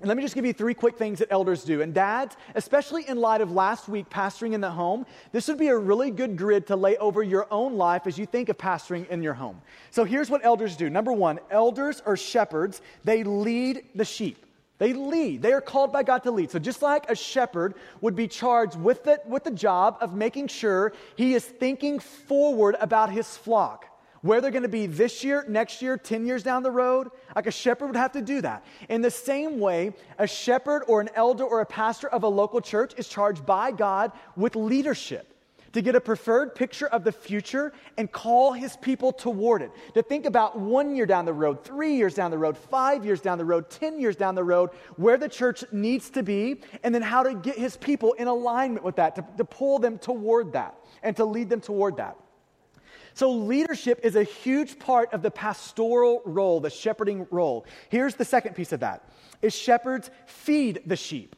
And 0.00 0.08
let 0.08 0.16
me 0.16 0.22
just 0.22 0.34
give 0.34 0.46
you 0.46 0.54
three 0.54 0.72
quick 0.72 0.96
things 0.96 1.18
that 1.18 1.30
elders 1.30 1.62
do. 1.62 1.82
And 1.82 1.92
dads, 1.92 2.38
especially 2.54 3.06
in 3.06 3.18
light 3.18 3.42
of 3.42 3.52
last 3.52 3.86
week 3.86 4.08
pastoring 4.08 4.54
in 4.54 4.62
the 4.62 4.70
home, 4.70 5.04
this 5.30 5.46
would 5.48 5.58
be 5.58 5.68
a 5.68 5.76
really 5.76 6.10
good 6.10 6.38
grid 6.38 6.66
to 6.68 6.76
lay 6.76 6.96
over 6.96 7.22
your 7.22 7.46
own 7.50 7.76
life 7.76 8.06
as 8.06 8.16
you 8.16 8.24
think 8.24 8.48
of 8.48 8.56
pastoring 8.56 9.06
in 9.10 9.22
your 9.22 9.34
home. 9.34 9.60
So 9.90 10.04
here's 10.04 10.30
what 10.30 10.42
elders 10.42 10.74
do. 10.74 10.88
Number 10.88 11.12
one, 11.12 11.38
elders 11.50 12.02
are 12.06 12.16
shepherds, 12.16 12.80
they 13.04 13.24
lead 13.24 13.84
the 13.94 14.06
sheep. 14.06 14.46
They 14.80 14.94
lead. 14.94 15.42
They 15.42 15.52
are 15.52 15.60
called 15.60 15.92
by 15.92 16.02
God 16.02 16.22
to 16.22 16.30
lead. 16.30 16.50
So 16.50 16.58
just 16.58 16.80
like 16.80 17.10
a 17.10 17.14
shepherd 17.14 17.74
would 18.00 18.16
be 18.16 18.26
charged 18.26 18.76
with 18.76 19.04
the, 19.04 19.20
with 19.26 19.44
the 19.44 19.50
job 19.50 19.98
of 20.00 20.14
making 20.14 20.48
sure 20.48 20.94
he 21.16 21.34
is 21.34 21.44
thinking 21.44 21.98
forward 21.98 22.76
about 22.80 23.10
his 23.10 23.36
flock, 23.36 23.84
where 24.22 24.40
they're 24.40 24.50
going 24.50 24.62
to 24.62 24.70
be 24.70 24.86
this 24.86 25.22
year, 25.22 25.44
next 25.46 25.82
year, 25.82 25.98
10 25.98 26.24
years 26.24 26.42
down 26.42 26.62
the 26.62 26.70
road, 26.70 27.10
like 27.36 27.46
a 27.46 27.50
shepherd 27.50 27.88
would 27.88 27.96
have 27.96 28.12
to 28.12 28.22
do 28.22 28.40
that. 28.40 28.64
In 28.88 29.02
the 29.02 29.10
same 29.10 29.60
way, 29.60 29.92
a 30.18 30.26
shepherd 30.26 30.84
or 30.88 31.02
an 31.02 31.10
elder 31.14 31.44
or 31.44 31.60
a 31.60 31.66
pastor 31.66 32.08
of 32.08 32.22
a 32.22 32.28
local 32.28 32.62
church 32.62 32.94
is 32.96 33.06
charged 33.06 33.44
by 33.44 33.72
God 33.72 34.12
with 34.34 34.56
leadership 34.56 35.29
to 35.72 35.82
get 35.82 35.94
a 35.94 36.00
preferred 36.00 36.54
picture 36.54 36.86
of 36.88 37.04
the 37.04 37.12
future 37.12 37.72
and 37.96 38.10
call 38.10 38.52
his 38.52 38.76
people 38.78 39.12
toward 39.12 39.62
it. 39.62 39.70
To 39.94 40.02
think 40.02 40.26
about 40.26 40.58
one 40.58 40.96
year 40.96 41.06
down 41.06 41.24
the 41.24 41.32
road, 41.32 41.64
three 41.64 41.94
years 41.94 42.14
down 42.14 42.30
the 42.30 42.38
road, 42.38 42.56
five 42.56 43.04
years 43.04 43.20
down 43.20 43.38
the 43.38 43.44
road, 43.44 43.70
10 43.70 44.00
years 44.00 44.16
down 44.16 44.34
the 44.34 44.44
road, 44.44 44.70
where 44.96 45.16
the 45.16 45.28
church 45.28 45.64
needs 45.72 46.10
to 46.10 46.22
be, 46.22 46.60
and 46.82 46.94
then 46.94 47.02
how 47.02 47.22
to 47.22 47.34
get 47.34 47.56
his 47.56 47.76
people 47.76 48.12
in 48.14 48.28
alignment 48.28 48.84
with 48.84 48.96
that, 48.96 49.14
to, 49.16 49.24
to 49.36 49.44
pull 49.44 49.78
them 49.78 49.98
toward 49.98 50.52
that, 50.52 50.74
and 51.02 51.16
to 51.16 51.24
lead 51.24 51.48
them 51.48 51.60
toward 51.60 51.96
that. 51.98 52.16
So, 53.14 53.30
leadership 53.32 54.00
is 54.02 54.16
a 54.16 54.22
huge 54.22 54.78
part 54.78 55.12
of 55.12 55.22
the 55.22 55.30
pastoral 55.30 56.22
role, 56.24 56.60
the 56.60 56.70
shepherding 56.70 57.26
role. 57.30 57.66
Here's 57.88 58.14
the 58.14 58.24
second 58.24 58.54
piece 58.54 58.72
of 58.72 58.80
that 58.80 59.04
is 59.42 59.54
shepherds 59.54 60.10
feed 60.26 60.82
the 60.86 60.96
sheep. 60.96 61.34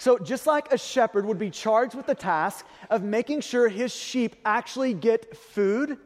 So, 0.00 0.18
just 0.18 0.46
like 0.46 0.72
a 0.72 0.78
shepherd 0.78 1.26
would 1.26 1.38
be 1.38 1.50
charged 1.50 1.94
with 1.94 2.06
the 2.06 2.14
task 2.14 2.64
of 2.88 3.02
making 3.02 3.42
sure 3.42 3.68
his 3.68 3.94
sheep 3.94 4.34
actually 4.46 4.94
get 4.94 5.36
food, 5.36 5.98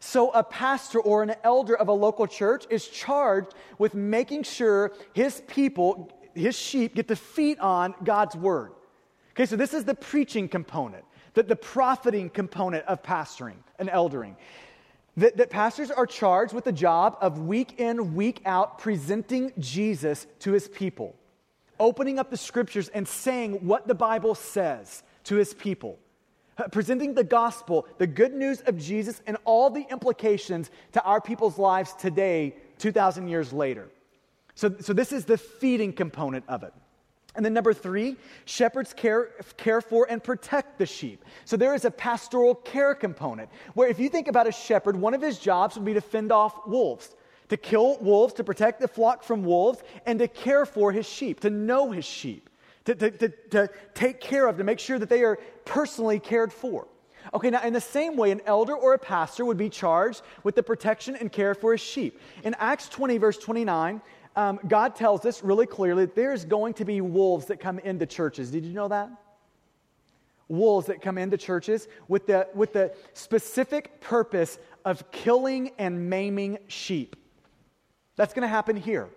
so 0.00 0.28
a 0.32 0.44
pastor 0.44 1.00
or 1.00 1.22
an 1.22 1.34
elder 1.42 1.74
of 1.74 1.88
a 1.88 1.92
local 1.92 2.26
church 2.26 2.66
is 2.68 2.86
charged 2.86 3.54
with 3.78 3.94
making 3.94 4.42
sure 4.42 4.92
his 5.14 5.40
people, 5.46 6.10
his 6.34 6.54
sheep, 6.54 6.94
get 6.94 7.08
to 7.08 7.16
feed 7.16 7.58
on 7.58 7.94
God's 8.04 8.36
word. 8.36 8.72
Okay, 9.30 9.46
so 9.46 9.56
this 9.56 9.72
is 9.72 9.86
the 9.86 9.94
preaching 9.94 10.46
component, 10.46 11.06
the, 11.32 11.42
the 11.42 11.56
profiting 11.56 12.28
component 12.28 12.84
of 12.84 13.02
pastoring 13.02 13.56
and 13.78 13.88
eldering. 13.88 14.36
That, 15.16 15.38
that 15.38 15.48
pastors 15.48 15.90
are 15.90 16.06
charged 16.06 16.52
with 16.52 16.64
the 16.64 16.72
job 16.72 17.16
of 17.22 17.38
week 17.38 17.80
in, 17.80 18.14
week 18.14 18.42
out 18.44 18.78
presenting 18.78 19.54
Jesus 19.58 20.26
to 20.40 20.52
his 20.52 20.68
people 20.68 21.16
opening 21.78 22.18
up 22.18 22.30
the 22.30 22.36
scriptures 22.36 22.88
and 22.88 23.06
saying 23.06 23.66
what 23.66 23.86
the 23.86 23.94
Bible 23.94 24.34
says 24.34 25.02
to 25.24 25.36
his 25.36 25.54
people, 25.54 25.98
uh, 26.58 26.68
presenting 26.68 27.14
the 27.14 27.24
gospel, 27.24 27.86
the 27.98 28.06
good 28.06 28.34
news 28.34 28.60
of 28.62 28.78
Jesus, 28.78 29.22
and 29.26 29.36
all 29.44 29.70
the 29.70 29.86
implications 29.90 30.70
to 30.92 31.02
our 31.02 31.20
people's 31.20 31.58
lives 31.58 31.94
today, 31.94 32.54
2,000 32.78 33.28
years 33.28 33.52
later. 33.52 33.88
So, 34.54 34.74
so 34.80 34.92
this 34.92 35.12
is 35.12 35.24
the 35.24 35.38
feeding 35.38 35.92
component 35.92 36.44
of 36.48 36.62
it. 36.62 36.72
And 37.34 37.44
then 37.44 37.54
number 37.54 37.72
three, 37.72 38.16
shepherds 38.44 38.92
care, 38.92 39.30
care 39.56 39.80
for 39.80 40.06
and 40.10 40.22
protect 40.22 40.78
the 40.78 40.84
sheep. 40.84 41.24
So 41.46 41.56
there 41.56 41.74
is 41.74 41.86
a 41.86 41.90
pastoral 41.90 42.54
care 42.54 42.94
component 42.94 43.48
where 43.72 43.88
if 43.88 43.98
you 43.98 44.10
think 44.10 44.28
about 44.28 44.46
a 44.46 44.52
shepherd, 44.52 44.96
one 44.96 45.14
of 45.14 45.22
his 45.22 45.38
jobs 45.38 45.76
would 45.76 45.84
be 45.84 45.94
to 45.94 46.02
fend 46.02 46.30
off 46.30 46.66
wolves 46.66 47.14
to 47.52 47.58
kill 47.58 47.98
wolves, 47.98 48.32
to 48.32 48.42
protect 48.42 48.80
the 48.80 48.88
flock 48.88 49.22
from 49.22 49.44
wolves, 49.44 49.82
and 50.06 50.18
to 50.18 50.26
care 50.26 50.64
for 50.64 50.90
his 50.90 51.06
sheep, 51.06 51.38
to 51.38 51.50
know 51.50 51.90
his 51.90 52.02
sheep, 52.02 52.48
to, 52.86 52.94
to, 52.94 53.10
to, 53.10 53.28
to 53.50 53.68
take 53.92 54.22
care 54.22 54.46
of, 54.46 54.56
to 54.56 54.64
make 54.64 54.78
sure 54.78 54.98
that 54.98 55.10
they 55.10 55.22
are 55.22 55.38
personally 55.66 56.18
cared 56.18 56.50
for. 56.50 56.88
Okay, 57.34 57.50
now 57.50 57.62
in 57.62 57.74
the 57.74 57.80
same 57.80 58.16
way, 58.16 58.30
an 58.30 58.40
elder 58.46 58.74
or 58.74 58.94
a 58.94 58.98
pastor 58.98 59.44
would 59.44 59.58
be 59.58 59.68
charged 59.68 60.22
with 60.44 60.54
the 60.54 60.62
protection 60.62 61.14
and 61.14 61.30
care 61.30 61.54
for 61.54 61.72
his 61.72 61.82
sheep. 61.82 62.18
In 62.42 62.56
Acts 62.58 62.88
20, 62.88 63.18
verse 63.18 63.36
29, 63.36 64.00
um, 64.34 64.58
God 64.66 64.96
tells 64.96 65.26
us 65.26 65.42
really 65.42 65.66
clearly 65.66 66.06
that 66.06 66.14
there's 66.14 66.46
going 66.46 66.72
to 66.74 66.86
be 66.86 67.02
wolves 67.02 67.44
that 67.46 67.60
come 67.60 67.78
into 67.80 68.06
churches. 68.06 68.50
Did 68.50 68.64
you 68.64 68.72
know 68.72 68.88
that? 68.88 69.10
Wolves 70.48 70.86
that 70.86 71.02
come 71.02 71.18
into 71.18 71.36
churches 71.36 71.86
with 72.08 72.26
the, 72.26 72.48
with 72.54 72.72
the 72.72 72.94
specific 73.12 74.00
purpose 74.00 74.58
of 74.86 75.10
killing 75.10 75.72
and 75.76 76.08
maiming 76.08 76.56
sheep. 76.68 77.14
That's 78.16 78.34
going 78.34 78.42
to 78.42 78.48
happen 78.48 78.76
here. 78.76 79.08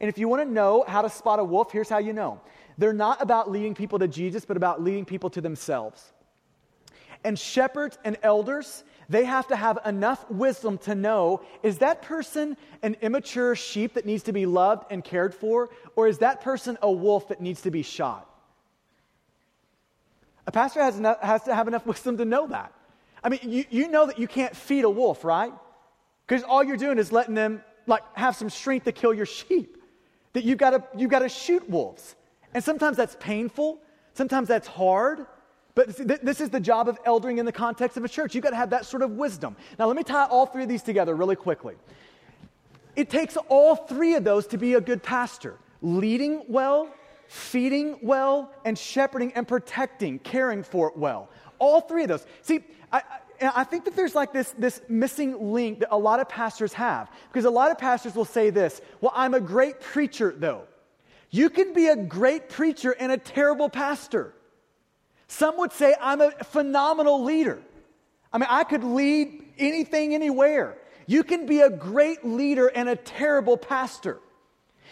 And 0.00 0.08
if 0.08 0.18
you 0.18 0.28
want 0.28 0.42
to 0.42 0.50
know 0.50 0.84
how 0.86 1.02
to 1.02 1.10
spot 1.10 1.38
a 1.38 1.44
wolf, 1.44 1.70
here's 1.70 1.88
how 1.88 1.98
you 1.98 2.12
know 2.12 2.40
they're 2.78 2.92
not 2.92 3.20
about 3.20 3.50
leading 3.50 3.74
people 3.74 3.98
to 3.98 4.08
Jesus, 4.08 4.44
but 4.44 4.56
about 4.56 4.82
leading 4.82 5.04
people 5.04 5.30
to 5.30 5.40
themselves. 5.40 6.12
And 7.24 7.38
shepherds 7.38 7.98
and 8.04 8.16
elders, 8.22 8.82
they 9.08 9.24
have 9.24 9.48
to 9.48 9.56
have 9.56 9.78
enough 9.84 10.28
wisdom 10.30 10.78
to 10.78 10.94
know 10.94 11.42
is 11.62 11.78
that 11.78 12.02
person 12.02 12.56
an 12.82 12.96
immature 13.00 13.54
sheep 13.54 13.94
that 13.94 14.06
needs 14.06 14.24
to 14.24 14.32
be 14.32 14.46
loved 14.46 14.84
and 14.90 15.04
cared 15.04 15.34
for, 15.34 15.70
or 15.94 16.08
is 16.08 16.18
that 16.18 16.40
person 16.40 16.78
a 16.82 16.90
wolf 16.90 17.28
that 17.28 17.40
needs 17.40 17.62
to 17.62 17.70
be 17.70 17.82
shot? 17.82 18.28
A 20.46 20.52
pastor 20.52 20.82
has, 20.82 20.98
enough, 20.98 21.20
has 21.20 21.44
to 21.44 21.54
have 21.54 21.68
enough 21.68 21.86
wisdom 21.92 22.16
to 22.16 22.24
know 22.24 22.48
that. 22.48 22.72
I 23.22 23.28
mean, 23.28 23.40
you, 23.42 23.64
you 23.70 23.88
know 23.88 24.06
that 24.06 24.18
you 24.18 24.26
can't 24.26 24.56
feed 24.56 24.84
a 24.84 24.90
wolf, 24.90 25.24
right? 25.24 25.52
Because 26.26 26.42
all 26.42 26.64
you're 26.64 26.76
doing 26.76 26.98
is 26.98 27.12
letting 27.12 27.34
them 27.34 27.62
like 27.86 28.02
have 28.14 28.36
some 28.36 28.50
strength 28.50 28.84
to 28.84 28.92
kill 28.92 29.14
your 29.14 29.26
sheep. 29.26 29.78
That 30.32 30.44
you've 30.44 30.58
got 30.58 30.70
to 30.70 30.82
you've 30.98 31.10
got 31.10 31.20
to 31.20 31.28
shoot 31.28 31.68
wolves. 31.68 32.16
And 32.54 32.62
sometimes 32.62 32.96
that's 32.96 33.16
painful, 33.20 33.80
sometimes 34.14 34.48
that's 34.48 34.68
hard. 34.68 35.26
But 35.74 35.96
this 36.22 36.42
is 36.42 36.50
the 36.50 36.60
job 36.60 36.86
of 36.88 37.02
eldering 37.04 37.38
in 37.38 37.46
the 37.46 37.52
context 37.52 37.96
of 37.96 38.04
a 38.04 38.08
church. 38.08 38.34
You've 38.34 38.44
got 38.44 38.50
to 38.50 38.56
have 38.56 38.70
that 38.70 38.84
sort 38.84 39.02
of 39.02 39.12
wisdom. 39.12 39.56
Now, 39.78 39.86
let 39.86 39.96
me 39.96 40.02
tie 40.02 40.26
all 40.26 40.44
three 40.44 40.64
of 40.64 40.68
these 40.68 40.82
together 40.82 41.14
really 41.14 41.36
quickly. 41.36 41.76
It 42.94 43.08
takes 43.08 43.38
all 43.48 43.74
three 43.74 44.14
of 44.14 44.22
those 44.22 44.46
to 44.48 44.58
be 44.58 44.74
a 44.74 44.82
good 44.82 45.02
pastor 45.02 45.56
leading 45.80 46.44
well, 46.46 46.88
feeding 47.26 47.98
well, 48.02 48.52
and 48.66 48.78
shepherding 48.78 49.32
and 49.34 49.48
protecting, 49.48 50.18
caring 50.18 50.62
for 50.62 50.88
it 50.88 50.96
well. 50.96 51.30
All 51.58 51.80
three 51.80 52.02
of 52.02 52.08
those. 52.08 52.26
See, 52.42 52.60
I, 52.92 53.02
and 53.42 53.50
I 53.56 53.64
think 53.64 53.84
that 53.86 53.96
there's 53.96 54.14
like 54.14 54.32
this, 54.32 54.54
this 54.56 54.80
missing 54.88 55.52
link 55.52 55.80
that 55.80 55.88
a 55.90 55.98
lot 55.98 56.20
of 56.20 56.28
pastors 56.28 56.72
have. 56.74 57.10
Because 57.28 57.44
a 57.44 57.50
lot 57.50 57.72
of 57.72 57.78
pastors 57.78 58.14
will 58.14 58.24
say 58.24 58.50
this 58.50 58.80
Well, 59.00 59.12
I'm 59.14 59.34
a 59.34 59.40
great 59.40 59.80
preacher, 59.80 60.32
though. 60.36 60.62
You 61.30 61.50
can 61.50 61.72
be 61.72 61.88
a 61.88 61.96
great 61.96 62.48
preacher 62.48 62.92
and 62.92 63.10
a 63.10 63.18
terrible 63.18 63.68
pastor. 63.68 64.32
Some 65.26 65.58
would 65.58 65.72
say, 65.72 65.94
I'm 66.00 66.20
a 66.20 66.30
phenomenal 66.30 67.24
leader. 67.24 67.60
I 68.32 68.38
mean, 68.38 68.48
I 68.48 68.64
could 68.64 68.84
lead 68.84 69.42
anything, 69.58 70.14
anywhere. 70.14 70.78
You 71.06 71.24
can 71.24 71.46
be 71.46 71.62
a 71.62 71.70
great 71.70 72.24
leader 72.24 72.68
and 72.68 72.88
a 72.88 72.96
terrible 72.96 73.56
pastor. 73.56 74.20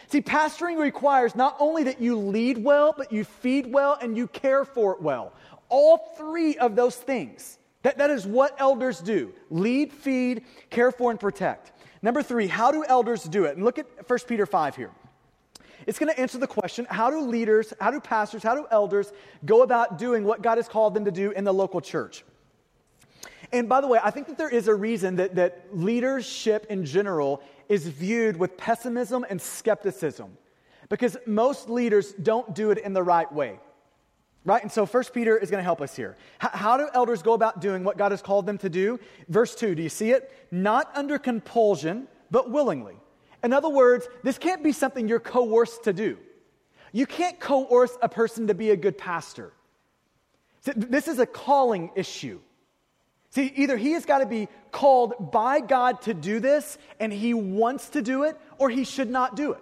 See, 0.09 0.23
pastoring 0.23 0.79
requires 0.79 1.37
not 1.37 1.57
only 1.61 1.85
that 1.85 2.01
you 2.01 2.17
lead 2.17 2.59
well, 2.59 2.95
but 2.97 3.13
you 3.13 3.23
feed 3.23 3.73
well 3.73 3.97
and 4.01 4.17
you 4.17 4.27
care 4.27 4.65
for 4.65 4.95
it 4.95 5.03
well. 5.03 5.35
All 5.69 6.15
three 6.17 6.59
of 6.59 6.75
those 6.75 6.97
things. 6.97 7.59
That, 7.83 7.99
that 7.99 8.11
is 8.11 8.27
what 8.27 8.55
elders 8.59 9.01
do 9.01 9.33
lead, 9.51 9.93
feed, 9.93 10.45
care 10.69 10.91
for, 10.91 11.11
and 11.11 11.19
protect. 11.19 11.73
Number 12.03 12.23
three, 12.23 12.47
how 12.47 12.73
do 12.73 12.85
elders 12.87 13.25
do 13.25 13.45
it? 13.45 13.57
And 13.57 13.65
look 13.65 13.79
at 13.79 13.87
1 14.09 14.19
Peter 14.27 14.47
5 14.47 14.77
here. 14.77 14.91
It's 15.87 15.99
going 15.99 16.13
to 16.13 16.21
answer 16.21 16.39
the 16.39 16.47
question 16.47 16.87
how 16.89 17.11
do 17.11 17.21
leaders, 17.21 17.73
how 17.81 17.91
do 17.91 18.01
pastors, 18.01 18.43
how 18.43 18.55
do 18.55 18.67
elders 18.71 19.13
go 19.45 19.63
about 19.63 19.99
doing 19.99 20.25
what 20.25 20.43
God 20.43 20.59
has 20.59 20.69
called 20.69 20.95
them 20.95 21.05
to 21.07 21.11
do 21.11 21.31
in 21.31 21.45
the 21.45 21.53
local 21.53 21.81
church? 21.81 22.25
And 23.53 23.69
by 23.69 23.81
the 23.81 23.89
way, 23.89 23.99
I 24.03 24.11
think 24.11 24.29
that 24.29 24.39
there 24.39 24.49
is 24.49 24.69
a 24.69 24.75
reason 24.75 25.17
that, 25.17 25.35
that 25.35 25.67
leadership 25.73 26.67
in 26.71 26.85
general 26.85 27.43
is 27.69 27.87
viewed 27.87 28.37
with 28.37 28.57
pessimism 28.57 29.25
and 29.29 29.41
skepticism 29.41 30.37
because 30.89 31.17
most 31.27 31.69
leaders 31.69 32.13
don't 32.13 32.55
do 32.55 32.71
it 32.71 32.79
in 32.79 32.93
the 32.93 33.03
right 33.03 33.31
way. 33.33 33.59
Right? 34.45 34.63
And 34.63 34.73
so 34.73 34.87
First 34.87 35.13
Peter 35.13 35.37
is 35.37 35.51
going 35.51 35.59
to 35.59 35.65
help 35.65 35.83
us 35.83 35.95
here. 35.95 36.17
H- 36.43 36.51
how 36.55 36.79
do 36.79 36.89
elders 36.95 37.23
go 37.23 37.35
about 37.35 37.61
doing 37.61 37.85
what 37.85 37.99
God 37.99 38.11
has 38.11 38.23
called 38.23 38.47
them 38.47 38.57
to 38.59 38.71
do? 38.71 38.99
Verse 39.29 39.55
2, 39.55 39.75
do 39.75 39.83
you 39.83 39.91
see 39.91 40.13
it? 40.13 40.33
Not 40.51 40.91
under 40.95 41.19
compulsion, 41.19 42.09
but 42.31 42.51
willingly. 42.51 42.97
In 43.45 43.53
other 43.53 43.69
words, 43.69 44.09
this 44.23 44.39
can't 44.39 44.63
be 44.63 44.73
something 44.73 45.09
you're 45.09 45.21
coerced 45.21 45.85
to 45.85 45.93
do. 45.93 46.19
You 46.93 47.07
can't 47.07 47.39
coerce 47.39 47.97
a 48.03 48.09
person 48.09 48.47
to 48.47 48.55
be 48.55 48.71
a 48.71 48.77
good 48.77 48.97
pastor. 48.97 49.53
This 50.65 51.09
is 51.09 51.19
a 51.19 51.27
calling 51.27 51.91
issue. 51.95 52.41
See, 53.31 53.53
either 53.57 53.77
he 53.77 53.93
has 53.93 54.05
got 54.05 54.19
to 54.19 54.27
be 54.27 54.49
called 54.73 55.31
by 55.31 55.61
God 55.61 56.03
to 56.03 56.15
do 56.15 56.41
this 56.41 56.79
and 56.99 57.13
he 57.13 57.33
wants 57.33 57.91
to 57.91 58.03
do 58.03 58.25
it, 58.25 58.37
or 58.59 58.71
he 58.71 58.85
should 58.85 59.09
not 59.09 59.37
do 59.37 59.53
it. 59.53 59.61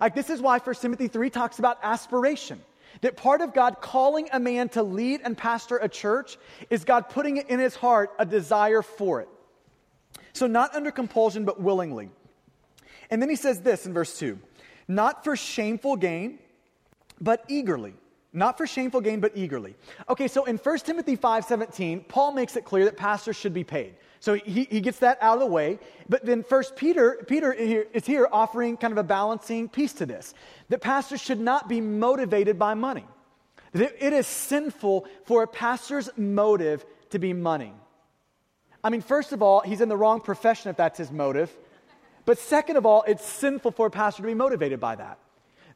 Like, 0.00 0.14
this 0.14 0.30
is 0.30 0.40
why 0.40 0.58
1 0.58 0.74
Timothy 0.76 1.08
3 1.08 1.28
talks 1.28 1.58
about 1.58 1.78
aspiration. 1.82 2.60
That 3.00 3.16
part 3.16 3.40
of 3.40 3.54
God 3.54 3.80
calling 3.80 4.28
a 4.32 4.38
man 4.38 4.68
to 4.70 4.82
lead 4.82 5.22
and 5.24 5.36
pastor 5.36 5.78
a 5.78 5.88
church 5.88 6.36
is 6.70 6.84
God 6.84 7.08
putting 7.08 7.38
in 7.38 7.58
his 7.58 7.74
heart 7.74 8.10
a 8.18 8.26
desire 8.26 8.82
for 8.82 9.20
it. 9.20 9.28
So, 10.34 10.46
not 10.46 10.74
under 10.74 10.90
compulsion, 10.90 11.44
but 11.44 11.60
willingly. 11.60 12.10
And 13.10 13.20
then 13.20 13.28
he 13.28 13.36
says 13.36 13.60
this 13.60 13.86
in 13.86 13.92
verse 13.92 14.18
2 14.18 14.38
not 14.88 15.24
for 15.24 15.36
shameful 15.36 15.96
gain, 15.96 16.38
but 17.20 17.44
eagerly, 17.48 17.94
Not 18.34 18.56
for 18.56 18.66
shameful 18.66 19.02
gain, 19.02 19.20
but 19.20 19.32
eagerly. 19.34 19.74
Okay, 20.08 20.26
so 20.26 20.44
in 20.44 20.56
1 20.56 20.78
Timothy 20.78 21.16
5.17, 21.16 22.08
Paul 22.08 22.32
makes 22.32 22.56
it 22.56 22.64
clear 22.64 22.86
that 22.86 22.96
pastors 22.96 23.36
should 23.36 23.52
be 23.52 23.62
paid. 23.62 23.94
So 24.22 24.34
he, 24.34 24.68
he 24.70 24.80
gets 24.80 25.00
that 25.00 25.18
out 25.20 25.34
of 25.34 25.40
the 25.40 25.46
way. 25.46 25.80
But 26.08 26.24
then 26.24 26.44
First 26.44 26.76
Peter, 26.76 27.24
Peter 27.26 27.52
is 27.52 28.06
here 28.06 28.28
offering 28.30 28.76
kind 28.76 28.92
of 28.92 28.98
a 28.98 29.02
balancing 29.02 29.68
piece 29.68 29.94
to 29.94 30.06
this. 30.06 30.32
That 30.68 30.80
pastors 30.80 31.20
should 31.20 31.40
not 31.40 31.68
be 31.68 31.80
motivated 31.80 32.56
by 32.56 32.74
money. 32.74 33.04
It 33.74 34.12
is 34.12 34.28
sinful 34.28 35.08
for 35.24 35.42
a 35.42 35.48
pastor's 35.48 36.08
motive 36.16 36.86
to 37.10 37.18
be 37.18 37.32
money. 37.32 37.74
I 38.84 38.90
mean, 38.90 39.00
first 39.00 39.32
of 39.32 39.42
all, 39.42 39.58
he's 39.58 39.80
in 39.80 39.88
the 39.88 39.96
wrong 39.96 40.20
profession 40.20 40.70
if 40.70 40.76
that's 40.76 40.98
his 40.98 41.10
motive. 41.10 41.50
But 42.24 42.38
second 42.38 42.76
of 42.76 42.86
all, 42.86 43.02
it's 43.08 43.26
sinful 43.26 43.72
for 43.72 43.88
a 43.88 43.90
pastor 43.90 44.22
to 44.22 44.28
be 44.28 44.34
motivated 44.34 44.78
by 44.78 44.94
that. 44.94 45.18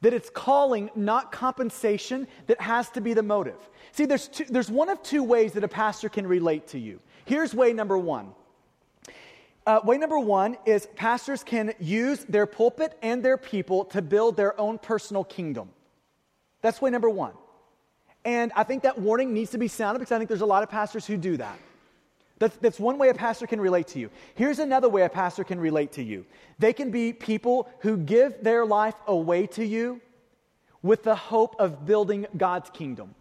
That 0.03 0.12
it's 0.12 0.30
calling, 0.30 0.90
not 0.94 1.32
compensation, 1.32 2.26
that 2.47 2.61
has 2.61 2.90
to 2.90 3.01
be 3.01 3.14
the 3.14 3.22
motive. 3.22 3.57
See, 3.92 4.05
there's, 4.05 4.28
two, 4.28 4.44
there's 4.44 4.70
one 4.70 4.88
of 4.88 5.03
two 5.03 5.22
ways 5.22 5.53
that 5.53 5.64
a 5.64 5.68
pastor 5.68 6.09
can 6.09 6.26
relate 6.26 6.68
to 6.68 6.78
you. 6.78 7.01
Here's 7.24 7.55
way 7.55 7.72
number 7.72 7.99
one. 7.99 8.32
Uh, 9.66 9.80
way 9.82 9.99
number 9.99 10.18
one 10.18 10.57
is 10.64 10.86
pastors 10.94 11.42
can 11.42 11.74
use 11.80 12.24
their 12.28 12.47
pulpit 12.47 12.97
and 13.03 13.22
their 13.22 13.36
people 13.36 13.84
to 13.86 14.01
build 14.01 14.36
their 14.36 14.59
own 14.61 14.78
personal 14.78 15.24
kingdom. 15.24 15.70
That's 16.62 16.80
way 16.80 16.90
number 16.90 17.11
one. 17.11 17.32
And 18.24 18.53
I 18.55 18.64
think 18.64 18.82
that 18.84 18.99
warning 18.99 19.32
needs 19.32 19.51
to 19.53 19.59
be 19.59 19.68
sounded 19.68 19.99
because 19.99 20.12
I 20.12 20.18
think 20.18 20.28
there's 20.28 20.40
a 20.40 20.47
lot 20.47 20.62
of 20.62 20.68
pastors 20.68 21.07
who 21.07 21.16
do 21.16 21.36
that. 21.36 21.59
That's, 22.39 22.57
that's 22.59 22.78
one 22.78 22.99
way 22.99 23.09
a 23.09 23.14
pastor 23.14 23.47
can 23.47 23.61
relate 23.61 23.89
to 23.89 23.99
you. 23.99 24.11
Here's 24.34 24.59
another 24.59 24.89
way 24.89 25.03
a 25.03 25.09
pastor 25.09 25.43
can 25.43 25.59
relate 25.59 25.93
to 25.93 26.03
you 26.03 26.26
they 26.59 26.72
can 26.72 26.91
be 26.91 27.12
people 27.12 27.68
who 27.80 27.97
give 27.97 28.43
their 28.43 28.64
life 28.64 28.97
away 29.07 29.47
to 29.49 29.64
you 29.64 30.01
with 30.82 31.03
the 31.03 31.14
hope 31.14 31.57
of 31.59 31.87
building 31.87 32.26
God's 32.37 32.70
kingdom. 32.70 33.14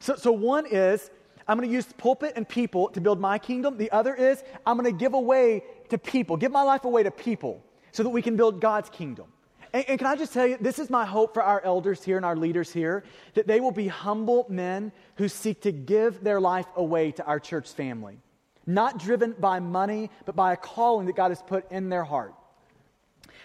So, 0.00 0.16
so 0.16 0.32
one 0.32 0.66
is, 0.66 1.10
I'm 1.48 1.56
going 1.56 1.68
to 1.68 1.74
use 1.74 1.86
pulpit 1.96 2.34
and 2.36 2.48
people 2.48 2.88
to 2.90 3.00
build 3.00 3.20
my 3.20 3.38
kingdom. 3.38 3.78
The 3.78 3.90
other 3.90 4.14
is, 4.14 4.42
I'm 4.66 4.76
going 4.76 4.92
to 4.92 4.98
give 4.98 5.14
away 5.14 5.62
to 5.88 5.98
people, 5.98 6.36
give 6.36 6.52
my 6.52 6.62
life 6.62 6.84
away 6.84 7.02
to 7.02 7.10
people 7.10 7.64
so 7.92 8.02
that 8.02 8.10
we 8.10 8.20
can 8.20 8.36
build 8.36 8.60
God's 8.60 8.90
kingdom. 8.90 9.26
And, 9.74 9.84
and, 9.88 9.98
can 9.98 10.06
I 10.06 10.14
just 10.14 10.32
tell 10.32 10.46
you, 10.46 10.56
this 10.60 10.78
is 10.78 10.88
my 10.88 11.04
hope 11.04 11.34
for 11.34 11.42
our 11.42 11.60
elders 11.64 12.04
here 12.04 12.16
and 12.16 12.24
our 12.24 12.36
leaders 12.36 12.72
here, 12.72 13.02
that 13.34 13.48
they 13.48 13.58
will 13.58 13.72
be 13.72 13.88
humble 13.88 14.46
men 14.48 14.92
who 15.16 15.28
seek 15.28 15.62
to 15.62 15.72
give 15.72 16.22
their 16.22 16.40
life 16.40 16.66
away 16.76 17.10
to 17.10 17.24
our 17.24 17.40
church 17.40 17.72
family. 17.72 18.18
Not 18.66 18.98
driven 19.00 19.32
by 19.32 19.58
money, 19.58 20.10
but 20.26 20.36
by 20.36 20.52
a 20.52 20.56
calling 20.56 21.06
that 21.06 21.16
God 21.16 21.32
has 21.32 21.42
put 21.42 21.70
in 21.72 21.88
their 21.88 22.04
heart. 22.04 22.34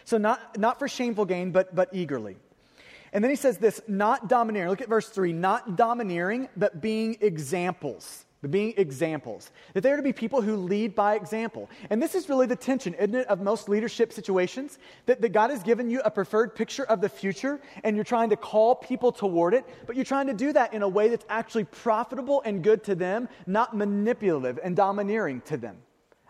So, 0.06 0.20
not, 0.20 0.58
not 0.60 0.78
for 0.78 0.88
shameful 0.88 1.26
gain, 1.26 1.50
but, 1.52 1.74
but 1.74 1.90
eagerly. 1.94 2.38
And 3.12 3.24
then 3.24 3.32
he 3.32 3.36
says 3.36 3.58
this 3.58 3.82
not 3.88 4.30
domineering. 4.30 4.70
Look 4.70 4.82
at 4.82 4.88
verse 4.88 5.10
3 5.10 5.34
not 5.34 5.76
domineering, 5.76 6.48
but 6.56 6.80
being 6.80 7.18
examples 7.22 8.26
but 8.42 8.52
being 8.52 8.74
examples. 8.78 9.52
That 9.74 9.82
there 9.82 9.94
are 9.94 9.98
to 9.98 10.04
be 10.04 10.14
people 10.14 10.42
who 10.42 10.56
lead 10.56 10.96
by 10.96 11.16
example. 11.16 11.70
And 11.90 12.02
this 12.02 12.16
is 12.16 12.30
really 12.30 12.48
the 12.48 12.56
tension, 12.56 12.94
isn't 12.94 13.16
it, 13.16 13.28
of 13.28 13.42
most 13.42 13.68
leadership 13.68 14.14
situations? 14.14 14.78
That, 15.08 15.22
that 15.22 15.30
God 15.30 15.50
has 15.50 15.62
given 15.64 15.90
you 15.90 16.02
a 16.02 16.12
preferred 16.12 16.56
picture 16.56 16.86
of 16.86 17.02
the 17.02 17.10
future, 17.10 17.60
and 17.84 17.96
you're 17.96 18.06
trying 18.06 18.30
to 18.30 18.38
call 18.38 18.76
people 18.76 19.12
toward 19.12 19.54
it, 19.54 19.66
but 19.86 19.96
you're 19.96 20.06
trying 20.06 20.28
to 20.28 20.34
do 20.34 20.54
that 20.54 20.74
in 20.74 20.84
a 20.84 20.88
way 20.88 21.10
that's 21.10 21.26
actually 21.30 21.66
profitable 21.66 22.42
and 22.46 22.64
good 22.64 22.84
to 22.86 22.96
them, 22.96 23.28
not 23.46 23.76
manipulative 23.76 24.60
and 24.64 24.76
domineering 24.76 25.42
to 25.42 25.58
them. 25.58 25.78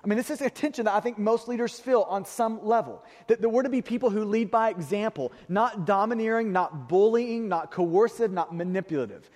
I 0.04 0.08
mean, 0.08 0.18
this 0.18 0.30
is 0.30 0.42
a 0.42 0.50
tension 0.50 0.86
that 0.86 0.94
I 0.94 1.02
think 1.02 1.18
most 1.18 1.48
leaders 1.50 1.78
feel 1.78 2.06
on 2.08 2.24
some 2.24 2.66
level. 2.66 3.04
That, 3.28 3.42
that 3.42 3.50
we're 3.50 3.64
to 3.64 3.70
be 3.70 3.82
people 3.82 4.10
who 4.10 4.24
lead 4.24 4.50
by 4.50 4.70
example, 4.70 5.34
not 5.50 5.86
domineering, 5.86 6.54
not 6.54 6.88
bullying, 6.88 7.50
not 7.50 7.70
coercive, 7.70 8.32
not 8.32 8.56
manipulative. 8.56 9.30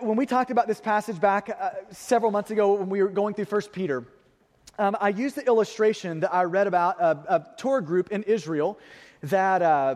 When 0.00 0.16
we 0.16 0.26
talked 0.26 0.50
about 0.50 0.66
this 0.66 0.80
passage 0.80 1.20
back 1.20 1.48
uh, 1.48 1.70
several 1.92 2.32
months 2.32 2.50
ago 2.50 2.72
when 2.72 2.88
we 2.88 3.00
were 3.00 3.08
going 3.08 3.34
through 3.34 3.44
1 3.44 3.62
Peter, 3.70 4.04
um, 4.76 4.96
I 5.00 5.10
used 5.10 5.36
the 5.36 5.46
illustration 5.46 6.18
that 6.18 6.34
I 6.34 6.42
read 6.44 6.66
about 6.66 7.00
a, 7.00 7.36
a 7.36 7.46
tour 7.56 7.80
group 7.80 8.10
in 8.10 8.24
Israel 8.24 8.76
that, 9.22 9.62
uh, 9.62 9.94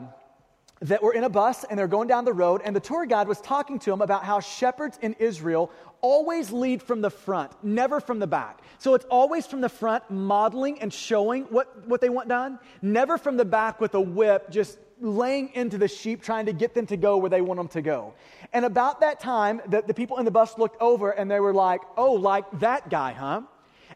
that 0.82 1.02
were 1.02 1.12
in 1.12 1.24
a 1.24 1.28
bus 1.28 1.64
and 1.64 1.76
they're 1.76 1.88
going 1.88 2.06
down 2.06 2.24
the 2.24 2.32
road, 2.32 2.60
and 2.64 2.76
the 2.76 2.80
tour 2.80 3.06
guide 3.06 3.26
was 3.26 3.40
talking 3.40 3.80
to 3.80 3.90
them 3.90 4.02
about 4.02 4.22
how 4.22 4.38
shepherds 4.38 5.00
in 5.02 5.14
Israel 5.14 5.72
always 6.00 6.52
lead 6.52 6.80
from 6.80 7.00
the 7.00 7.10
front, 7.10 7.50
never 7.64 7.98
from 7.98 8.20
the 8.20 8.26
back. 8.28 8.60
So 8.78 8.94
it's 8.94 9.06
always 9.06 9.48
from 9.48 9.62
the 9.62 9.68
front, 9.68 10.08
modeling 10.08 10.80
and 10.80 10.92
showing 10.92 11.42
what, 11.46 11.88
what 11.88 12.00
they 12.00 12.08
want 12.08 12.28
done, 12.28 12.60
never 12.82 13.18
from 13.18 13.36
the 13.36 13.44
back 13.44 13.80
with 13.80 13.96
a 13.96 14.00
whip, 14.00 14.48
just 14.48 14.78
laying 15.02 15.52
into 15.54 15.78
the 15.78 15.88
sheep, 15.88 16.22
trying 16.22 16.46
to 16.46 16.52
get 16.52 16.74
them 16.74 16.86
to 16.86 16.96
go 16.96 17.16
where 17.16 17.30
they 17.30 17.40
want 17.40 17.58
them 17.58 17.68
to 17.68 17.82
go. 17.82 18.14
And 18.52 18.64
about 18.64 19.00
that 19.00 19.20
time, 19.20 19.60
the, 19.66 19.82
the 19.82 19.94
people 19.94 20.18
in 20.18 20.24
the 20.24 20.30
bus 20.30 20.56
looked 20.58 20.80
over 20.80 21.10
and 21.10 21.30
they 21.30 21.40
were 21.40 21.54
like, 21.54 21.80
oh, 21.96 22.12
like 22.12 22.44
that 22.60 22.88
guy, 22.88 23.12
huh? 23.12 23.42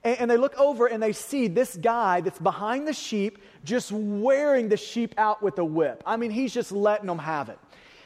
And, 0.03 0.21
and 0.21 0.31
they 0.31 0.37
look 0.37 0.59
over 0.59 0.87
and 0.87 1.03
they 1.03 1.13
see 1.13 1.49
this 1.49 1.77
guy 1.77 2.21
that's 2.21 2.39
behind 2.39 2.87
the 2.89 2.93
sheep 2.93 3.39
just 3.65 3.93
wearing 3.93 4.69
the 4.69 4.77
sheep 4.77 5.15
out 5.17 5.43
with 5.43 5.59
a 5.59 5.65
whip. 5.65 6.03
I 6.05 6.17
mean, 6.17 6.31
he's 6.31 6.53
just 6.53 6.73
letting 6.73 7.07
them 7.07 7.19
have 7.19 7.49
it. 7.49 7.59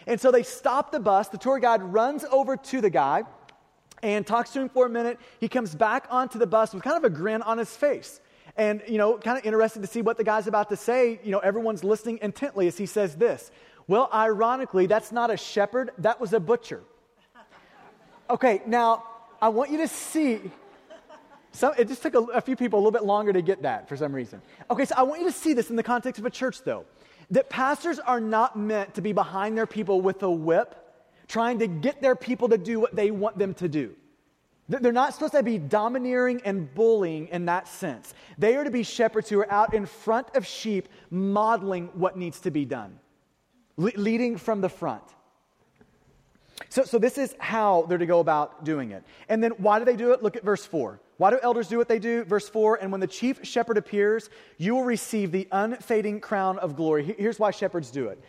And 0.06 0.20
so 0.20 0.30
they 0.30 0.42
stop 0.42 0.92
the 0.92 1.00
bus. 1.00 1.28
The 1.28 1.38
tour 1.38 1.58
guide 1.58 1.82
runs 1.82 2.24
over 2.24 2.56
to 2.56 2.80
the 2.80 2.90
guy 2.90 3.24
and 4.02 4.26
talks 4.26 4.50
to 4.50 4.60
him 4.60 4.68
for 4.68 4.86
a 4.86 4.90
minute. 4.90 5.18
He 5.40 5.48
comes 5.48 5.74
back 5.74 6.06
onto 6.10 6.38
the 6.38 6.46
bus 6.46 6.74
with 6.74 6.82
kind 6.82 6.96
of 6.96 7.04
a 7.04 7.10
grin 7.10 7.42
on 7.42 7.58
his 7.58 7.74
face 7.74 8.20
and, 8.56 8.82
you 8.86 8.98
know, 8.98 9.18
kind 9.18 9.38
of 9.38 9.44
interested 9.44 9.82
to 9.82 9.88
see 9.88 10.02
what 10.02 10.16
the 10.16 10.24
guy's 10.24 10.46
about 10.46 10.68
to 10.70 10.76
say. 10.76 11.20
You 11.22 11.30
know, 11.30 11.38
everyone's 11.38 11.84
listening 11.84 12.18
intently 12.22 12.66
as 12.66 12.76
he 12.76 12.86
says 12.86 13.16
this. 13.16 13.50
Well, 13.86 14.08
ironically, 14.12 14.86
that's 14.86 15.12
not 15.12 15.30
a 15.30 15.36
shepherd, 15.36 15.90
that 15.98 16.20
was 16.20 16.32
a 16.32 16.40
butcher. 16.40 16.82
Okay, 18.28 18.62
now, 18.66 19.04
I 19.42 19.48
want 19.48 19.70
you 19.70 19.78
to 19.78 19.88
see. 19.88 20.40
Some, 21.52 21.74
it 21.76 21.88
just 21.88 22.00
took 22.02 22.14
a, 22.14 22.20
a 22.20 22.40
few 22.40 22.54
people 22.54 22.78
a 22.78 22.80
little 22.80 22.92
bit 22.92 23.04
longer 23.04 23.32
to 23.32 23.42
get 23.42 23.62
that 23.62 23.88
for 23.88 23.96
some 23.96 24.12
reason. 24.12 24.40
Okay, 24.70 24.84
so 24.84 24.94
I 24.96 25.02
want 25.02 25.20
you 25.20 25.26
to 25.26 25.32
see 25.32 25.52
this 25.52 25.70
in 25.70 25.74
the 25.74 25.82
context 25.82 26.20
of 26.20 26.26
a 26.26 26.30
church, 26.30 26.62
though. 26.62 26.84
That 27.32 27.50
pastors 27.50 27.98
are 27.98 28.20
not 28.20 28.56
meant 28.56 28.94
to 28.94 29.00
be 29.00 29.12
behind 29.12 29.58
their 29.58 29.66
people 29.66 30.00
with 30.00 30.22
a 30.22 30.30
whip, 30.30 30.76
trying 31.26 31.58
to 31.58 31.66
get 31.66 32.00
their 32.00 32.14
people 32.14 32.48
to 32.50 32.58
do 32.58 32.78
what 32.78 32.94
they 32.94 33.10
want 33.10 33.38
them 33.38 33.54
to 33.54 33.68
do. 33.68 33.96
They're 34.70 34.92
not 34.92 35.14
supposed 35.14 35.32
to 35.32 35.42
be 35.42 35.58
domineering 35.58 36.42
and 36.44 36.72
bullying 36.72 37.26
in 37.28 37.46
that 37.46 37.66
sense. 37.66 38.14
They 38.38 38.54
are 38.54 38.62
to 38.62 38.70
be 38.70 38.84
shepherds 38.84 39.28
who 39.28 39.40
are 39.40 39.50
out 39.50 39.74
in 39.74 39.84
front 39.84 40.28
of 40.36 40.46
sheep, 40.46 40.88
modeling 41.10 41.90
what 41.94 42.16
needs 42.16 42.38
to 42.40 42.52
be 42.52 42.64
done, 42.64 43.00
le- 43.76 43.90
leading 43.96 44.36
from 44.36 44.60
the 44.60 44.68
front. 44.68 45.02
So, 46.68 46.84
so, 46.84 46.98
this 46.98 47.18
is 47.18 47.34
how 47.40 47.86
they're 47.88 47.98
to 47.98 48.06
go 48.06 48.20
about 48.20 48.64
doing 48.64 48.92
it. 48.92 49.02
And 49.28 49.42
then 49.42 49.52
why 49.52 49.80
do 49.80 49.84
they 49.84 49.96
do 49.96 50.12
it? 50.12 50.22
Look 50.22 50.36
at 50.36 50.44
verse 50.44 50.64
4. 50.64 51.00
Why 51.16 51.30
do 51.30 51.40
elders 51.42 51.66
do 51.66 51.76
what 51.76 51.88
they 51.88 51.98
do? 51.98 52.22
Verse 52.22 52.48
4 52.48 52.76
And 52.76 52.92
when 52.92 53.00
the 53.00 53.08
chief 53.08 53.40
shepherd 53.44 53.76
appears, 53.76 54.30
you 54.56 54.76
will 54.76 54.84
receive 54.84 55.32
the 55.32 55.48
unfading 55.50 56.20
crown 56.20 56.58
of 56.58 56.76
glory. 56.76 57.16
Here's 57.18 57.40
why 57.40 57.50
shepherds 57.50 57.90
do 57.90 58.08
it 58.08 58.22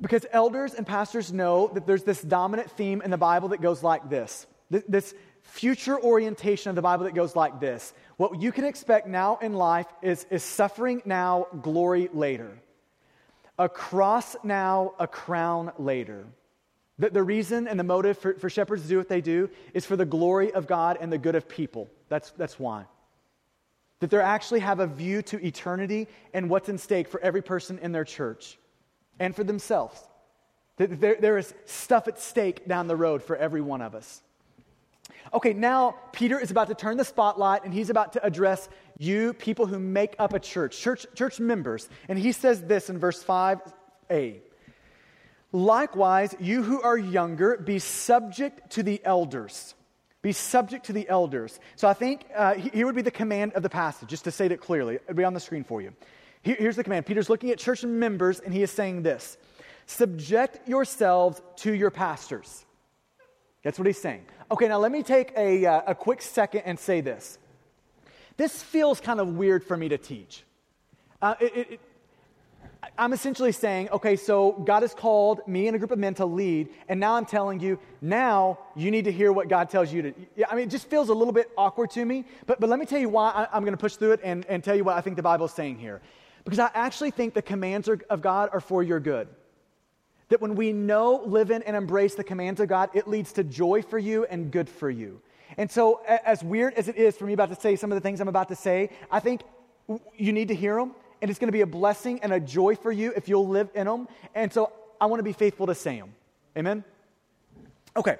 because 0.00 0.26
elders 0.32 0.74
and 0.74 0.84
pastors 0.84 1.32
know 1.32 1.70
that 1.74 1.86
there's 1.86 2.02
this 2.02 2.20
dominant 2.20 2.68
theme 2.72 3.00
in 3.02 3.10
the 3.12 3.16
Bible 3.16 3.50
that 3.50 3.60
goes 3.60 3.82
like 3.82 4.10
this 4.10 4.46
this 4.88 5.14
future 5.42 6.00
orientation 6.00 6.70
of 6.70 6.76
the 6.76 6.82
Bible 6.82 7.04
that 7.04 7.14
goes 7.14 7.36
like 7.36 7.60
this 7.60 7.92
What 8.16 8.40
you 8.40 8.52
can 8.52 8.64
expect 8.64 9.06
now 9.06 9.38
in 9.38 9.52
life 9.52 9.86
is, 10.02 10.26
is 10.30 10.42
suffering 10.42 11.02
now, 11.04 11.46
glory 11.60 12.08
later. 12.12 12.58
A 13.58 13.68
cross 13.68 14.34
now, 14.42 14.94
a 14.98 15.06
crown 15.06 15.72
later. 15.78 16.24
The, 16.98 17.10
the 17.10 17.22
reason 17.22 17.68
and 17.68 17.78
the 17.78 17.84
motive 17.84 18.18
for, 18.18 18.34
for 18.34 18.48
shepherds 18.50 18.82
to 18.82 18.88
do 18.88 18.96
what 18.96 19.08
they 19.08 19.20
do 19.20 19.50
is 19.74 19.84
for 19.84 19.96
the 19.96 20.04
glory 20.04 20.52
of 20.52 20.66
God 20.66 20.98
and 21.00 21.12
the 21.12 21.18
good 21.18 21.34
of 21.34 21.48
people. 21.48 21.90
That's, 22.08 22.30
that's 22.32 22.58
why. 22.58 22.84
That 24.00 24.10
they 24.10 24.18
actually 24.18 24.60
have 24.60 24.80
a 24.80 24.86
view 24.86 25.22
to 25.22 25.44
eternity 25.44 26.08
and 26.34 26.50
what's 26.50 26.68
in 26.68 26.78
stake 26.78 27.08
for 27.08 27.20
every 27.20 27.42
person 27.42 27.78
in 27.78 27.92
their 27.92 28.04
church 28.04 28.58
and 29.20 29.34
for 29.34 29.44
themselves. 29.44 30.00
That 30.76 31.00
there, 31.00 31.16
there 31.20 31.38
is 31.38 31.54
stuff 31.66 32.08
at 32.08 32.20
stake 32.20 32.66
down 32.66 32.88
the 32.88 32.96
road 32.96 33.22
for 33.22 33.36
every 33.36 33.60
one 33.60 33.82
of 33.82 33.94
us. 33.94 34.22
Okay, 35.34 35.52
now 35.52 35.96
Peter 36.12 36.38
is 36.38 36.50
about 36.50 36.68
to 36.68 36.74
turn 36.74 36.96
the 36.96 37.04
spotlight 37.04 37.64
and 37.64 37.72
he's 37.72 37.90
about 37.90 38.12
to 38.14 38.24
address 38.24 38.68
you, 38.98 39.32
people 39.32 39.66
who 39.66 39.78
make 39.78 40.14
up 40.18 40.32
a 40.32 40.40
church, 40.40 40.78
church, 40.78 41.06
church 41.14 41.40
members. 41.40 41.88
And 42.08 42.18
he 42.18 42.32
says 42.32 42.62
this 42.62 42.90
in 42.90 42.98
verse 42.98 43.22
5a 43.22 44.40
Likewise, 45.54 46.34
you 46.40 46.62
who 46.62 46.80
are 46.80 46.96
younger, 46.96 47.58
be 47.58 47.78
subject 47.78 48.70
to 48.70 48.82
the 48.82 49.00
elders. 49.04 49.74
Be 50.22 50.32
subject 50.32 50.86
to 50.86 50.92
the 50.92 51.08
elders. 51.08 51.58
So 51.76 51.88
I 51.88 51.94
think 51.94 52.24
uh, 52.34 52.54
here 52.54 52.86
would 52.86 52.94
be 52.94 53.02
the 53.02 53.10
command 53.10 53.52
of 53.52 53.62
the 53.62 53.68
passage, 53.68 54.08
just 54.08 54.24
to 54.24 54.30
say 54.30 54.46
it 54.46 54.60
clearly. 54.60 54.94
It'll 54.94 55.14
be 55.14 55.24
on 55.24 55.34
the 55.34 55.40
screen 55.40 55.64
for 55.64 55.82
you. 55.82 55.92
Here, 56.42 56.56
here's 56.58 56.76
the 56.76 56.84
command 56.84 57.06
Peter's 57.06 57.28
looking 57.28 57.50
at 57.50 57.58
church 57.58 57.84
members 57.84 58.40
and 58.40 58.54
he 58.54 58.62
is 58.62 58.70
saying 58.70 59.02
this 59.02 59.36
Subject 59.86 60.66
yourselves 60.68 61.42
to 61.56 61.74
your 61.74 61.90
pastors. 61.90 62.64
That's 63.62 63.78
what 63.78 63.86
he's 63.86 64.00
saying. 64.00 64.24
Okay, 64.52 64.68
now 64.68 64.76
let 64.76 64.92
me 64.92 65.02
take 65.02 65.32
a, 65.34 65.64
uh, 65.64 65.80
a 65.86 65.94
quick 65.94 66.20
second 66.20 66.64
and 66.66 66.78
say 66.78 67.00
this. 67.00 67.38
This 68.36 68.62
feels 68.62 69.00
kind 69.00 69.18
of 69.18 69.28
weird 69.28 69.64
for 69.64 69.78
me 69.78 69.88
to 69.88 69.96
teach. 69.96 70.44
Uh, 71.22 71.36
it, 71.40 71.56
it, 71.56 71.80
I'm 72.98 73.14
essentially 73.14 73.52
saying, 73.52 73.88
okay, 73.88 74.14
so 74.14 74.52
God 74.52 74.82
has 74.82 74.92
called 74.92 75.40
me 75.48 75.68
and 75.68 75.74
a 75.74 75.78
group 75.78 75.90
of 75.90 75.98
men 75.98 76.12
to 76.16 76.26
lead, 76.26 76.68
and 76.86 77.00
now 77.00 77.14
I'm 77.14 77.24
telling 77.24 77.60
you, 77.60 77.78
now 78.02 78.58
you 78.76 78.90
need 78.90 79.06
to 79.06 79.12
hear 79.12 79.32
what 79.32 79.48
God 79.48 79.70
tells 79.70 79.90
you 79.90 80.02
to. 80.02 80.14
Yeah, 80.36 80.44
I 80.50 80.54
mean, 80.54 80.68
it 80.68 80.70
just 80.70 80.90
feels 80.90 81.08
a 81.08 81.14
little 81.14 81.32
bit 81.32 81.50
awkward 81.56 81.90
to 81.92 82.04
me, 82.04 82.26
but, 82.44 82.60
but 82.60 82.68
let 82.68 82.78
me 82.78 82.84
tell 82.84 83.00
you 83.00 83.08
why 83.08 83.30
I, 83.30 83.56
am 83.56 83.62
going 83.62 83.72
to 83.72 83.80
push 83.80 83.96
through 83.96 84.12
it 84.12 84.20
and, 84.22 84.44
and 84.50 84.62
tell 84.62 84.76
you 84.76 84.84
what 84.84 84.98
I 84.98 85.00
think 85.00 85.16
the 85.16 85.22
Bible 85.22 85.46
is 85.46 85.52
saying 85.52 85.78
here. 85.78 86.02
Because 86.44 86.58
I 86.58 86.70
actually 86.74 87.10
think 87.10 87.32
the 87.32 87.40
commands 87.40 87.88
of 87.88 88.20
God 88.20 88.50
are 88.52 88.60
for 88.60 88.82
your 88.82 89.00
good. 89.00 89.28
That 90.32 90.40
when 90.40 90.54
we 90.54 90.72
know, 90.72 91.22
live 91.26 91.50
in, 91.50 91.62
and 91.64 91.76
embrace 91.76 92.14
the 92.14 92.24
commands 92.24 92.58
of 92.58 92.66
God, 92.66 92.88
it 92.94 93.06
leads 93.06 93.34
to 93.34 93.44
joy 93.44 93.82
for 93.82 93.98
you 93.98 94.24
and 94.24 94.50
good 94.50 94.66
for 94.66 94.88
you. 94.88 95.20
And 95.58 95.70
so, 95.70 96.00
as 96.06 96.42
weird 96.42 96.72
as 96.72 96.88
it 96.88 96.96
is 96.96 97.18
for 97.18 97.26
me 97.26 97.34
about 97.34 97.50
to 97.50 97.60
say 97.60 97.76
some 97.76 97.92
of 97.92 97.96
the 97.96 98.00
things 98.00 98.18
I'm 98.18 98.28
about 98.28 98.48
to 98.48 98.56
say, 98.56 98.88
I 99.10 99.20
think 99.20 99.42
you 100.16 100.32
need 100.32 100.48
to 100.48 100.54
hear 100.54 100.76
them 100.76 100.94
and 101.20 101.30
it's 101.30 101.38
going 101.38 101.48
to 101.48 101.52
be 101.52 101.60
a 101.60 101.66
blessing 101.66 102.18
and 102.22 102.32
a 102.32 102.40
joy 102.40 102.76
for 102.76 102.90
you 102.90 103.12
if 103.14 103.28
you'll 103.28 103.46
live 103.46 103.68
in 103.74 103.86
them. 103.86 104.08
And 104.34 104.50
so 104.50 104.72
I 104.98 105.04
want 105.04 105.20
to 105.20 105.24
be 105.24 105.34
faithful 105.34 105.66
to 105.66 105.74
say 105.74 106.00
them. 106.00 106.14
Amen? 106.56 106.82
Okay. 107.94 108.16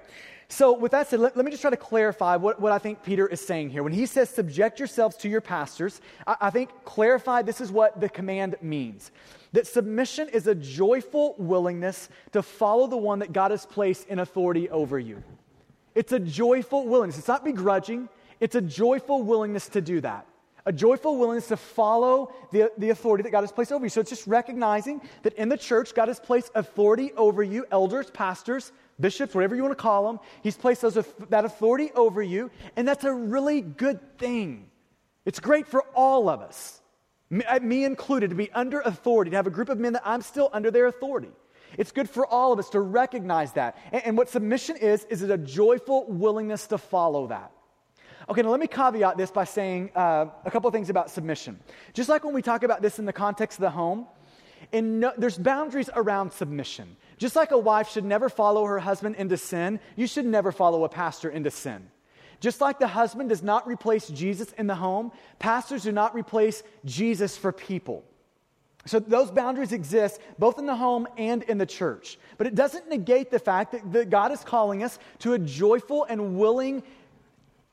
So, 0.49 0.75
with 0.75 0.93
that 0.93 1.09
said, 1.09 1.19
let, 1.19 1.35
let, 1.35 1.47
me 1.47 1.51
just 1.51 1.63
try 1.63 1.71
to 1.71 1.79
clarify 1.79 2.37
what, 2.37 2.61
what 2.61 2.73
I 2.73 2.79
think 2.79 3.03
Peter 3.03 3.27
is 3.27 3.41
saying 3.41 3.71
here. 3.71 3.83
When 3.83 3.95
he 3.95 4.05
says, 4.05 4.29
subject 4.29 4.79
yourselves 4.79 5.17
to 5.17 5.31
your 5.31 5.41
pastors, 5.41 6.03
I, 6.27 6.37
I 6.43 6.51
think 6.51 6.69
clarify 6.85 7.41
this 7.41 7.63
is 7.63 7.73
what 7.73 8.03
the 8.03 8.11
command 8.11 8.57
means 8.61 9.13
that 9.53 9.67
submission 9.67 10.29
is 10.29 10.47
a 10.47 10.55
joyful 10.55 11.35
willingness 11.39 12.09
to 12.33 12.43
follow 12.43 12.87
the 12.87 12.97
one 12.97 13.19
that 13.21 13.33
God 13.33 13.51
has 13.51 13.67
placed 13.67 14.09
in 14.09 14.19
authority 14.19 14.71
over 14.71 14.99
you. 14.99 15.23
It's 15.95 16.13
a 16.13 16.21
joyful 16.21 16.87
willingness. 16.89 17.19
It's 17.19 17.29
not 17.29 17.45
begrudging, 17.45 18.09
it's 18.41 18.55
a 18.55 18.63
joyful 18.63 19.23
willingness 19.23 19.69
to 19.71 19.81
do 19.81 20.01
that 20.01 20.27
a 20.67 20.73
joyful 20.73 21.19
willingness 21.19 21.49
to 21.49 21.57
follow 21.57 22.33
the, 22.53 22.71
the 22.79 22.91
authority 22.91 23.23
that 23.23 23.31
God 23.31 23.41
has 23.41 23.53
placed 23.53 23.73
over 23.73 23.85
you. 23.85 23.91
So 23.91 24.01
it's 24.01 24.11
just 24.11 24.27
recognizing 24.27 25.01
that 25.23 25.35
in 25.35 25.49
the 25.49 25.57
church, 25.57 25.95
God 25.95 26.09
has 26.09 26.21
placed 26.21 26.51
authority 26.55 27.13
over 27.17 27.43
you, 27.43 27.67
elders, 27.71 28.11
pastors, 28.11 28.73
bishops, 29.01 29.35
whatever 29.35 29.57
you 29.57 29.63
want 29.63 29.77
to 29.77 29.83
call 29.83 30.07
them. 30.07 30.21
He's 30.43 30.57
placed 30.57 30.83
those, 30.83 30.95
that 31.31 31.45
authority 31.45 31.91
over 31.95 32.23
you, 32.23 32.51
and 32.77 32.87
that's 32.87 33.05
a 33.05 33.13
really 33.13 33.61
good 33.61 34.19
thing. 34.19 34.71
It's 35.25 35.41
great 35.41 35.67
for 35.67 35.83
all 35.95 36.29
of 36.29 36.41
us, 36.41 36.81
me, 37.33 37.85
included, 37.85 38.31
to 38.31 38.37
be 38.37 38.53
under 38.53 38.81
authority, 38.81 39.31
to 39.31 39.37
have 39.37 39.47
a 39.47 39.51
group 39.51 39.71
of 39.71 39.79
men 39.79 39.95
that 39.95 40.03
I'm 40.05 40.23
still 40.23 40.51
under 40.53 40.71
their 40.71 40.87
authority. 40.87 41.31
It's 41.79 41.91
good 41.91 42.11
for 42.11 42.27
all 42.27 42.53
of 42.53 42.59
us 42.59 42.69
to 42.71 42.81
recognize 42.81 43.53
that. 43.53 43.79
And, 43.91 44.05
and 44.05 44.19
what 44.19 44.29
submission 44.29 44.77
is, 44.77 45.05
is 45.05 45.23
a 45.23 45.39
joyful 45.39 46.05
willingness 46.07 46.67
to 46.69 46.79
follow 46.79 47.29
that. 47.29 47.51
Okay, 48.29 48.43
now 48.43 48.51
let 48.51 48.61
me 48.61 48.67
caveat 48.67 49.17
this 49.17 49.31
by 49.31 49.45
saying 49.45 49.91
uh, 49.97 50.27
a 50.45 50.51
couple 50.51 50.69
of 50.69 50.75
things 50.75 50.91
about 50.91 51.11
submission. 51.11 51.59
Just 51.95 52.09
like 52.09 52.23
when 52.23 52.35
we 52.35 52.43
talk 52.43 52.63
about 52.63 52.83
this 52.83 52.99
in 52.99 53.05
the 53.05 53.13
context 53.13 53.59
of 53.59 53.63
the 53.63 53.71
home, 53.71 54.07
no, 54.73 55.13
there's 55.17 55.39
boundaries 55.39 55.91
around 55.97 56.33
submission. 56.33 56.97
Just 57.19 57.35
like 57.35 57.51
a 57.51 57.59
wife 57.59 57.91
should 57.91 58.05
never 58.05 58.29
follow 58.29 58.65
her 58.65 58.79
husband 58.79 59.17
into 59.17 59.37
sin, 59.37 59.81
you 59.97 60.07
should 60.07 60.27
never 60.27 60.53
follow 60.53 60.85
a 60.85 60.89
pastor 60.89 61.31
into 61.31 61.51
sin. 61.51 61.89
Just 62.43 62.61
like 62.61 62.81
the 62.81 62.89
husband 62.89 63.29
does 63.29 63.45
not 63.45 63.69
replace 63.69 64.09
Jesus 64.09 64.51
in 64.59 64.67
the 64.67 64.75
home, 64.75 65.13
pastors 65.39 65.85
do 65.85 65.93
not 65.93 66.13
replace 66.13 66.65
Jesus 66.85 67.37
for 67.37 67.53
people. 67.53 68.05
So 68.85 68.99
those 68.99 69.31
boundaries 69.31 69.71
exist 69.71 70.21
both 70.41 70.59
in 70.59 70.67
the 70.67 70.75
home 70.75 71.07
and 71.17 71.45
in 71.45 71.57
the 71.57 71.67
church. 71.67 72.19
But 72.39 72.49
it 72.49 72.57
doesn't 72.57 72.89
negate 72.89 73.31
the 73.31 73.39
fact 73.39 73.71
that, 73.71 73.93
that 73.93 74.11
God 74.11 74.33
is 74.33 74.41
calling 74.41 74.83
us 74.83 74.99
to 75.21 75.35
a 75.35 75.39
joyful 75.39 76.03
and 76.03 76.37
willing 76.37 76.83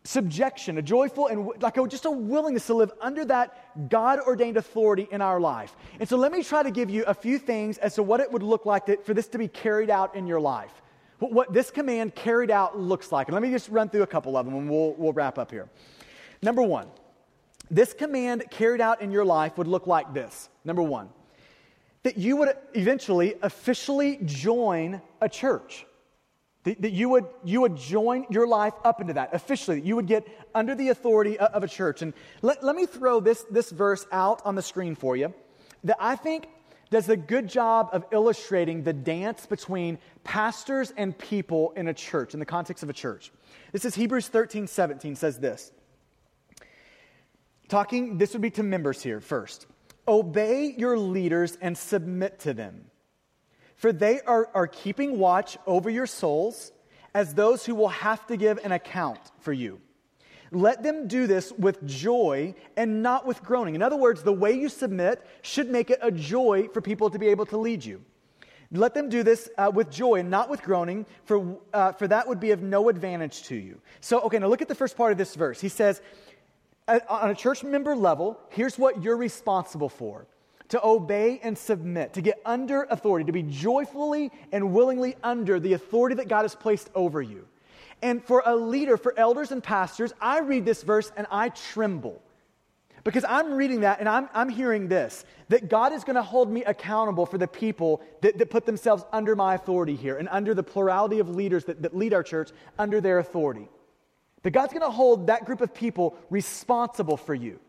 subjection, 0.03 0.77
a 0.77 0.83
joyful 0.83 1.25
and 1.25 1.49
like 1.63 1.77
a, 1.77 1.87
just 1.87 2.05
a 2.05 2.11
willingness 2.11 2.67
to 2.67 2.75
live 2.75 2.91
under 3.01 3.25
that 3.25 3.89
God 3.89 4.19
ordained 4.19 4.57
authority 4.57 5.07
in 5.11 5.19
our 5.19 5.39
life. 5.39 5.75
And 5.99 6.07
so 6.07 6.15
let 6.15 6.31
me 6.31 6.43
try 6.43 6.61
to 6.61 6.69
give 6.69 6.91
you 6.91 7.03
a 7.05 7.15
few 7.15 7.39
things 7.39 7.79
as 7.79 7.95
to 7.95 8.03
what 8.03 8.19
it 8.19 8.31
would 8.31 8.43
look 8.43 8.67
like 8.67 8.85
to, 8.85 8.97
for 8.97 9.15
this 9.15 9.27
to 9.29 9.39
be 9.39 9.47
carried 9.47 9.89
out 9.89 10.13
in 10.13 10.27
your 10.27 10.39
life. 10.39 10.83
What, 11.19 11.53
this 11.53 11.69
command 11.69 12.15
carried 12.15 12.49
out 12.49 12.79
looks 12.79 13.11
like. 13.11 13.27
And 13.27 13.33
let 13.33 13.43
me 13.43 13.51
just 13.51 13.69
run 13.69 13.89
through 13.89 14.03
a 14.03 14.07
couple 14.07 14.37
of 14.37 14.45
them 14.45 14.55
and 14.55 14.69
we'll, 14.69 14.93
we'll 14.93 15.13
wrap 15.13 15.37
up 15.37 15.51
here. 15.51 15.69
Number 16.41 16.61
one, 16.61 16.87
this 17.69 17.93
command 17.93 18.45
carried 18.49 18.81
out 18.81 19.01
in 19.01 19.11
your 19.11 19.25
life 19.25 19.57
would 19.57 19.67
look 19.67 19.85
like 19.85 20.13
this. 20.13 20.49
Number 20.63 20.81
one, 20.81 21.09
that 22.03 22.17
you 22.17 22.37
would 22.37 22.55
eventually 22.73 23.35
officially 23.41 24.19
join 24.23 25.01
a 25.21 25.27
church. 25.27 25.85
That, 26.63 26.81
that, 26.81 26.91
you, 26.91 27.09
would, 27.09 27.25
you 27.43 27.61
would 27.61 27.75
join 27.75 28.25
your 28.29 28.47
life 28.47 28.73
up 28.83 29.01
into 29.01 29.13
that 29.13 29.33
officially. 29.33 29.81
You 29.81 29.95
would 29.97 30.07
get 30.07 30.27
under 30.55 30.75
the 30.75 30.89
authority 30.89 31.37
of 31.37 31.63
a 31.63 31.67
church. 31.67 32.01
And 32.01 32.13
let, 32.41 32.63
let 32.63 32.75
me 32.75 32.85
throw 32.85 33.19
this, 33.19 33.45
this 33.51 33.69
verse 33.69 34.05
out 34.11 34.41
on 34.45 34.55
the 34.55 34.61
screen 34.61 34.95
for 34.95 35.15
you 35.15 35.33
that 35.83 35.97
I 35.99 36.15
think 36.15 36.47
does 36.89 37.09
a 37.09 37.17
good 37.17 37.47
job 37.47 37.89
of 37.91 38.05
illustrating 38.11 38.83
the 38.83 38.93
dance 38.93 39.45
between 39.45 39.99
pastors 40.23 40.91
and 40.97 41.17
people 41.17 41.71
in 41.75 41.87
a 41.87 41.93
church, 41.93 42.33
in 42.33 42.39
the 42.39 42.45
context 42.45 42.83
of 42.83 42.89
a 42.89 42.93
church. 42.93 43.31
This 43.71 43.85
is 43.85 43.95
Hebrews 43.95 44.27
13 44.27 44.67
17 44.67 45.15
says 45.15 45.39
this. 45.39 45.71
Talking, 47.67 48.17
this 48.17 48.33
would 48.33 48.41
be 48.41 48.49
to 48.51 48.63
members 48.63 49.03
here 49.03 49.21
first. 49.21 49.67
Obey 50.07 50.73
your 50.75 50.97
leaders 50.97 51.57
and 51.61 51.77
submit 51.77 52.39
to 52.39 52.53
them 52.53 52.89
for 53.79 53.93
they 53.93 54.19
are, 54.21 54.49
are 54.53 54.67
keeping 54.67 55.17
watch 55.17 55.57
over 55.65 55.89
your 55.89 56.05
souls 56.05 56.73
as 57.13 57.33
those 57.33 57.65
who 57.65 57.73
will 57.73 57.87
have 57.87 58.27
to 58.27 58.35
give 58.35 58.57
an 58.57 58.73
account 58.73 59.19
for 59.39 59.53
you. 59.53 59.79
Let 60.51 60.81
them 60.83 61.07
do 61.07 61.27
this 61.27 61.51
with 61.51 61.85
joy 61.85 62.55
and 62.75 63.03
not 63.03 63.25
with 63.25 63.43
groaning. 63.43 63.75
In 63.75 63.81
other 63.81 63.95
words, 63.95 64.23
the 64.23 64.33
way 64.33 64.53
you 64.53 64.69
submit 64.69 65.25
should 65.41 65.69
make 65.69 65.89
it 65.89 65.99
a 66.01 66.11
joy 66.11 66.67
for 66.73 66.81
people 66.81 67.09
to 67.09 67.19
be 67.19 67.27
able 67.27 67.45
to 67.47 67.57
lead 67.57 67.85
you. 67.85 68.03
Let 68.71 68.93
them 68.93 69.09
do 69.09 69.23
this 69.23 69.49
uh, 69.57 69.71
with 69.73 69.89
joy 69.89 70.15
and 70.15 70.29
not 70.29 70.49
with 70.49 70.61
groaning, 70.61 71.05
for, 71.25 71.57
uh, 71.73 71.91
for 71.93 72.07
that 72.07 72.27
would 72.27 72.39
be 72.39 72.51
of 72.51 72.61
no 72.61 72.89
advantage 72.89 73.43
to 73.43 73.55
you. 73.55 73.81
So, 73.99 74.21
okay, 74.21 74.37
now 74.37 74.47
look 74.47 74.61
at 74.61 74.67
the 74.67 74.75
first 74.75 74.95
part 74.95 75.11
of 75.11 75.17
this 75.17 75.33
verse. 75.35 75.59
He 75.59 75.69
says, 75.69 76.01
on 76.87 77.29
a 77.29 77.35
church 77.35 77.63
member 77.63 77.95
level, 77.95 78.39
here's 78.49 78.77
what 78.77 79.03
you're 79.03 79.17
responsible 79.17 79.89
for 79.89 80.25
to 80.69 80.85
obey 80.85 81.39
and 81.41 81.57
submit, 81.57 82.13
to 82.13 82.21
get 82.21 82.39
under 82.45 82.83
authority, 82.91 83.25
to 83.25 83.31
be 83.31 83.41
joyfully 83.41 84.31
and 84.51 84.71
willingly 84.71 85.15
under 85.23 85.59
the 85.59 85.73
authority 85.73 86.15
that 86.15 86.27
God 86.27 86.43
has 86.43 86.53
placed 86.53 86.91
over 86.93 87.23
you. 87.23 87.47
And 88.01 88.23
for 88.23 88.43
a 88.45 88.55
leader, 88.55 88.97
for 88.97 89.17
elders 89.17 89.51
and 89.51 89.63
pastors, 89.63 90.13
I 90.21 90.39
read 90.39 90.65
this 90.65 90.83
verse 90.83 91.11
and 91.17 91.27
I 91.29 91.49
tremble. 91.49 92.21
Because 93.03 93.25
I'm 93.27 93.53
reading 93.53 93.81
that 93.81 93.99
and 93.99 94.09
I'm, 94.09 94.29
I'm 94.33 94.49
hearing 94.49 94.87
this 94.87 95.25
that 95.47 95.69
God 95.69 95.93
is 95.93 96.03
going 96.03 96.15
to 96.15 96.21
hold 96.21 96.51
me 96.51 96.63
accountable 96.63 97.25
for 97.25 97.37
the 97.37 97.47
people 97.47 98.01
that, 98.21 98.37
that 98.37 98.49
put 98.49 98.65
themselves 98.65 99.03
under 99.11 99.35
my 99.35 99.55
authority 99.55 99.95
here 99.95 100.17
and 100.17 100.29
under 100.29 100.53
the 100.53 100.63
plurality 100.63 101.19
of 101.19 101.29
leaders 101.29 101.65
that, 101.65 101.81
that 101.81 101.95
lead 101.95 102.13
our 102.13 102.23
church 102.23 102.51
under 102.77 103.01
their 103.01 103.19
authority. 103.19 103.67
That 104.43 104.51
God's 104.51 104.73
going 104.73 104.85
to 104.85 104.91
hold 104.91 105.27
that 105.27 105.45
group 105.45 105.61
of 105.61 105.73
people 105.73 106.17
responsible 106.29 107.17
for 107.17 107.33
you. 107.33 107.59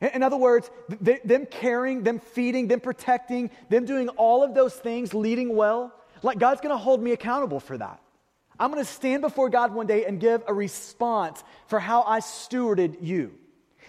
In 0.00 0.22
other 0.22 0.36
words, 0.36 0.70
them 1.00 1.46
caring, 1.46 2.04
them 2.04 2.20
feeding, 2.20 2.68
them 2.68 2.80
protecting, 2.80 3.50
them 3.68 3.84
doing 3.84 4.08
all 4.10 4.44
of 4.44 4.54
those 4.54 4.74
things, 4.74 5.12
leading 5.12 5.56
well, 5.56 5.92
like 6.22 6.38
God's 6.38 6.60
going 6.60 6.72
to 6.72 6.78
hold 6.78 7.02
me 7.02 7.12
accountable 7.12 7.58
for 7.58 7.76
that. 7.78 8.00
I'm 8.58 8.72
going 8.72 8.84
to 8.84 8.90
stand 8.90 9.22
before 9.22 9.48
God 9.48 9.72
one 9.72 9.86
day 9.86 10.04
and 10.04 10.18
give 10.18 10.42
a 10.46 10.54
response 10.54 11.44
for 11.66 11.78
how 11.78 12.02
I 12.02 12.20
stewarded 12.20 12.96
you. 13.00 13.32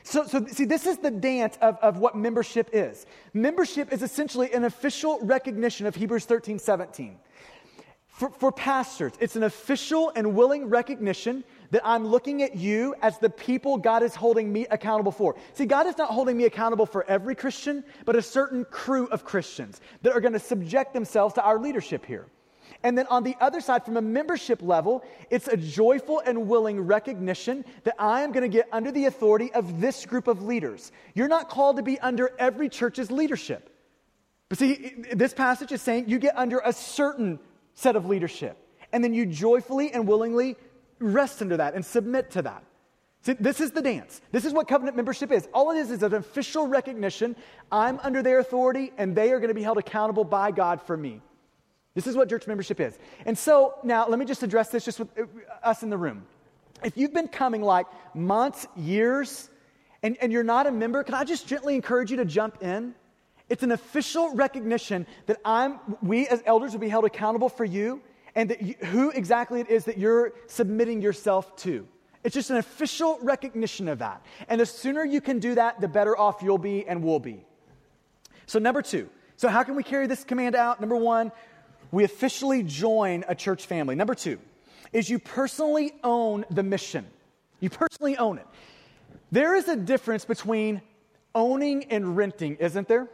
So, 0.04 0.26
so 0.26 0.46
see, 0.48 0.66
this 0.66 0.86
is 0.86 0.98
the 0.98 1.12
dance 1.12 1.58
of, 1.62 1.78
of 1.78 1.98
what 1.98 2.16
membership 2.16 2.70
is. 2.74 3.06
Membership 3.34 3.92
is 3.92 4.02
essentially 4.02 4.52
an 4.54 4.64
official 4.64 5.20
recognition 5.22 5.86
of 5.86 5.96
Hebrews 5.96 6.26
13, 6.26 6.60
17. 6.60 7.18
For, 8.08 8.30
for 8.32 8.52
pastors, 8.52 9.14
it's 9.20 9.38
an 9.38 9.44
official 9.44 10.12
and 10.16 10.36
willing 10.36 10.68
recognition 10.68 11.44
that 11.72 11.82
I'm 11.86 12.06
looking 12.06 12.44
at 12.44 12.56
you 12.56 12.96
as 13.02 13.18
the 13.18 13.30
people 13.30 13.78
God 13.78 14.04
is 14.04 14.14
holding 14.14 14.52
me 14.52 14.68
accountable 14.72 15.12
for. 15.12 15.36
See, 15.54 15.66
God 15.66 15.88
is 15.88 15.98
not 15.98 16.10
holding 16.10 16.36
me 16.36 16.44
accountable 16.46 16.86
for 16.86 17.06
every 17.10 17.34
Christian, 17.34 17.84
but 18.04 18.16
a 18.18 18.22
certain 18.22 18.66
crew 18.66 19.08
of 19.08 19.24
Christians 19.24 19.80
that 20.02 20.12
are 20.12 20.20
going 20.20 20.34
to 20.34 20.40
subject 20.40 20.94
themselves 20.94 21.36
to 21.36 21.44
our 21.44 21.58
leadership 21.58 22.06
here. 22.06 22.26
And 22.84 22.98
then 22.98 23.08
on 23.08 23.24
the 23.24 23.36
other 23.42 23.60
side, 23.60 23.84
from 23.84 23.98
a 23.98 24.02
membership 24.02 24.62
level, 24.62 25.04
it's 25.30 25.48
a 25.48 25.58
joyful 25.58 26.22
and 26.26 26.48
willing 26.48 26.80
recognition 26.80 27.66
that 27.84 27.96
I 28.00 28.22
am 28.22 28.32
going 28.32 28.50
to 28.50 28.58
get 28.58 28.70
under 28.72 28.92
the 28.92 29.06
authority 29.06 29.52
of 29.54 29.82
this 29.82 30.06
group 30.06 30.28
of 30.28 30.44
leaders. 30.44 30.92
You're 31.14 31.28
not 31.28 31.50
called 31.50 31.76
to 31.78 31.84
be 31.84 32.00
under 32.00 32.32
every 32.40 32.70
church's 32.70 33.12
leadership. 33.12 33.76
But 34.48 34.60
see, 34.60 34.96
this 35.14 35.34
passage 35.34 35.72
is 35.72 35.82
saying 35.82 36.08
you 36.08 36.20
get 36.20 36.38
under 36.38 36.62
a 36.64 36.72
certain 36.72 37.40
set 37.74 37.96
of 37.96 38.06
leadership. 38.06 38.58
And 38.94 39.04
then 39.04 39.14
you 39.14 39.26
joyfully 39.26 39.92
and 39.92 40.08
willingly 40.08 40.56
rest 41.00 41.42
under 41.42 41.58
that 41.58 41.76
and 41.76 41.86
submit 41.86 42.32
to 42.32 42.42
that. 42.44 42.64
See, 43.22 43.34
this 43.34 43.60
is 43.60 43.72
the 43.72 43.82
dance. 43.82 44.22
This 44.32 44.46
is 44.46 44.54
what 44.54 44.68
covenant 44.70 44.96
membership 44.96 45.32
is. 45.32 45.48
All 45.54 45.72
it 45.72 45.78
is 45.78 45.92
is 45.92 46.04
an 46.04 46.14
official 46.14 46.68
recognition 46.68 47.36
I'm 47.72 48.00
under 48.00 48.24
their 48.24 48.40
authority 48.40 48.94
and 48.98 49.16
they 49.16 49.32
are 49.32 49.40
going 49.40 49.50
to 49.50 49.54
be 49.54 49.64
held 49.64 49.78
accountable 49.78 50.24
by 50.24 50.52
God 50.52 50.82
for 50.82 50.96
me. 50.96 51.22
This 51.96 52.08
is 52.08 52.16
what 52.16 52.30
church 52.30 52.48
membership 52.48 52.80
is. 52.80 52.98
And 53.26 53.38
so 53.38 53.76
now 53.84 54.08
let 54.08 54.20
me 54.20 54.26
just 54.26 54.44
address 54.44 54.70
this 54.70 54.86
just 54.86 55.00
with 55.00 55.10
uh, 55.18 55.24
us 55.64 55.84
in 55.84 55.90
the 55.90 55.98
room. 55.98 56.26
If 56.84 56.96
you've 56.98 57.14
been 57.14 57.28
coming 57.28 57.62
like 57.62 57.88
months, 58.14 58.68
years, 58.76 59.50
and, 60.02 60.18
and 60.22 60.32
you're 60.32 60.44
not 60.44 60.68
a 60.68 60.72
member, 60.72 61.04
can 61.04 61.14
I 61.16 61.24
just 61.24 61.48
gently 61.48 61.76
encourage 61.76 62.12
you 62.12 62.18
to 62.18 62.26
jump 62.26 62.62
in? 62.64 62.96
It's 63.50 63.64
an 63.64 63.72
official 63.72 64.34
recognition 64.36 65.08
that 65.26 65.38
I'm, 65.44 65.80
we 66.02 66.28
as 66.28 66.42
elders 66.46 66.72
will 66.72 66.80
be 66.80 66.90
held 66.90 67.06
accountable 67.06 67.50
for 67.50 67.66
you 67.66 68.02
and 68.36 68.50
that 68.50 68.62
you, 68.62 68.76
who 68.86 69.10
exactly 69.10 69.60
it 69.60 69.70
is 69.70 69.86
that 69.86 69.98
you're 69.98 70.34
submitting 70.48 71.02
yourself 71.02 71.56
to. 71.58 71.88
It's 72.24 72.36
just 72.36 72.50
an 72.52 72.58
official 72.58 73.18
recognition 73.22 73.88
of 73.88 74.00
that. 74.00 74.26
And 74.48 74.62
the 74.62 74.66
sooner 74.66 75.04
you 75.04 75.22
can 75.22 75.40
do 75.40 75.56
that, 75.56 75.82
the 75.82 75.88
better 75.88 76.18
off 76.18 76.42
you'll 76.44 76.58
be 76.58 76.86
and 76.86 77.04
will 77.04 77.20
be. 77.20 77.44
So, 78.46 78.60
number 78.60 78.82
two. 78.82 79.10
So, 79.38 79.48
how 79.48 79.64
can 79.64 79.76
we 79.76 79.84
carry 79.84 80.06
this 80.06 80.24
command 80.24 80.54
out? 80.54 80.82
Number 80.82 80.98
one, 80.98 81.32
we 81.92 82.04
officially 82.04 82.64
join 82.64 83.24
a 83.28 83.36
church 83.36 83.66
family. 83.66 83.96
Number 83.96 84.16
two 84.16 84.40
is 84.94 85.10
you 85.10 85.20
personally 85.20 85.94
own 86.04 86.46
the 86.50 86.64
mission. 86.64 87.06
You 87.60 87.70
personally 87.70 88.18
own 88.18 88.38
it. 88.38 88.48
There 89.32 89.56
is 89.56 89.68
a 89.68 89.76
difference 89.76 90.26
between 90.26 90.82
owning 91.36 91.86
and 91.86 92.18
renting, 92.18 92.56
isn't 92.56 92.88
there? 92.88 93.08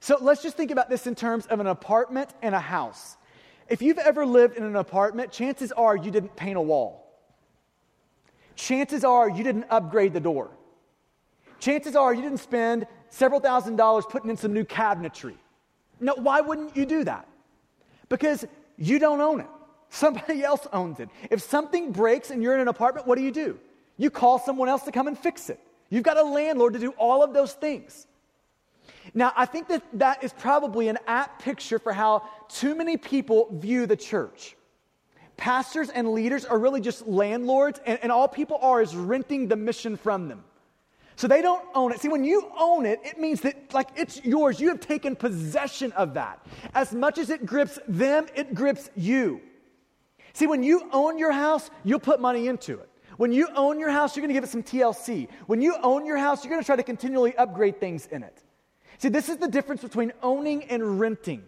So 0.00 0.18
let's 0.20 0.42
just 0.42 0.56
think 0.56 0.70
about 0.70 0.88
this 0.88 1.06
in 1.06 1.14
terms 1.14 1.46
of 1.46 1.60
an 1.60 1.66
apartment 1.66 2.30
and 2.42 2.54
a 2.54 2.60
house. 2.60 3.16
If 3.68 3.82
you've 3.82 3.98
ever 3.98 4.24
lived 4.24 4.56
in 4.56 4.64
an 4.64 4.76
apartment, 4.76 5.30
chances 5.30 5.72
are 5.72 5.96
you 5.96 6.10
didn't 6.10 6.34
paint 6.36 6.56
a 6.56 6.60
wall. 6.60 7.04
Chances 8.56 9.04
are 9.04 9.28
you 9.28 9.44
didn't 9.44 9.66
upgrade 9.70 10.12
the 10.12 10.20
door. 10.20 10.50
Chances 11.60 11.94
are 11.94 12.14
you 12.14 12.22
didn't 12.22 12.38
spend 12.38 12.86
several 13.08 13.40
thousand 13.40 13.76
dollars 13.76 14.04
putting 14.08 14.30
in 14.30 14.36
some 14.36 14.52
new 14.52 14.64
cabinetry. 14.64 15.34
Now, 16.00 16.14
why 16.16 16.40
wouldn't 16.40 16.76
you 16.76 16.86
do 16.86 17.04
that? 17.04 17.28
Because 18.08 18.46
you 18.76 18.98
don't 18.98 19.20
own 19.20 19.40
it. 19.40 19.46
Somebody 19.90 20.42
else 20.50 20.66
owns 20.72 21.00
it. 21.00 21.08
If 21.30 21.42
something 21.42 21.92
breaks 21.92 22.30
and 22.30 22.42
you're 22.42 22.54
in 22.54 22.60
an 22.60 22.68
apartment, 22.68 23.06
what 23.06 23.18
do 23.18 23.24
you 23.24 23.32
do? 23.32 23.58
You 23.96 24.10
call 24.10 24.38
someone 24.38 24.68
else 24.68 24.82
to 24.84 24.92
come 24.92 25.08
and 25.08 25.18
fix 25.18 25.50
it. 25.50 25.60
You've 25.90 26.04
got 26.04 26.16
a 26.16 26.22
landlord 26.22 26.74
to 26.74 26.78
do 26.78 26.90
all 26.92 27.22
of 27.22 27.32
those 27.32 27.52
things. 27.52 28.06
Now, 29.14 29.32
I 29.36 29.46
think 29.46 29.68
that 29.68 29.82
that 29.94 30.22
is 30.22 30.32
probably 30.32 30.88
an 30.88 30.98
apt 31.06 31.42
picture 31.42 31.78
for 31.78 31.92
how 31.92 32.28
too 32.48 32.74
many 32.74 32.96
people 32.96 33.48
view 33.52 33.86
the 33.86 33.96
church. 33.96 34.54
Pastors 35.36 35.88
and 35.88 36.12
leaders 36.12 36.44
are 36.44 36.58
really 36.58 36.80
just 36.80 37.06
landlords, 37.06 37.80
and, 37.86 37.98
and 38.02 38.12
all 38.12 38.28
people 38.28 38.58
are 38.60 38.82
is 38.82 38.94
renting 38.94 39.48
the 39.48 39.56
mission 39.56 39.96
from 39.96 40.28
them. 40.28 40.44
So 41.18 41.26
they 41.26 41.42
don't 41.42 41.66
own 41.74 41.90
it. 41.90 42.00
See, 42.00 42.08
when 42.08 42.22
you 42.22 42.48
own 42.56 42.86
it, 42.86 43.00
it 43.02 43.18
means 43.18 43.40
that, 43.40 43.74
like, 43.74 43.88
it's 43.96 44.24
yours. 44.24 44.60
You 44.60 44.68
have 44.68 44.78
taken 44.78 45.16
possession 45.16 45.90
of 45.92 46.14
that. 46.14 46.46
As 46.74 46.92
much 46.92 47.18
as 47.18 47.28
it 47.28 47.44
grips 47.44 47.76
them, 47.88 48.28
it 48.36 48.54
grips 48.54 48.88
you. 48.94 49.40
See, 50.32 50.46
when 50.46 50.62
you 50.62 50.88
own 50.92 51.18
your 51.18 51.32
house, 51.32 51.72
you'll 51.82 51.98
put 51.98 52.20
money 52.20 52.46
into 52.46 52.74
it. 52.74 52.88
When 53.16 53.32
you 53.32 53.48
own 53.56 53.80
your 53.80 53.90
house, 53.90 54.14
you're 54.14 54.22
going 54.22 54.28
to 54.28 54.34
give 54.34 54.44
it 54.44 54.50
some 54.50 54.62
TLC. 54.62 55.26
When 55.48 55.60
you 55.60 55.74
own 55.82 56.06
your 56.06 56.18
house, 56.18 56.44
you're 56.44 56.52
going 56.52 56.62
to 56.62 56.66
try 56.66 56.76
to 56.76 56.84
continually 56.84 57.34
upgrade 57.34 57.80
things 57.80 58.06
in 58.06 58.22
it. 58.22 58.44
See, 58.98 59.08
this 59.08 59.28
is 59.28 59.38
the 59.38 59.48
difference 59.48 59.82
between 59.82 60.12
owning 60.22 60.62
and 60.66 61.00
renting. 61.00 61.42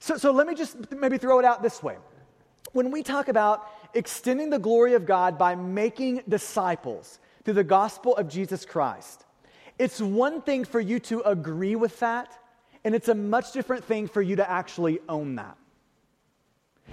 So, 0.00 0.16
so 0.16 0.32
let 0.32 0.48
me 0.48 0.56
just 0.56 0.90
maybe 0.90 1.18
throw 1.18 1.38
it 1.38 1.44
out 1.44 1.62
this 1.62 1.84
way. 1.84 1.98
When 2.72 2.90
we 2.90 3.04
talk 3.04 3.28
about 3.28 3.64
extending 3.94 4.50
the 4.50 4.58
glory 4.58 4.94
of 4.94 5.06
God 5.06 5.38
by 5.38 5.54
making 5.54 6.22
disciples 6.28 7.20
through 7.48 7.54
the 7.54 7.64
gospel 7.64 8.14
of 8.14 8.28
Jesus 8.28 8.66
Christ, 8.66 9.24
it's 9.78 10.02
one 10.02 10.42
thing 10.42 10.66
for 10.66 10.80
you 10.80 11.00
to 11.00 11.22
agree 11.22 11.76
with 11.76 11.98
that, 12.00 12.30
and 12.84 12.94
it's 12.94 13.08
a 13.08 13.14
much 13.14 13.52
different 13.52 13.86
thing 13.86 14.06
for 14.06 14.20
you 14.20 14.36
to 14.36 14.50
actually 14.50 14.98
own 15.08 15.36
that. 15.36 15.56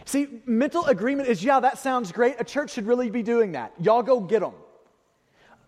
See, 0.06 0.30
mental 0.45 0.86
agreement 0.86 1.28
is, 1.28 1.43
yeah, 1.43 1.60
that 1.60 1.78
sounds 1.78 2.14
great. 2.14 2.38
A 2.39 2.45
church 2.45 2.72
should 2.72 2.88
really 2.88 3.10
be 3.10 3.22
doing 3.22 3.51
that. 3.51 3.74
Y'all 3.82 4.01
go 4.01 4.22
get 4.22 4.39
them. 4.39 4.53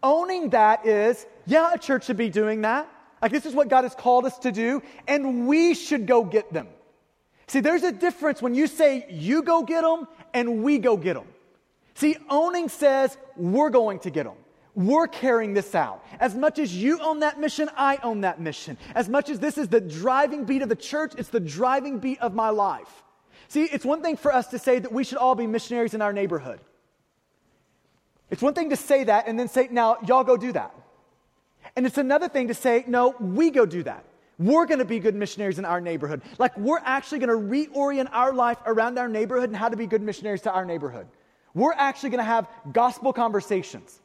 Owning 0.01 0.51
that 0.51 0.87
is, 0.87 1.25
yeah, 1.45 1.73
a 1.73 1.77
church 1.77 2.05
should 2.05 2.15
be 2.15 2.29
doing 2.29 2.61
that. 2.61 2.89
Like, 3.21 3.33
this 3.33 3.45
is 3.45 3.53
what 3.53 3.67
God 3.67 3.83
has 3.83 3.93
called 3.93 4.23
us 4.23 4.39
to 4.39 4.53
do, 4.53 4.81
and 5.05 5.49
we 5.49 5.73
should 5.73 6.07
go 6.07 6.23
get 6.23 6.53
them. 6.53 6.69
See, 7.47 7.59
there's 7.59 7.83
a 7.83 7.91
difference 7.91 8.41
when 8.41 8.55
you 8.55 8.67
say 8.67 9.05
you 9.09 9.43
go 9.43 9.63
get 9.63 9.81
them 9.81 10.07
and 10.33 10.63
we 10.63 10.77
go 10.77 10.95
get 10.95 11.15
them. 11.15 11.27
See, 11.95 12.15
owning 12.29 12.69
says 12.69 13.17
we're 13.35 13.69
going 13.69 13.99
to 13.99 14.09
get 14.09 14.23
them. 14.23 14.37
We're 14.77 15.07
carrying 15.07 15.55
this 15.55 15.73
out. 15.73 16.05
As 16.19 16.35
much 16.35 16.59
as 16.59 16.75
you 16.75 16.99
own 17.01 17.21
that 17.21 17.39
mission, 17.39 17.67
I 17.75 17.97
own 18.03 18.21
that 18.21 18.39
mission. 18.39 18.77
As 18.93 19.09
much 19.09 19.27
as 19.27 19.39
this 19.39 19.57
is 19.57 19.69
the 19.69 19.81
driving 19.81 20.45
beat 20.45 20.61
of 20.61 20.69
the 20.69 20.75
church, 20.75 21.13
it's 21.17 21.29
the 21.29 21.39
driving 21.39 21.97
beat 21.97 22.19
of 22.21 22.35
my 22.35 22.49
life. 22.49 23.03
See, 23.47 23.63
it's 23.63 23.83
one 23.83 24.03
thing 24.03 24.17
for 24.17 24.31
us 24.31 24.45
to 24.49 24.59
say 24.59 24.77
that 24.77 24.91
we 24.91 25.03
should 25.03 25.17
all 25.17 25.33
be 25.33 25.47
missionaries 25.47 25.95
in 25.95 26.03
our 26.03 26.13
neighborhood. 26.13 26.59
It's 28.29 28.43
one 28.43 28.53
thing 28.53 28.69
to 28.69 28.75
say 28.75 29.03
that 29.05 29.27
and 29.27 29.39
then 29.39 29.47
say, 29.47 29.67
now, 29.71 29.97
y'all 30.05 30.23
go 30.23 30.37
do 30.37 30.51
that. 30.51 30.75
And 31.75 31.87
it's 31.87 31.97
another 31.97 32.29
thing 32.29 32.49
to 32.49 32.53
say, 32.53 32.83
no, 32.85 33.15
we 33.19 33.49
go 33.49 33.65
do 33.65 33.81
that. 33.81 34.05
We're 34.37 34.67
going 34.67 34.77
to 34.77 34.85
be 34.85 34.99
good 34.99 35.15
missionaries 35.15 35.57
in 35.57 35.65
our 35.65 35.81
neighborhood. 35.81 36.21
Like, 36.37 36.55
we're 36.55 36.81
actually 36.83 37.17
going 37.17 37.29
to 37.29 37.71
reorient 37.71 38.09
our 38.11 38.31
life 38.31 38.59
around 38.67 38.99
our 38.99 39.07
neighborhood 39.07 39.49
and 39.49 39.57
how 39.57 39.69
to 39.69 39.75
be 39.75 39.87
good 39.87 40.03
missionaries 40.03 40.41
to 40.41 40.51
our 40.51 40.65
neighborhood. 40.65 41.07
We're 41.55 41.73
actually 41.73 42.11
going 42.11 42.19
to 42.19 42.25
have 42.25 42.47
gospel 42.71 43.11
conversations. 43.11 44.01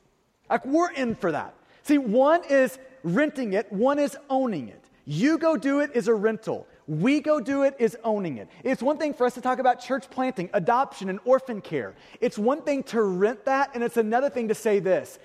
Like, 0.53 0.67
we're 0.67 0.91
in 0.91 1.15
for 1.15 1.33
that. 1.33 1.55
See, 1.83 1.97
one 1.97 2.43
is 2.45 2.79
renting 3.03 3.55
it, 3.55 3.73
one 3.73 3.99
is 3.99 4.19
owning 4.29 4.69
it. 4.69 4.85
You 5.07 5.39
go 5.39 5.57
do 5.57 5.81
it 5.81 5.93
is 5.95 6.09
a 6.09 6.15
rental. 6.15 6.67
We 6.87 7.21
go 7.21 7.41
do 7.41 7.63
it 7.63 7.75
is 7.79 7.97
owning 8.05 8.37
it. 8.37 8.51
It's 8.63 8.83
one 8.83 8.99
thing 8.99 9.15
for 9.15 9.25
us 9.25 9.33
to 9.33 9.41
talk 9.41 9.61
about 9.61 9.81
church 9.81 10.11
planting, 10.11 10.51
adoption, 10.53 11.09
and 11.09 11.21
orphan 11.25 11.63
care. 11.63 11.95
It's 12.21 12.37
one 12.37 12.61
thing 12.61 12.83
to 12.85 13.01
rent 13.01 13.47
that, 13.47 13.71
and 13.73 13.83
it's 13.83 13.97
another 13.97 14.29
thing 14.29 14.49
to 14.49 14.55
say 14.55 14.79
this 14.79 15.19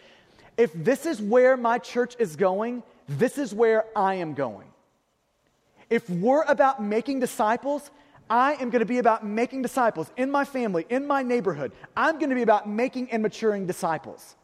if 0.55 0.71
this 0.73 1.05
is 1.05 1.21
where 1.21 1.57
my 1.57 1.78
church 1.78 2.15
is 2.19 2.38
going, 2.38 2.82
this 3.09 3.38
is 3.38 3.53
where 3.53 3.84
I 3.97 4.15
am 4.15 4.34
going. 4.34 4.69
If 5.89 6.09
we're 6.09 6.43
about 6.43 6.82
making 6.82 7.19
disciples, 7.19 7.91
I 8.30 8.53
am 8.53 8.69
going 8.69 8.80
to 8.80 8.86
be 8.86 8.99
about 8.99 9.25
making 9.25 9.61
disciples 9.61 10.09
in 10.15 10.32
my 10.32 10.45
family, 10.45 10.86
in 10.88 11.05
my 11.05 11.21
neighborhood. 11.21 11.73
I'm 11.97 12.17
going 12.17 12.30
to 12.30 12.36
be 12.36 12.43
about 12.43 12.69
making 12.69 13.11
and 13.11 13.21
maturing 13.21 13.67
disciples. 13.67 14.36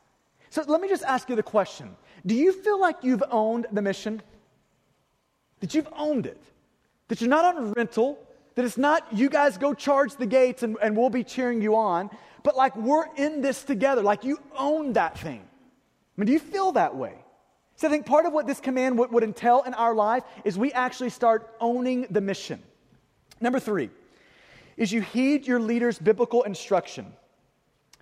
So 0.54 0.64
let 0.68 0.82
me 0.82 0.88
just 0.88 1.04
ask 1.04 1.30
you 1.30 1.36
the 1.36 1.42
question 1.42 1.96
Do 2.28 2.36
you 2.36 2.54
feel 2.54 2.80
like 2.80 2.98
you've 3.02 3.24
owned 3.32 3.66
the 3.72 3.82
mission? 3.82 4.22
That 5.62 5.74
you've 5.74 5.88
owned 5.98 6.28
it? 6.28 6.40
That 7.08 7.22
you're 7.22 7.30
not 7.30 7.56
on 7.56 7.72
rental? 7.72 8.20
That 8.54 8.64
it's 8.64 8.78
not 8.78 9.08
you 9.12 9.32
guys 9.32 9.58
go 9.58 9.74
charge 9.74 10.16
the 10.16 10.28
gates 10.28 10.62
and, 10.62 10.78
and 10.80 10.96
we'll 10.96 11.10
be 11.10 11.24
cheering 11.24 11.60
you 11.60 11.76
on, 11.76 12.12
but 12.44 12.56
like 12.56 12.76
we're 12.76 13.08
in 13.16 13.42
this 13.42 13.64
together, 13.64 14.04
like 14.04 14.24
you 14.24 14.40
own 14.56 14.94
that 14.94 15.18
thing. 15.18 15.42
I 15.42 16.22
mean, 16.22 16.28
do 16.28 16.34
you 16.34 16.40
feel 16.40 16.74
that 16.74 16.96
way? 16.96 17.16
So 17.76 17.88
I 17.88 17.90
think 17.90 18.06
part 18.06 18.28
of 18.28 18.34
what 18.34 18.46
this 18.46 18.60
command 18.60 19.00
would, 19.00 19.12
would 19.12 19.24
entail 19.24 19.64
in 19.66 19.74
our 19.74 19.96
life 19.96 20.24
is 20.46 20.56
we 20.56 20.72
actually 20.74 21.10
start 21.10 21.50
owning 21.60 22.06
the 22.12 22.22
mission. 22.22 22.62
Number 23.42 23.60
three 23.60 23.90
is 24.78 24.92
you 24.92 25.02
heed 25.02 25.48
your 25.48 25.60
leader's 25.60 25.98
biblical 25.98 26.44
instruction. 26.44 27.12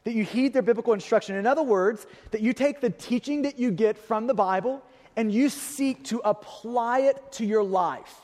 That 0.03 0.13
you 0.13 0.23
heed 0.23 0.53
their 0.53 0.61
biblical 0.61 0.93
instruction. 0.93 1.35
In 1.35 1.45
other 1.45 1.63
words, 1.63 2.07
that 2.31 2.41
you 2.41 2.53
take 2.53 2.81
the 2.81 2.89
teaching 2.89 3.43
that 3.43 3.59
you 3.59 3.71
get 3.71 3.97
from 3.97 4.27
the 4.27 4.33
Bible 4.33 4.81
and 5.15 5.31
you 5.31 5.49
seek 5.49 6.03
to 6.05 6.21
apply 6.23 7.01
it 7.01 7.31
to 7.33 7.45
your 7.45 7.63
life, 7.63 8.15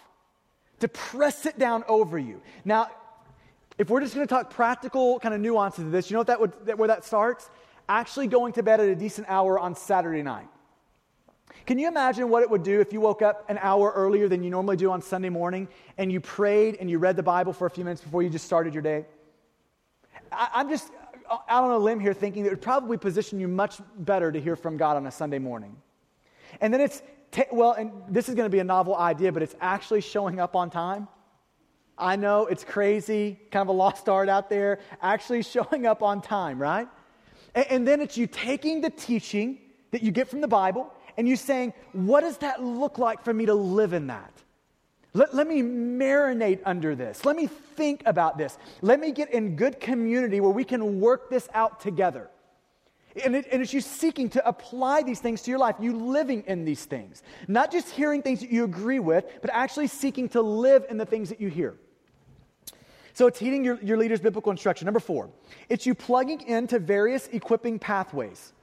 to 0.79 0.87
press 0.87 1.45
it 1.45 1.59
down 1.59 1.83
over 1.87 2.17
you. 2.17 2.41
Now, 2.65 2.89
if 3.77 3.89
we're 3.89 4.01
just 4.01 4.15
going 4.15 4.25
to 4.25 4.33
talk 4.33 4.49
practical 4.49 5.19
kind 5.19 5.35
of 5.35 5.41
nuances 5.41 5.85
of 5.85 5.91
this, 5.91 6.09
you 6.09 6.15
know 6.15 6.21
what 6.21 6.27
that 6.27 6.39
would, 6.39 6.53
that, 6.65 6.77
where 6.77 6.87
that 6.87 7.05
starts? 7.05 7.49
actually 7.89 8.27
going 8.27 8.53
to 8.53 8.63
bed 8.63 8.79
at 8.79 8.89
a 8.89 8.95
decent 8.95 9.27
hour 9.29 9.59
on 9.59 9.75
Saturday 9.75 10.21
night. 10.21 10.47
Can 11.65 11.79
you 11.79 11.87
imagine 11.87 12.29
what 12.29 12.43
it 12.43 12.49
would 12.49 12.63
do 12.63 12.79
if 12.79 12.93
you 12.93 13.01
woke 13.01 13.21
up 13.21 13.49
an 13.49 13.57
hour 13.61 13.91
earlier 13.95 14.27
than 14.27 14.43
you 14.43 14.49
normally 14.49 14.77
do 14.77 14.91
on 14.91 15.01
Sunday 15.01 15.29
morning 15.29 15.67
and 15.97 16.11
you 16.11 16.21
prayed 16.21 16.77
and 16.79 16.89
you 16.89 16.97
read 16.97 17.15
the 17.15 17.23
Bible 17.23 17.51
for 17.53 17.67
a 17.67 17.69
few 17.69 17.83
minutes 17.83 18.01
before 18.01 18.23
you 18.23 18.29
just 18.29 18.45
started 18.45 18.73
your 18.73 18.83
day? 18.83 19.05
I, 20.31 20.61
am 20.61 20.69
just 20.69 20.91
out 21.29 21.63
on 21.63 21.71
a 21.71 21.77
limb 21.77 21.99
here 21.99 22.13
thinking 22.13 22.43
that 22.43 22.49
it 22.49 22.53
would 22.53 22.61
probably 22.61 22.97
position 22.97 23.39
you 23.39 23.47
much 23.47 23.79
better 23.99 24.31
to 24.31 24.39
hear 24.39 24.55
from 24.55 24.77
God 24.77 24.97
on 24.97 25.05
a 25.07 25.11
Sunday 25.11 25.39
morning. 25.39 25.75
And 26.61 26.73
then 26.73 26.81
it's, 26.81 27.01
well, 27.51 27.73
and 27.73 27.91
this 28.09 28.29
is 28.29 28.35
going 28.35 28.45
to 28.45 28.51
be 28.51 28.59
a 28.59 28.63
novel 28.63 28.95
idea, 28.95 29.31
but 29.31 29.43
it's 29.43 29.55
actually 29.61 30.01
showing 30.01 30.39
up 30.39 30.55
on 30.55 30.69
time. 30.69 31.07
I 31.97 32.15
know 32.15 32.45
it's 32.45 32.63
crazy, 32.63 33.39
kind 33.51 33.61
of 33.61 33.69
a 33.69 33.77
lost 33.77 34.07
art 34.07 34.29
out 34.29 34.49
there, 34.49 34.79
actually 35.01 35.41
showing 35.43 35.85
up 35.85 36.03
on 36.03 36.21
time, 36.21 36.61
right? 36.61 36.87
And, 37.55 37.65
and 37.69 37.87
then 37.87 38.01
it's 38.01 38.17
you 38.17 38.27
taking 38.27 38.81
the 38.81 38.89
teaching 38.89 39.59
that 39.91 40.03
you 40.03 40.11
get 40.11 40.27
from 40.27 40.41
the 40.41 40.47
Bible 40.47 40.93
and 41.17 41.27
you 41.27 41.35
saying, 41.35 41.73
what 41.93 42.21
does 42.21 42.37
that 42.39 42.63
look 42.63 42.97
like 42.99 43.23
for 43.23 43.33
me 43.33 43.47
to 43.47 43.55
live 43.55 43.93
in 43.93 44.07
that? 44.07 44.31
Let, 45.17 45.33
let 45.33 45.47
me 45.47 45.63
marinate 45.63 46.59
under 46.63 46.93
this. 46.93 47.25
Let 47.25 47.35
me 47.35 47.47
think 47.47 48.03
about 48.05 48.37
this. 48.37 48.55
Let 48.83 48.99
me 48.99 49.11
get 49.11 49.33
in 49.33 49.55
good 49.55 49.79
community 49.79 50.39
where 50.39 50.51
we 50.51 50.63
can 50.63 50.99
work 50.99 51.31
this 51.31 51.49
out 51.55 51.79
together. 51.79 52.29
And, 53.25 53.35
it, 53.35 53.47
and, 53.51 53.63
it's 53.63 53.73
you 53.73 53.81
seeking 53.81 54.29
to 54.29 54.47
apply 54.47 55.01
these 55.01 55.19
things 55.19 55.41
to 55.41 55.49
your 55.49 55.59
life, 55.59 55.77
you 55.79 55.97
living 55.97 56.43
in 56.45 56.65
these 56.65 56.85
things. 56.85 57.23
Not 57.47 57.71
just 57.71 57.89
hearing 57.89 58.21
things 58.21 58.41
that 58.41 58.51
you 58.51 58.63
agree 58.63 58.99
with, 58.99 59.25
but 59.41 59.49
actually 59.51 59.87
seeking 59.87 60.29
to 60.29 60.41
live 60.41 60.85
in 60.87 60.97
the 60.97 61.05
things 61.05 61.29
that 61.29 61.41
you 61.41 61.47
hear. 61.47 61.73
So 63.13 63.25
it's 63.25 63.39
heeding 63.39 63.63
your, 63.63 63.81
your 63.81 63.97
leader's 63.97 64.19
biblical 64.19 64.51
instruction. 64.51 64.85
Number 64.85 64.99
four, 64.99 65.31
it's 65.67 65.87
you 65.87 65.95
plugging 65.95 66.41
into 66.41 66.77
various 66.77 67.25
equipping 67.29 67.79
pathways. 67.79 68.53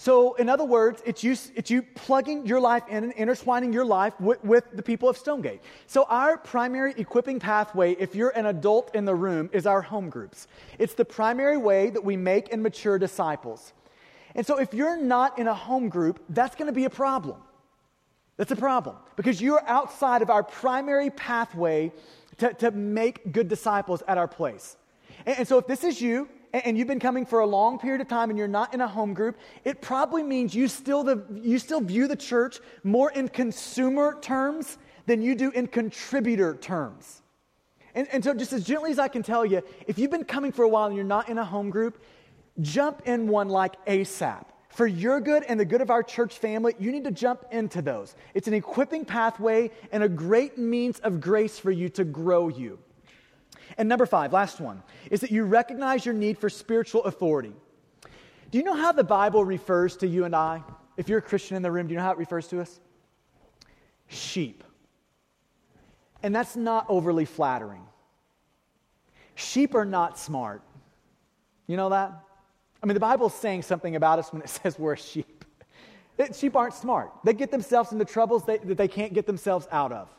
So, 0.00 0.32
in 0.36 0.48
other 0.48 0.64
words, 0.64 1.02
it's 1.04 1.22
you, 1.22 1.36
it's 1.54 1.70
you 1.70 1.82
plugging 1.82 2.46
your 2.46 2.58
life 2.58 2.84
in 2.88 3.04
and 3.04 3.12
intertwining 3.12 3.70
your 3.70 3.84
life 3.84 4.18
with, 4.18 4.42
with, 4.42 4.64
the 4.72 4.82
people 4.82 5.10
of 5.10 5.18
Stonegate. 5.18 5.60
So, 5.88 6.06
our 6.08 6.38
primary 6.38 6.94
equipping 6.96 7.38
pathway, 7.38 7.92
if 7.96 8.14
you're 8.14 8.30
an 8.30 8.46
adult 8.46 8.94
in 8.94 9.04
the 9.04 9.14
room, 9.14 9.50
is 9.52 9.66
our 9.66 9.82
home 9.82 10.08
groups. 10.08 10.48
It's 10.78 10.94
the 10.94 11.04
primary 11.04 11.58
way 11.58 11.90
that 11.90 12.02
we 12.02 12.16
make 12.16 12.50
and 12.50 12.62
mature 12.62 12.98
disciples. 12.98 13.74
And 14.34 14.46
so, 14.46 14.58
if 14.58 14.72
you're 14.72 14.96
not 14.96 15.38
in 15.38 15.48
a 15.48 15.54
home 15.54 15.90
group, 15.90 16.24
that's 16.30 16.56
going 16.56 16.68
to 16.68 16.72
be 16.72 16.86
a 16.86 16.90
problem. 16.90 17.36
That's 18.38 18.52
a 18.52 18.56
problem 18.56 18.96
because 19.16 19.42
you're 19.42 19.62
outside 19.68 20.22
of 20.22 20.30
our 20.30 20.42
primary 20.42 21.10
pathway 21.10 21.92
to, 22.38 22.54
to 22.54 22.70
make 22.70 23.32
good 23.32 23.48
disciples 23.48 24.02
at 24.08 24.16
our 24.16 24.28
place. 24.28 24.78
And, 25.26 25.40
and 25.40 25.46
so, 25.46 25.58
if 25.58 25.66
this 25.66 25.84
is 25.84 26.00
you, 26.00 26.26
and 26.52 26.76
you've 26.76 26.88
been 26.88 27.00
coming 27.00 27.24
for 27.24 27.40
a 27.40 27.46
long 27.46 27.78
period 27.78 28.00
of 28.00 28.08
time 28.08 28.30
and 28.30 28.38
you're 28.38 28.48
not 28.48 28.74
in 28.74 28.80
a 28.80 28.88
home 28.88 29.14
group, 29.14 29.38
it 29.64 29.80
probably 29.80 30.22
means 30.22 30.54
you 30.54 30.68
still, 30.68 31.04
the, 31.04 31.24
you 31.34 31.58
still 31.58 31.80
view 31.80 32.08
the 32.08 32.16
church 32.16 32.58
more 32.82 33.10
in 33.12 33.28
consumer 33.28 34.18
terms 34.20 34.78
than 35.06 35.22
you 35.22 35.34
do 35.34 35.50
in 35.52 35.66
contributor 35.66 36.56
terms. 36.56 37.22
And, 37.94 38.08
and 38.12 38.22
so, 38.22 38.34
just 38.34 38.52
as 38.52 38.64
gently 38.64 38.90
as 38.92 38.98
I 38.98 39.08
can 39.08 39.22
tell 39.22 39.44
you, 39.44 39.62
if 39.86 39.98
you've 39.98 40.10
been 40.10 40.24
coming 40.24 40.52
for 40.52 40.62
a 40.62 40.68
while 40.68 40.86
and 40.86 40.94
you're 40.94 41.04
not 41.04 41.28
in 41.28 41.38
a 41.38 41.44
home 41.44 41.70
group, 41.70 42.02
jump 42.60 43.02
in 43.06 43.26
one 43.26 43.48
like 43.48 43.84
ASAP. 43.86 44.44
For 44.68 44.86
your 44.86 45.20
good 45.20 45.42
and 45.42 45.58
the 45.58 45.64
good 45.64 45.80
of 45.80 45.90
our 45.90 46.02
church 46.02 46.38
family, 46.38 46.76
you 46.78 46.92
need 46.92 47.02
to 47.04 47.10
jump 47.10 47.44
into 47.50 47.82
those. 47.82 48.14
It's 48.34 48.46
an 48.46 48.54
equipping 48.54 49.04
pathway 49.04 49.72
and 49.90 50.04
a 50.04 50.08
great 50.08 50.58
means 50.58 51.00
of 51.00 51.20
grace 51.20 51.58
for 51.58 51.72
you 51.72 51.88
to 51.90 52.04
grow 52.04 52.48
you. 52.48 52.78
And 53.80 53.88
number 53.88 54.04
five, 54.04 54.34
last 54.34 54.60
one, 54.60 54.82
is 55.10 55.22
that 55.22 55.30
you 55.30 55.42
recognize 55.44 56.04
your 56.04 56.14
need 56.14 56.36
for 56.36 56.50
spiritual 56.50 57.02
authority. 57.04 57.54
Do 58.50 58.58
you 58.58 58.62
know 58.62 58.74
how 58.74 58.92
the 58.92 59.02
Bible 59.02 59.42
refers 59.42 59.96
to 59.96 60.06
you 60.06 60.26
and 60.26 60.36
I? 60.36 60.62
If 60.98 61.08
you're 61.08 61.20
a 61.20 61.22
Christian 61.22 61.56
in 61.56 61.62
the 61.62 61.70
room, 61.72 61.86
do 61.86 61.94
you 61.94 61.96
know 61.96 62.04
how 62.04 62.12
it 62.12 62.18
refers 62.18 62.46
to 62.48 62.60
us? 62.60 62.78
Sheep. 64.06 64.62
And 66.22 66.36
that's 66.36 66.56
not 66.56 66.84
overly 66.90 67.24
flattering. 67.24 67.80
Sheep 69.34 69.74
are 69.74 69.86
not 69.86 70.18
smart. 70.18 70.60
You 71.66 71.78
know 71.78 71.88
that? 71.88 72.12
I 72.82 72.86
mean, 72.86 72.92
the 72.92 73.00
Bible's 73.00 73.32
saying 73.32 73.62
something 73.62 73.96
about 73.96 74.18
us 74.18 74.30
when 74.30 74.42
it 74.42 74.48
says 74.62 74.78
we're 74.78 74.92
a 74.92 74.98
sheep. 74.98 75.42
sheep 76.34 76.54
aren't 76.54 76.74
smart. 76.74 77.12
They 77.24 77.32
get 77.32 77.50
themselves 77.50 77.92
into 77.92 78.04
troubles 78.04 78.44
they, 78.44 78.58
that 78.58 78.76
they 78.76 78.88
can't 78.88 79.14
get 79.14 79.24
themselves 79.24 79.66
out 79.72 79.90
of. 79.90 80.10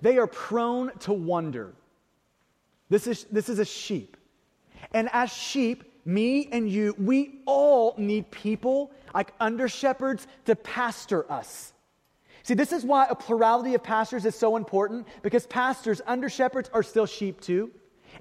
They 0.00 0.16
are 0.16 0.28
prone 0.28 0.96
to 1.00 1.12
wonder. 1.12 1.74
This 2.90 3.06
is, 3.06 3.24
this 3.30 3.48
is 3.48 3.58
a 3.58 3.64
sheep. 3.64 4.16
And 4.92 5.08
as 5.12 5.32
sheep, 5.32 5.84
me 6.04 6.48
and 6.52 6.68
you, 6.68 6.94
we 6.98 7.40
all 7.46 7.94
need 7.96 8.30
people 8.30 8.90
like 9.14 9.32
under 9.40 9.68
shepherds 9.68 10.26
to 10.46 10.56
pastor 10.56 11.30
us. 11.30 11.72
See, 12.42 12.54
this 12.54 12.72
is 12.72 12.84
why 12.84 13.06
a 13.08 13.14
plurality 13.14 13.74
of 13.74 13.82
pastors 13.82 14.24
is 14.24 14.34
so 14.34 14.56
important 14.56 15.06
because 15.22 15.46
pastors, 15.46 16.00
under 16.06 16.28
shepherds, 16.28 16.70
are 16.72 16.82
still 16.82 17.06
sheep 17.06 17.40
too. 17.40 17.70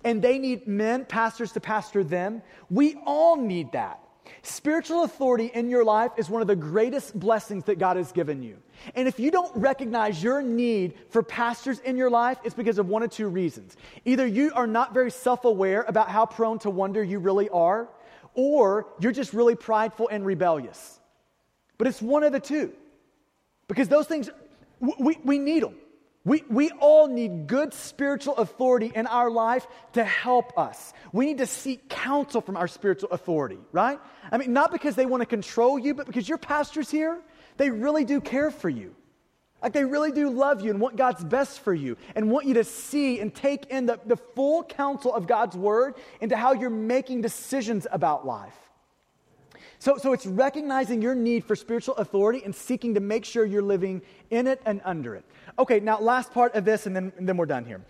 And 0.03 0.22
they 0.22 0.38
need 0.38 0.67
men, 0.67 1.05
pastors, 1.05 1.51
to 1.53 1.59
pastor 1.59 2.03
them. 2.03 2.41
We 2.70 2.95
all 3.05 3.36
need 3.36 3.72
that. 3.72 3.99
Spiritual 4.42 5.04
authority 5.04 5.52
in 5.54 5.70
your 5.70 5.84
life 5.84 6.12
is 6.18 6.30
one 6.30 6.42
of 6.42 6.48
the 6.48 6.56
greatest 6.56 7.18
blessings 7.20 7.66
that 7.66 7.80
God 7.80 7.98
has 7.98 8.12
given 8.12 8.42
you. 8.42 8.58
And 8.96 9.08
if 9.08 9.20
you 9.20 9.32
don't 9.32 9.56
recognize 9.56 10.24
your 10.24 10.42
need 10.42 10.94
for 11.10 11.22
pastors 11.22 11.80
in 11.80 11.98
your 11.98 12.10
life, 12.10 12.38
it's 12.44 12.56
because 12.56 12.78
of 12.78 12.88
one 12.88 13.04
of 13.04 13.12
two 13.12 13.28
reasons. 13.28 13.76
Either 14.06 14.26
you 14.26 14.52
are 14.56 14.68
not 14.68 14.94
very 14.94 15.12
self 15.12 15.46
aware 15.46 15.84
about 15.88 16.10
how 16.10 16.26
prone 16.26 16.60
to 16.60 16.70
wonder 16.70 17.04
you 17.04 17.20
really 17.20 17.50
are, 17.50 17.90
or 18.34 18.88
you're 19.00 19.12
just 19.12 19.34
really 19.34 19.56
prideful 19.56 20.08
and 20.10 20.26
rebellious. 20.26 21.00
But 21.78 21.88
it's 21.88 22.02
one 22.02 22.24
of 22.24 22.32
the 22.32 22.40
two. 22.40 22.74
Because 23.68 23.88
those 23.88 24.08
things, 24.08 24.30
we, 24.80 25.18
we 25.24 25.38
need 25.38 25.64
them. 25.64 25.76
We, 26.30 26.43
we 26.47 26.69
all 26.69 27.07
need 27.07 27.47
good 27.47 27.73
spiritual 27.73 28.36
authority 28.36 28.91
in 28.93 29.07
our 29.07 29.32
life 29.32 29.65
to 29.93 30.03
help 30.03 30.55
us. 30.59 30.93
We 31.11 31.25
need 31.25 31.39
to 31.39 31.47
seek 31.47 31.89
counsel 31.89 32.39
from 32.39 32.55
our 32.55 32.67
spiritual 32.67 33.09
authority, 33.09 33.57
right? 33.71 33.99
I 34.32 34.38
mean, 34.38 34.53
not 34.53 34.71
because 34.71 34.93
they 34.93 35.07
want 35.07 35.21
to 35.21 35.25
control 35.25 35.80
you, 35.80 35.95
but 35.95 36.05
because 36.05 36.30
your 36.30 36.38
pastors 36.38 36.91
here, 36.91 37.19
they 37.57 37.71
really 37.71 38.05
do 38.05 38.21
care 38.21 38.51
for 38.51 38.69
you. 38.69 38.93
Like 39.59 39.73
they 39.73 39.84
really 39.84 40.11
do 40.11 40.30
love 40.30 40.61
you 40.61 40.69
and 40.69 40.80
want 40.80 40.97
God's 40.97 41.23
best 41.23 41.61
for 41.61 41.73
you 41.73 41.97
and 42.15 42.30
want 42.30 42.45
you 42.45 42.53
to 42.53 42.63
see 42.63 43.19
and 43.19 43.34
take 43.34 43.65
in 43.65 43.88
the, 43.88 43.99
the 44.05 44.15
full 44.15 44.63
counsel 44.63 45.11
of 45.11 45.25
God's 45.25 45.57
word 45.57 45.95
into 46.21 46.38
how 46.38 46.53
you're 46.53 46.69
making 46.69 47.21
decisions 47.21 47.88
about 47.91 48.27
life. 48.27 48.68
So, 49.80 49.97
so 49.97 50.11
it's 50.11 50.25
recognizing 50.25 51.01
your 51.01 51.15
need 51.15 51.45
for 51.45 51.55
spiritual 51.55 51.95
authority 51.95 52.43
and 52.43 52.53
seeking 52.53 52.93
to 52.95 52.99
make 52.99 53.23
sure 53.23 53.45
you're 53.45 53.61
living 53.61 54.01
in 54.30 54.45
it 54.45 54.61
and 54.65 54.82
under 54.84 55.15
it. 55.15 55.23
Okay, 55.57 55.80
now 55.80 55.99
last 55.99 56.34
part 56.34 56.53
of 56.55 56.65
this, 56.65 56.86
and 56.86 56.93
then, 56.93 57.13
and 57.17 57.27
then 57.27 57.38
we're 57.38 57.45
done 57.45 57.63
here. 57.63 57.82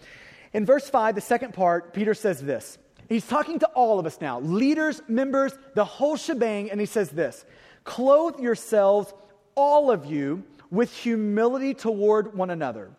In 0.54 0.66
verse 0.66 0.88
5, 0.88 1.16
the 1.16 1.22
second 1.22 1.54
part, 1.54 1.94
Peter 1.94 2.14
says 2.14 2.42
this. 2.42 2.78
He's 3.08 3.26
talking 3.26 3.58
to 3.60 3.68
all 3.70 4.00
of 4.00 4.06
us 4.06 4.22
now 4.22 4.40
leaders, 4.40 5.02
members, 5.08 5.58
the 5.74 5.84
whole 5.84 6.16
shebang, 6.16 6.70
and 6.70 6.80
he 6.80 6.86
says 6.86 7.10
this 7.10 7.44
Clothe 7.84 8.40
yourselves, 8.40 9.12
all 9.56 9.90
of 9.90 10.06
you, 10.06 10.44
with 10.70 10.96
humility 10.96 11.74
toward 11.74 12.36
one 12.36 12.52
another. 12.52 12.92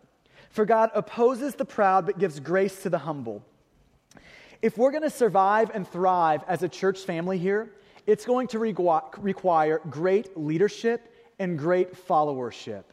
For 0.49 0.65
God 0.65 0.91
opposes 0.93 1.55
the 1.55 1.63
proud, 1.63 2.05
but 2.05 2.19
gives 2.19 2.41
grace 2.41 2.83
to 2.83 2.89
the 2.89 2.97
humble. 2.97 3.41
If 4.61 4.77
we're 4.77 4.91
going 4.91 5.03
to 5.03 5.09
survive 5.09 5.71
and 5.73 5.87
thrive 5.87 6.43
as 6.45 6.61
a 6.61 6.67
church 6.67 6.99
family 6.99 7.37
here, 7.37 7.71
it's 8.07 8.25
going 8.25 8.47
to 8.47 8.59
require 8.59 9.81
great 9.89 10.37
leadership 10.37 11.13
and 11.39 11.57
great 11.57 11.93
followership. 12.07 12.83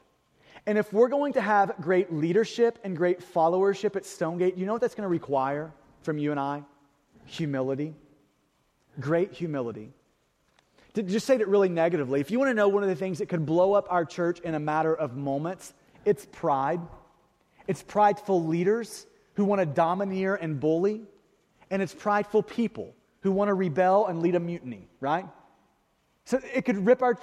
And 0.66 0.76
if 0.76 0.92
we're 0.92 1.08
going 1.08 1.32
to 1.34 1.40
have 1.40 1.74
great 1.80 2.12
leadership 2.12 2.78
and 2.84 2.96
great 2.96 3.20
followership 3.20 3.96
at 3.96 4.04
Stonegate, 4.04 4.56
you 4.56 4.66
know 4.66 4.72
what 4.72 4.80
that's 4.80 4.94
going 4.94 5.04
to 5.04 5.08
require 5.08 5.72
from 6.02 6.18
you 6.18 6.30
and 6.30 6.38
I? 6.38 6.62
Humility. 7.24 7.94
Great 9.00 9.32
humility. 9.32 9.92
To 10.94 11.02
just 11.02 11.26
say 11.26 11.36
it 11.36 11.48
really 11.48 11.68
negatively, 11.68 12.20
if 12.20 12.30
you 12.30 12.38
want 12.38 12.50
to 12.50 12.54
know 12.54 12.68
one 12.68 12.82
of 12.82 12.88
the 12.88 12.96
things 12.96 13.18
that 13.18 13.28
could 13.28 13.46
blow 13.46 13.72
up 13.72 13.86
our 13.90 14.04
church 14.04 14.40
in 14.40 14.54
a 14.54 14.60
matter 14.60 14.94
of 14.94 15.16
moments, 15.16 15.72
it's 16.04 16.26
pride. 16.26 16.80
It's 17.66 17.82
prideful 17.82 18.44
leaders 18.44 19.06
who 19.34 19.44
want 19.44 19.60
to 19.60 19.66
domineer 19.66 20.34
and 20.34 20.58
bully, 20.58 21.02
and 21.70 21.80
it's 21.80 21.94
prideful 21.94 22.42
people 22.42 22.94
who 23.20 23.32
want 23.32 23.48
to 23.48 23.54
rebel 23.54 24.06
and 24.06 24.20
lead 24.20 24.34
a 24.34 24.40
mutiny, 24.40 24.88
right? 25.00 25.26
So 26.24 26.40
it 26.54 26.64
could 26.64 26.84
rip 26.84 27.02
our 27.02 27.18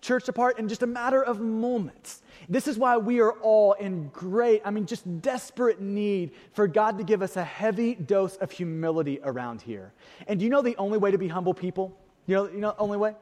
church 0.00 0.28
apart 0.28 0.58
in 0.58 0.68
just 0.68 0.82
a 0.82 0.86
matter 0.86 1.22
of 1.22 1.40
moments. 1.40 2.22
This 2.48 2.66
is 2.66 2.76
why 2.76 2.96
we 2.96 3.20
are 3.20 3.32
all 3.32 3.72
in 3.74 4.08
great, 4.08 4.60
I 4.64 4.70
mean, 4.70 4.84
just 4.84 5.22
desperate 5.22 5.80
need 5.80 6.32
for 6.52 6.66
God 6.66 6.98
to 6.98 7.04
give 7.04 7.22
us 7.22 7.36
a 7.36 7.44
heavy 7.44 7.94
dose 7.94 8.36
of 8.36 8.50
humility 8.50 9.20
around 9.22 9.62
here. 9.62 9.92
And 10.26 10.38
do 10.38 10.44
you 10.44 10.50
know 10.50 10.60
the 10.60 10.76
only 10.76 10.98
way 10.98 11.12
to 11.12 11.18
be 11.18 11.28
humble 11.28 11.54
people? 11.54 11.96
You 12.26 12.34
know, 12.34 12.48
you 12.48 12.58
know 12.58 12.74
the 12.76 12.82
only 12.82 12.98
way? 12.98 13.14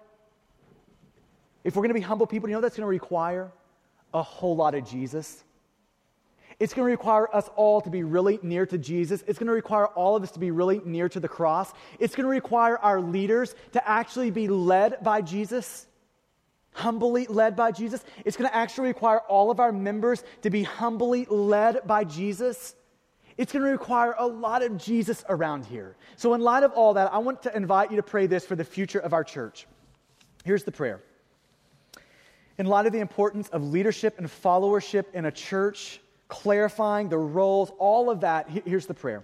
If 1.65 1.77
we're 1.77 1.83
going 1.83 1.91
to 1.91 1.95
be 1.95 2.01
humble 2.01 2.27
people, 2.27 2.49
you 2.49 2.55
know 2.55 2.61
that's 2.61 2.77
going 2.77 2.87
to 2.87 2.89
require? 2.89 3.53
A 4.15 4.23
whole 4.23 4.57
lot 4.57 4.75
of 4.75 4.89
Jesus. 4.89 5.45
It's 6.61 6.75
going 6.75 6.87
to 6.87 6.91
require 6.91 7.35
us 7.35 7.49
all 7.57 7.81
to 7.81 7.89
be 7.89 8.05
really 8.05 8.39
near 8.43 8.67
to 8.67 8.77
Jesus. 8.77 9.25
It's 9.27 9.39
going 9.39 9.47
to 9.47 9.55
require 9.55 9.87
all 9.87 10.15
of 10.15 10.23
us 10.23 10.31
to 10.33 10.39
be 10.39 10.51
really 10.51 10.83
near 10.85 11.09
to 11.09 11.19
the 11.19 11.29
cross. 11.29 11.73
It's 11.99 12.15
going 12.15 12.25
to 12.25 12.31
require 12.31 12.77
our 12.77 13.01
leaders 13.01 13.55
to 13.73 13.89
actually 13.89 14.31
be 14.31 14.47
led 14.47 15.03
by 15.03 15.23
Jesus, 15.23 15.87
humbly 16.75 17.27
led 17.29 17.57
by 17.57 17.73
Jesus. 17.73 18.05
It's 18.27 18.37
going 18.37 18.49
to 18.49 18.55
actually 18.55 18.89
require 18.89 19.21
all 19.21 19.51
of 19.51 19.59
our 19.59 19.73
members 19.73 20.23
to 20.43 20.51
be 20.51 20.63
humbly 20.63 21.25
led 21.31 21.87
by 21.87 22.05
Jesus. 22.05 22.75
It's 23.39 23.53
going 23.53 23.65
to 23.65 23.71
require 23.71 24.15
a 24.19 24.27
lot 24.27 24.63
of 24.63 24.77
Jesus 24.77 25.25
around 25.31 25.65
here. 25.65 25.97
So, 26.17 26.35
in 26.35 26.43
light 26.43 26.63
of 26.63 26.73
all 26.73 26.93
that, 26.93 27.11
I 27.11 27.19
want 27.19 27.43
to 27.45 27.57
invite 27.57 27.91
you 27.91 27.97
to 27.97 28.03
pray 28.03 28.27
this 28.27 28.45
for 28.45 28.55
the 28.55 28.65
future 28.65 28.99
of 28.99 29.15
our 29.15 29.25
church. 29.25 29.67
Here's 30.45 30.65
the 30.65 30.73
prayer. 30.73 31.01
In 32.59 32.67
light 32.67 32.85
of 32.85 32.93
the 32.93 33.01
importance 33.01 33.49
of 33.49 33.65
leadership 33.65 34.19
and 34.19 34.27
followership 34.27 35.07
in 35.15 35.25
a 35.25 35.33
church, 35.33 36.03
clarifying 36.31 37.11
the 37.11 37.19
roles, 37.19 37.71
all 37.79 38.09
of 38.09 38.21
that. 38.21 38.49
Here's 38.65 38.87
the 38.87 38.95
prayer 38.95 39.23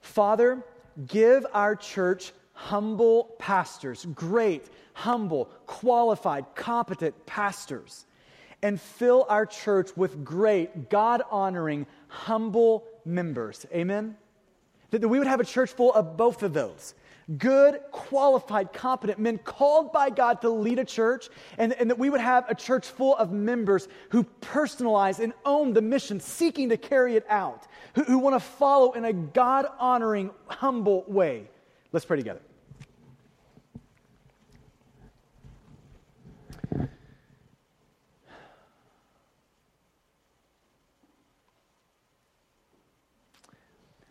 Father, 0.00 0.62
give 1.06 1.46
our 1.54 1.74
church 1.74 2.32
humble 2.52 3.36
pastors, 3.38 4.04
great, 4.14 4.68
humble, 4.92 5.46
qualified, 5.66 6.44
competent 6.54 7.24
pastors, 7.24 8.04
and 8.60 8.78
fill 8.78 9.24
our 9.28 9.46
church 9.46 9.96
with 9.96 10.24
great, 10.24 10.90
God 10.90 11.22
honoring, 11.30 11.86
humble 12.08 12.84
members. 13.04 13.64
Amen? 13.72 14.16
That 14.90 15.08
we 15.08 15.18
would 15.18 15.28
have 15.28 15.40
a 15.40 15.44
church 15.44 15.70
full 15.70 15.94
of 15.94 16.16
both 16.16 16.42
of 16.42 16.52
those 16.52 16.94
good, 17.36 17.80
qualified, 17.92 18.72
competent 18.72 19.18
men 19.18 19.38
called 19.38 19.92
by 19.92 20.08
God 20.08 20.40
to 20.40 20.48
lead 20.48 20.78
a 20.78 20.84
church, 20.84 21.28
and, 21.58 21.74
and 21.74 21.90
that 21.90 21.98
we 21.98 22.08
would 22.08 22.20
have 22.20 22.48
a 22.48 22.54
church 22.54 22.88
full 22.88 23.16
of 23.16 23.32
members 23.32 23.88
who 24.10 24.24
personalize 24.40 25.18
and 25.18 25.34
own 25.44 25.74
the 25.74 25.82
mission, 25.82 26.20
seeking 26.20 26.70
to 26.70 26.76
carry 26.78 27.16
it 27.16 27.26
out, 27.28 27.66
who, 27.94 28.04
who 28.04 28.18
want 28.18 28.34
to 28.34 28.40
follow 28.40 28.92
in 28.92 29.04
a 29.04 29.12
God 29.12 29.66
honoring, 29.78 30.30
humble 30.46 31.04
way. 31.06 31.50
Let's 31.92 32.06
pray 32.06 32.16
together. 32.16 32.40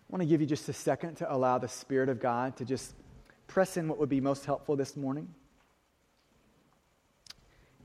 I 0.10 0.14
want 0.14 0.22
to 0.22 0.26
give 0.26 0.40
you 0.40 0.48
just 0.48 0.70
a 0.70 0.74
second 0.74 1.16
to 1.16 1.32
allow 1.32 1.58
the 1.58 1.68
Spirit 1.68 2.08
of 2.08 2.22
God 2.22 2.56
to 2.58 2.66
just 2.66 2.94
press 3.48 3.78
in 3.78 3.88
what 3.88 3.98
would 3.98 4.10
be 4.10 4.22
most 4.22 4.46
helpful 4.46 4.76
this 4.76 4.96
morning 4.96 5.34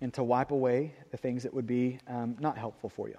and 0.00 0.12
to 0.14 0.22
wipe 0.22 0.50
away 0.50 0.92
the 1.10 1.16
things 1.16 1.44
that 1.44 1.54
would 1.54 1.66
be 1.66 1.98
um, 2.08 2.36
not 2.40 2.58
helpful 2.58 2.90
for 2.90 3.08
you. 3.08 3.16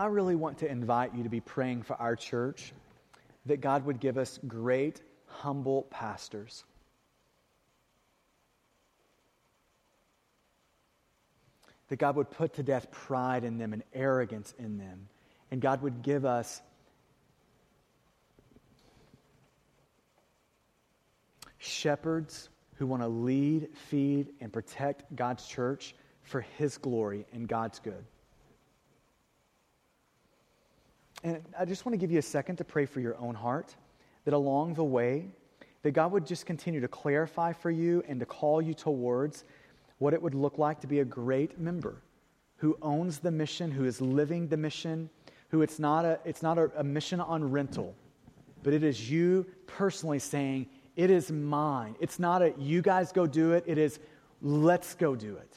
I 0.00 0.06
really 0.06 0.34
want 0.34 0.56
to 0.58 0.70
invite 0.70 1.14
you 1.14 1.24
to 1.24 1.28
be 1.28 1.40
praying 1.40 1.82
for 1.82 1.94
our 1.96 2.16
church 2.16 2.72
that 3.44 3.60
God 3.60 3.84
would 3.84 4.00
give 4.00 4.16
us 4.16 4.38
great, 4.46 5.02
humble 5.42 5.82
pastors. 5.90 6.64
That 11.88 11.96
God 11.96 12.16
would 12.16 12.30
put 12.30 12.54
to 12.54 12.62
death 12.62 12.90
pride 12.90 13.44
in 13.44 13.58
them 13.58 13.72
and 13.72 13.82
arrogance 13.92 14.54
in 14.58 14.78
them. 14.78 15.08
And 15.50 15.60
God 15.60 15.82
would 15.82 16.02
give 16.02 16.24
us 16.24 16.62
shepherds 21.58 22.48
who 22.76 22.86
want 22.86 23.02
to 23.02 23.08
lead, 23.08 23.68
feed, 23.88 24.28
and 24.40 24.52
protect 24.52 25.14
God's 25.14 25.46
church 25.46 25.94
for 26.22 26.40
His 26.58 26.78
glory 26.78 27.26
and 27.32 27.48
God's 27.48 27.78
good. 27.80 28.04
And 31.22 31.42
I 31.58 31.64
just 31.66 31.84
want 31.84 31.92
to 31.94 31.98
give 31.98 32.10
you 32.10 32.18
a 32.18 32.22
second 32.22 32.56
to 32.56 32.64
pray 32.64 32.86
for 32.86 33.00
your 33.00 33.18
own 33.18 33.34
heart, 33.34 33.74
that 34.24 34.34
along 34.34 34.74
the 34.74 34.84
way, 34.84 35.28
that 35.82 35.92
God 35.92 36.12
would 36.12 36.26
just 36.26 36.46
continue 36.46 36.80
to 36.80 36.88
clarify 36.88 37.52
for 37.52 37.70
you 37.70 38.02
and 38.08 38.20
to 38.20 38.26
call 38.26 38.60
you 38.60 38.74
towards 38.74 39.44
what 39.98 40.14
it 40.14 40.20
would 40.20 40.34
look 40.34 40.58
like 40.58 40.80
to 40.80 40.86
be 40.86 41.00
a 41.00 41.04
great 41.04 41.58
member 41.58 42.02
who 42.56 42.76
owns 42.82 43.18
the 43.18 43.30
mission, 43.30 43.70
who 43.70 43.84
is 43.84 44.00
living 44.00 44.46
the 44.48 44.56
mission, 44.56 45.08
who 45.48 45.62
it's 45.62 45.78
not 45.78 46.04
a, 46.04 46.18
it's 46.24 46.42
not 46.42 46.58
a, 46.58 46.70
a 46.76 46.84
mission 46.84 47.20
on 47.20 47.50
rental, 47.50 47.94
but 48.62 48.74
it 48.74 48.82
is 48.82 49.10
you 49.10 49.46
personally 49.66 50.18
saying, 50.18 50.66
It 50.96 51.10
is 51.10 51.32
mine. 51.32 51.96
It's 52.00 52.18
not 52.18 52.42
a 52.42 52.52
you 52.58 52.82
guys 52.82 53.12
go 53.12 53.26
do 53.26 53.52
it, 53.52 53.64
it 53.66 53.78
is 53.78 53.98
let's 54.42 54.94
go 54.94 55.16
do 55.16 55.36
it. 55.36 55.54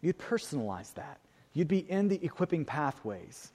You'd 0.00 0.18
personalize 0.18 0.94
that. 0.94 1.18
You'd 1.54 1.68
be 1.68 1.90
in 1.90 2.08
the 2.08 2.22
equipping 2.24 2.64
pathways. 2.64 3.52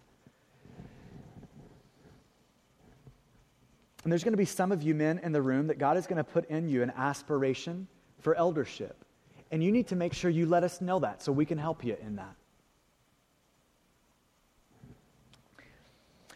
And 4.03 4.11
there's 4.11 4.23
going 4.23 4.33
to 4.33 4.37
be 4.37 4.45
some 4.45 4.71
of 4.71 4.81
you 4.81 4.95
men 4.95 5.19
in 5.23 5.31
the 5.31 5.41
room 5.41 5.67
that 5.67 5.77
God 5.77 5.97
is 5.97 6.07
going 6.07 6.17
to 6.17 6.23
put 6.23 6.49
in 6.49 6.69
you 6.69 6.83
an 6.83 6.91
aspiration 6.95 7.87
for 8.19 8.35
eldership. 8.35 9.03
And 9.51 9.63
you 9.63 9.71
need 9.71 9.87
to 9.87 9.95
make 9.95 10.13
sure 10.13 10.29
you 10.29 10.45
let 10.45 10.63
us 10.63 10.79
know 10.79 10.99
that 10.99 11.21
so 11.21 11.31
we 11.31 11.45
can 11.45 11.57
help 11.57 11.83
you 11.83 11.97
in 12.01 12.15
that. 12.15 12.35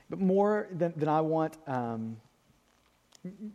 But 0.10 0.20
more 0.20 0.68
than, 0.72 0.94
than 0.98 1.08
I 1.08 1.22
want, 1.22 1.58
um, 1.66 2.18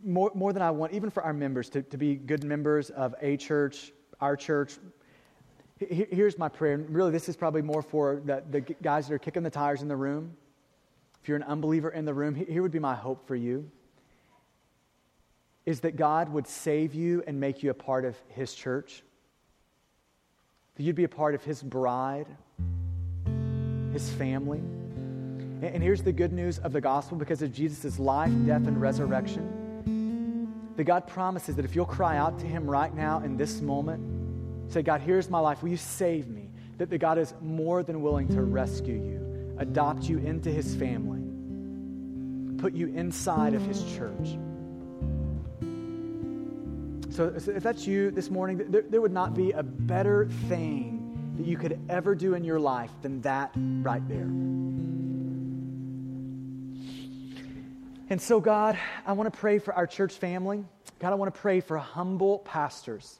more, 0.03 0.31
more 0.33 0.53
than 0.53 0.61
I 0.61 0.71
want, 0.71 0.93
even 0.93 1.09
for 1.09 1.23
our 1.23 1.33
members 1.33 1.69
to, 1.69 1.83
to 1.83 1.97
be 1.97 2.15
good 2.15 2.43
members 2.43 2.89
of 2.89 3.13
a 3.21 3.37
church, 3.37 3.91
our 4.19 4.35
church, 4.35 4.77
Here's 5.79 6.37
my 6.37 6.49
prayer. 6.49 6.73
And 6.73 6.89
really, 6.93 7.11
this 7.11 7.29
is 7.29 7.37
probably 7.37 7.61
more 7.61 7.81
for 7.81 8.21
the, 8.25 8.43
the 8.51 8.59
guys 8.59 9.07
that 9.07 9.13
are 9.13 9.19
kicking 9.19 9.43
the 9.43 9.49
tires 9.49 9.81
in 9.81 9.87
the 9.87 9.95
room. 9.95 10.35
If 11.21 11.29
you're 11.29 11.37
an 11.37 11.43
unbeliever 11.43 11.89
in 11.91 12.03
the 12.03 12.13
room, 12.13 12.35
here 12.35 12.61
would 12.61 12.71
be 12.73 12.79
my 12.79 12.95
hope 12.95 13.25
for 13.25 13.35
you 13.37 13.71
is 15.69 15.81
that 15.81 15.95
God 15.95 16.29
would 16.29 16.47
save 16.47 16.95
you 16.95 17.23
and 17.27 17.39
make 17.39 17.61
you 17.61 17.69
a 17.69 17.73
part 17.73 18.03
of 18.03 18.15
His 18.29 18.53
church. 18.53 19.03
That 20.75 20.83
you'd 20.83 20.95
be 20.95 21.03
a 21.03 21.09
part 21.09 21.35
of 21.35 21.43
His 21.43 21.61
bride, 21.61 22.27
His 23.93 24.09
family. 24.11 24.59
And 25.61 25.83
here's 25.83 26.01
the 26.01 26.11
good 26.11 26.33
news 26.33 26.57
of 26.59 26.73
the 26.73 26.81
gospel 26.81 27.17
because 27.17 27.41
of 27.41 27.53
Jesus' 27.53 27.99
life, 27.99 28.31
death, 28.45 28.65
and 28.65 28.81
resurrection. 28.81 30.73
That 30.75 30.85
God 30.85 31.05
promises 31.05 31.55
that 31.57 31.65
if 31.65 31.75
you'll 31.75 31.85
cry 31.85 32.17
out 32.17 32.39
to 32.39 32.45
Him 32.45 32.69
right 32.69 32.93
now 32.95 33.19
in 33.19 33.37
this 33.37 33.61
moment, 33.61 34.19
Say, 34.69 34.83
God, 34.83 35.01
here's 35.01 35.29
my 35.29 35.39
life. 35.39 35.63
Will 35.63 35.69
you 35.69 35.77
save 35.77 36.27
me? 36.27 36.49
That 36.77 36.91
the 36.91 36.97
God 36.97 37.17
is 37.17 37.33
more 37.41 37.81
than 37.81 38.01
willing 38.01 38.27
to 38.29 38.43
rescue 38.43 38.93
you, 38.93 39.55
adopt 39.57 40.03
you 40.03 40.19
into 40.19 40.51
his 40.51 40.75
family, 40.75 41.23
put 42.61 42.73
you 42.73 42.87
inside 42.87 43.55
of 43.55 43.63
his 43.63 43.83
church. 43.95 44.37
So, 47.09 47.33
if 47.35 47.63
that's 47.63 47.87
you 47.87 48.11
this 48.11 48.29
morning, 48.29 48.65
there, 48.69 48.83
there 48.83 49.01
would 49.01 49.11
not 49.11 49.33
be 49.33 49.51
a 49.51 49.63
better 49.63 50.27
thing 50.47 51.33
that 51.37 51.45
you 51.45 51.57
could 51.57 51.79
ever 51.89 52.13
do 52.13 52.35
in 52.35 52.43
your 52.43 52.59
life 52.59 52.91
than 53.01 53.21
that 53.21 53.51
right 53.55 54.07
there. 54.07 54.29
And 58.11 58.21
so, 58.21 58.39
God, 58.39 58.77
I 59.05 59.13
want 59.13 59.31
to 59.31 59.39
pray 59.39 59.59
for 59.59 59.73
our 59.73 59.87
church 59.87 60.13
family. 60.13 60.65
God, 60.99 61.11
I 61.11 61.15
want 61.15 61.33
to 61.33 61.39
pray 61.39 61.61
for 61.61 61.77
humble 61.77 62.39
pastors. 62.39 63.19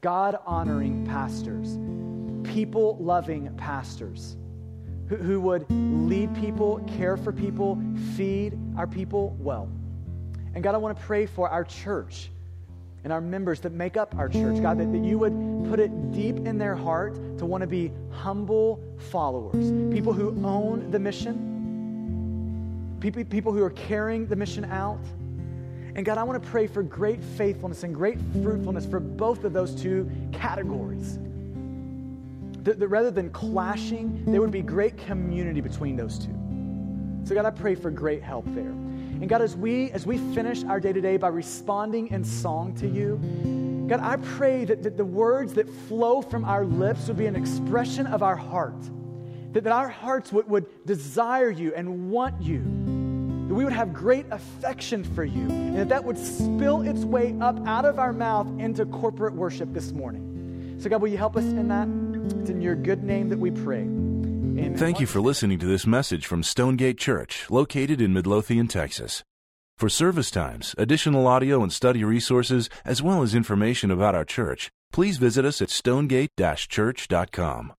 God 0.00 0.38
honoring 0.46 1.04
pastors, 1.04 1.76
people 2.54 2.96
loving 3.00 3.52
pastors 3.56 4.36
who, 5.08 5.16
who 5.16 5.40
would 5.40 5.66
lead 5.70 6.34
people, 6.36 6.78
care 6.96 7.16
for 7.16 7.32
people, 7.32 7.82
feed 8.16 8.56
our 8.76 8.86
people 8.86 9.36
well. 9.38 9.68
And 10.54 10.62
God, 10.62 10.74
I 10.74 10.78
want 10.78 10.96
to 10.96 11.04
pray 11.04 11.26
for 11.26 11.48
our 11.48 11.64
church 11.64 12.30
and 13.04 13.12
our 13.12 13.20
members 13.20 13.60
that 13.60 13.72
make 13.72 13.96
up 13.96 14.16
our 14.16 14.28
church, 14.28 14.60
God, 14.60 14.78
that, 14.78 14.92
that 14.92 15.04
you 15.04 15.18
would 15.18 15.68
put 15.70 15.80
it 15.80 16.12
deep 16.12 16.36
in 16.38 16.58
their 16.58 16.74
heart 16.74 17.14
to 17.38 17.46
want 17.46 17.62
to 17.62 17.66
be 17.66 17.92
humble 18.10 18.80
followers, 19.10 19.70
people 19.92 20.12
who 20.12 20.28
own 20.44 20.90
the 20.90 20.98
mission, 20.98 22.96
people, 23.00 23.24
people 23.24 23.52
who 23.52 23.62
are 23.62 23.70
carrying 23.70 24.26
the 24.26 24.36
mission 24.36 24.64
out 24.64 24.98
and 25.98 26.06
God, 26.06 26.16
I 26.16 26.22
want 26.22 26.40
to 26.40 26.48
pray 26.48 26.68
for 26.68 26.84
great 26.84 27.20
faithfulness 27.20 27.82
and 27.82 27.92
great 27.92 28.20
fruitfulness 28.34 28.86
for 28.86 29.00
both 29.00 29.42
of 29.42 29.52
those 29.52 29.74
two 29.74 30.08
categories. 30.32 31.18
That, 32.62 32.78
that 32.78 32.86
rather 32.86 33.10
than 33.10 33.30
clashing, 33.30 34.24
there 34.24 34.40
would 34.40 34.52
be 34.52 34.62
great 34.62 34.96
community 34.96 35.60
between 35.60 35.96
those 35.96 36.16
two. 36.16 36.32
So, 37.24 37.34
God, 37.34 37.46
I 37.46 37.50
pray 37.50 37.74
for 37.74 37.90
great 37.90 38.22
help 38.22 38.44
there. 38.54 38.72
And 39.20 39.28
God, 39.28 39.42
as 39.42 39.56
we 39.56 39.90
as 39.90 40.06
we 40.06 40.18
finish 40.34 40.64
our 40.64 40.80
day 40.80 40.92
to 40.92 41.00
day 41.00 41.16
by 41.16 41.28
responding 41.28 42.08
in 42.08 42.24
song 42.24 42.74
to 42.76 42.86
you, 42.86 43.16
God, 43.88 44.00
I 44.00 44.16
pray 44.16 44.64
that, 44.64 44.82
that 44.82 44.96
the 44.96 45.04
words 45.04 45.54
that 45.54 45.68
flow 45.88 46.22
from 46.22 46.44
our 46.44 46.64
lips 46.64 47.08
would 47.08 47.16
be 47.16 47.26
an 47.26 47.36
expression 47.36 48.06
of 48.06 48.22
our 48.22 48.36
heart. 48.36 48.80
That, 49.52 49.64
that 49.64 49.72
our 49.72 49.88
hearts 49.88 50.30
would, 50.30 50.48
would 50.48 50.86
desire 50.86 51.50
you 51.50 51.74
and 51.74 52.10
want 52.10 52.40
you 52.42 52.62
that 53.48 53.54
we 53.54 53.64
would 53.64 53.72
have 53.72 53.94
great 53.94 54.26
affection 54.30 55.02
for 55.02 55.24
you, 55.24 55.48
and 55.48 55.78
that 55.78 55.88
that 55.88 56.04
would 56.04 56.18
spill 56.18 56.82
its 56.82 57.00
way 57.00 57.34
up 57.40 57.58
out 57.66 57.86
of 57.86 57.98
our 57.98 58.12
mouth 58.12 58.46
into 58.60 58.84
corporate 58.84 59.32
worship 59.32 59.72
this 59.72 59.90
morning. 59.90 60.76
So, 60.78 60.90
God, 60.90 61.00
will 61.00 61.08
you 61.08 61.16
help 61.16 61.34
us 61.34 61.44
in 61.44 61.68
that? 61.68 61.88
It's 62.40 62.50
in 62.50 62.60
your 62.60 62.74
good 62.74 63.02
name 63.02 63.30
that 63.30 63.38
we 63.38 63.50
pray. 63.50 63.97
Thank 64.58 65.00
you 65.00 65.06
for 65.06 65.20
listening 65.20 65.58
to 65.58 65.66
this 65.66 65.86
message 65.86 66.26
from 66.26 66.42
Stonegate 66.42 66.98
Church, 66.98 67.46
located 67.50 68.00
in 68.00 68.12
Midlothian, 68.12 68.68
Texas. 68.68 69.22
For 69.76 69.88
service 69.88 70.30
times, 70.30 70.74
additional 70.76 71.26
audio 71.26 71.62
and 71.62 71.72
study 71.72 72.04
resources, 72.04 72.68
as 72.84 73.02
well 73.02 73.22
as 73.22 73.34
information 73.34 73.90
about 73.90 74.14
our 74.14 74.24
church, 74.24 74.70
please 74.92 75.18
visit 75.18 75.44
us 75.44 75.62
at 75.62 75.70
stonegate-church.com. 75.70 77.72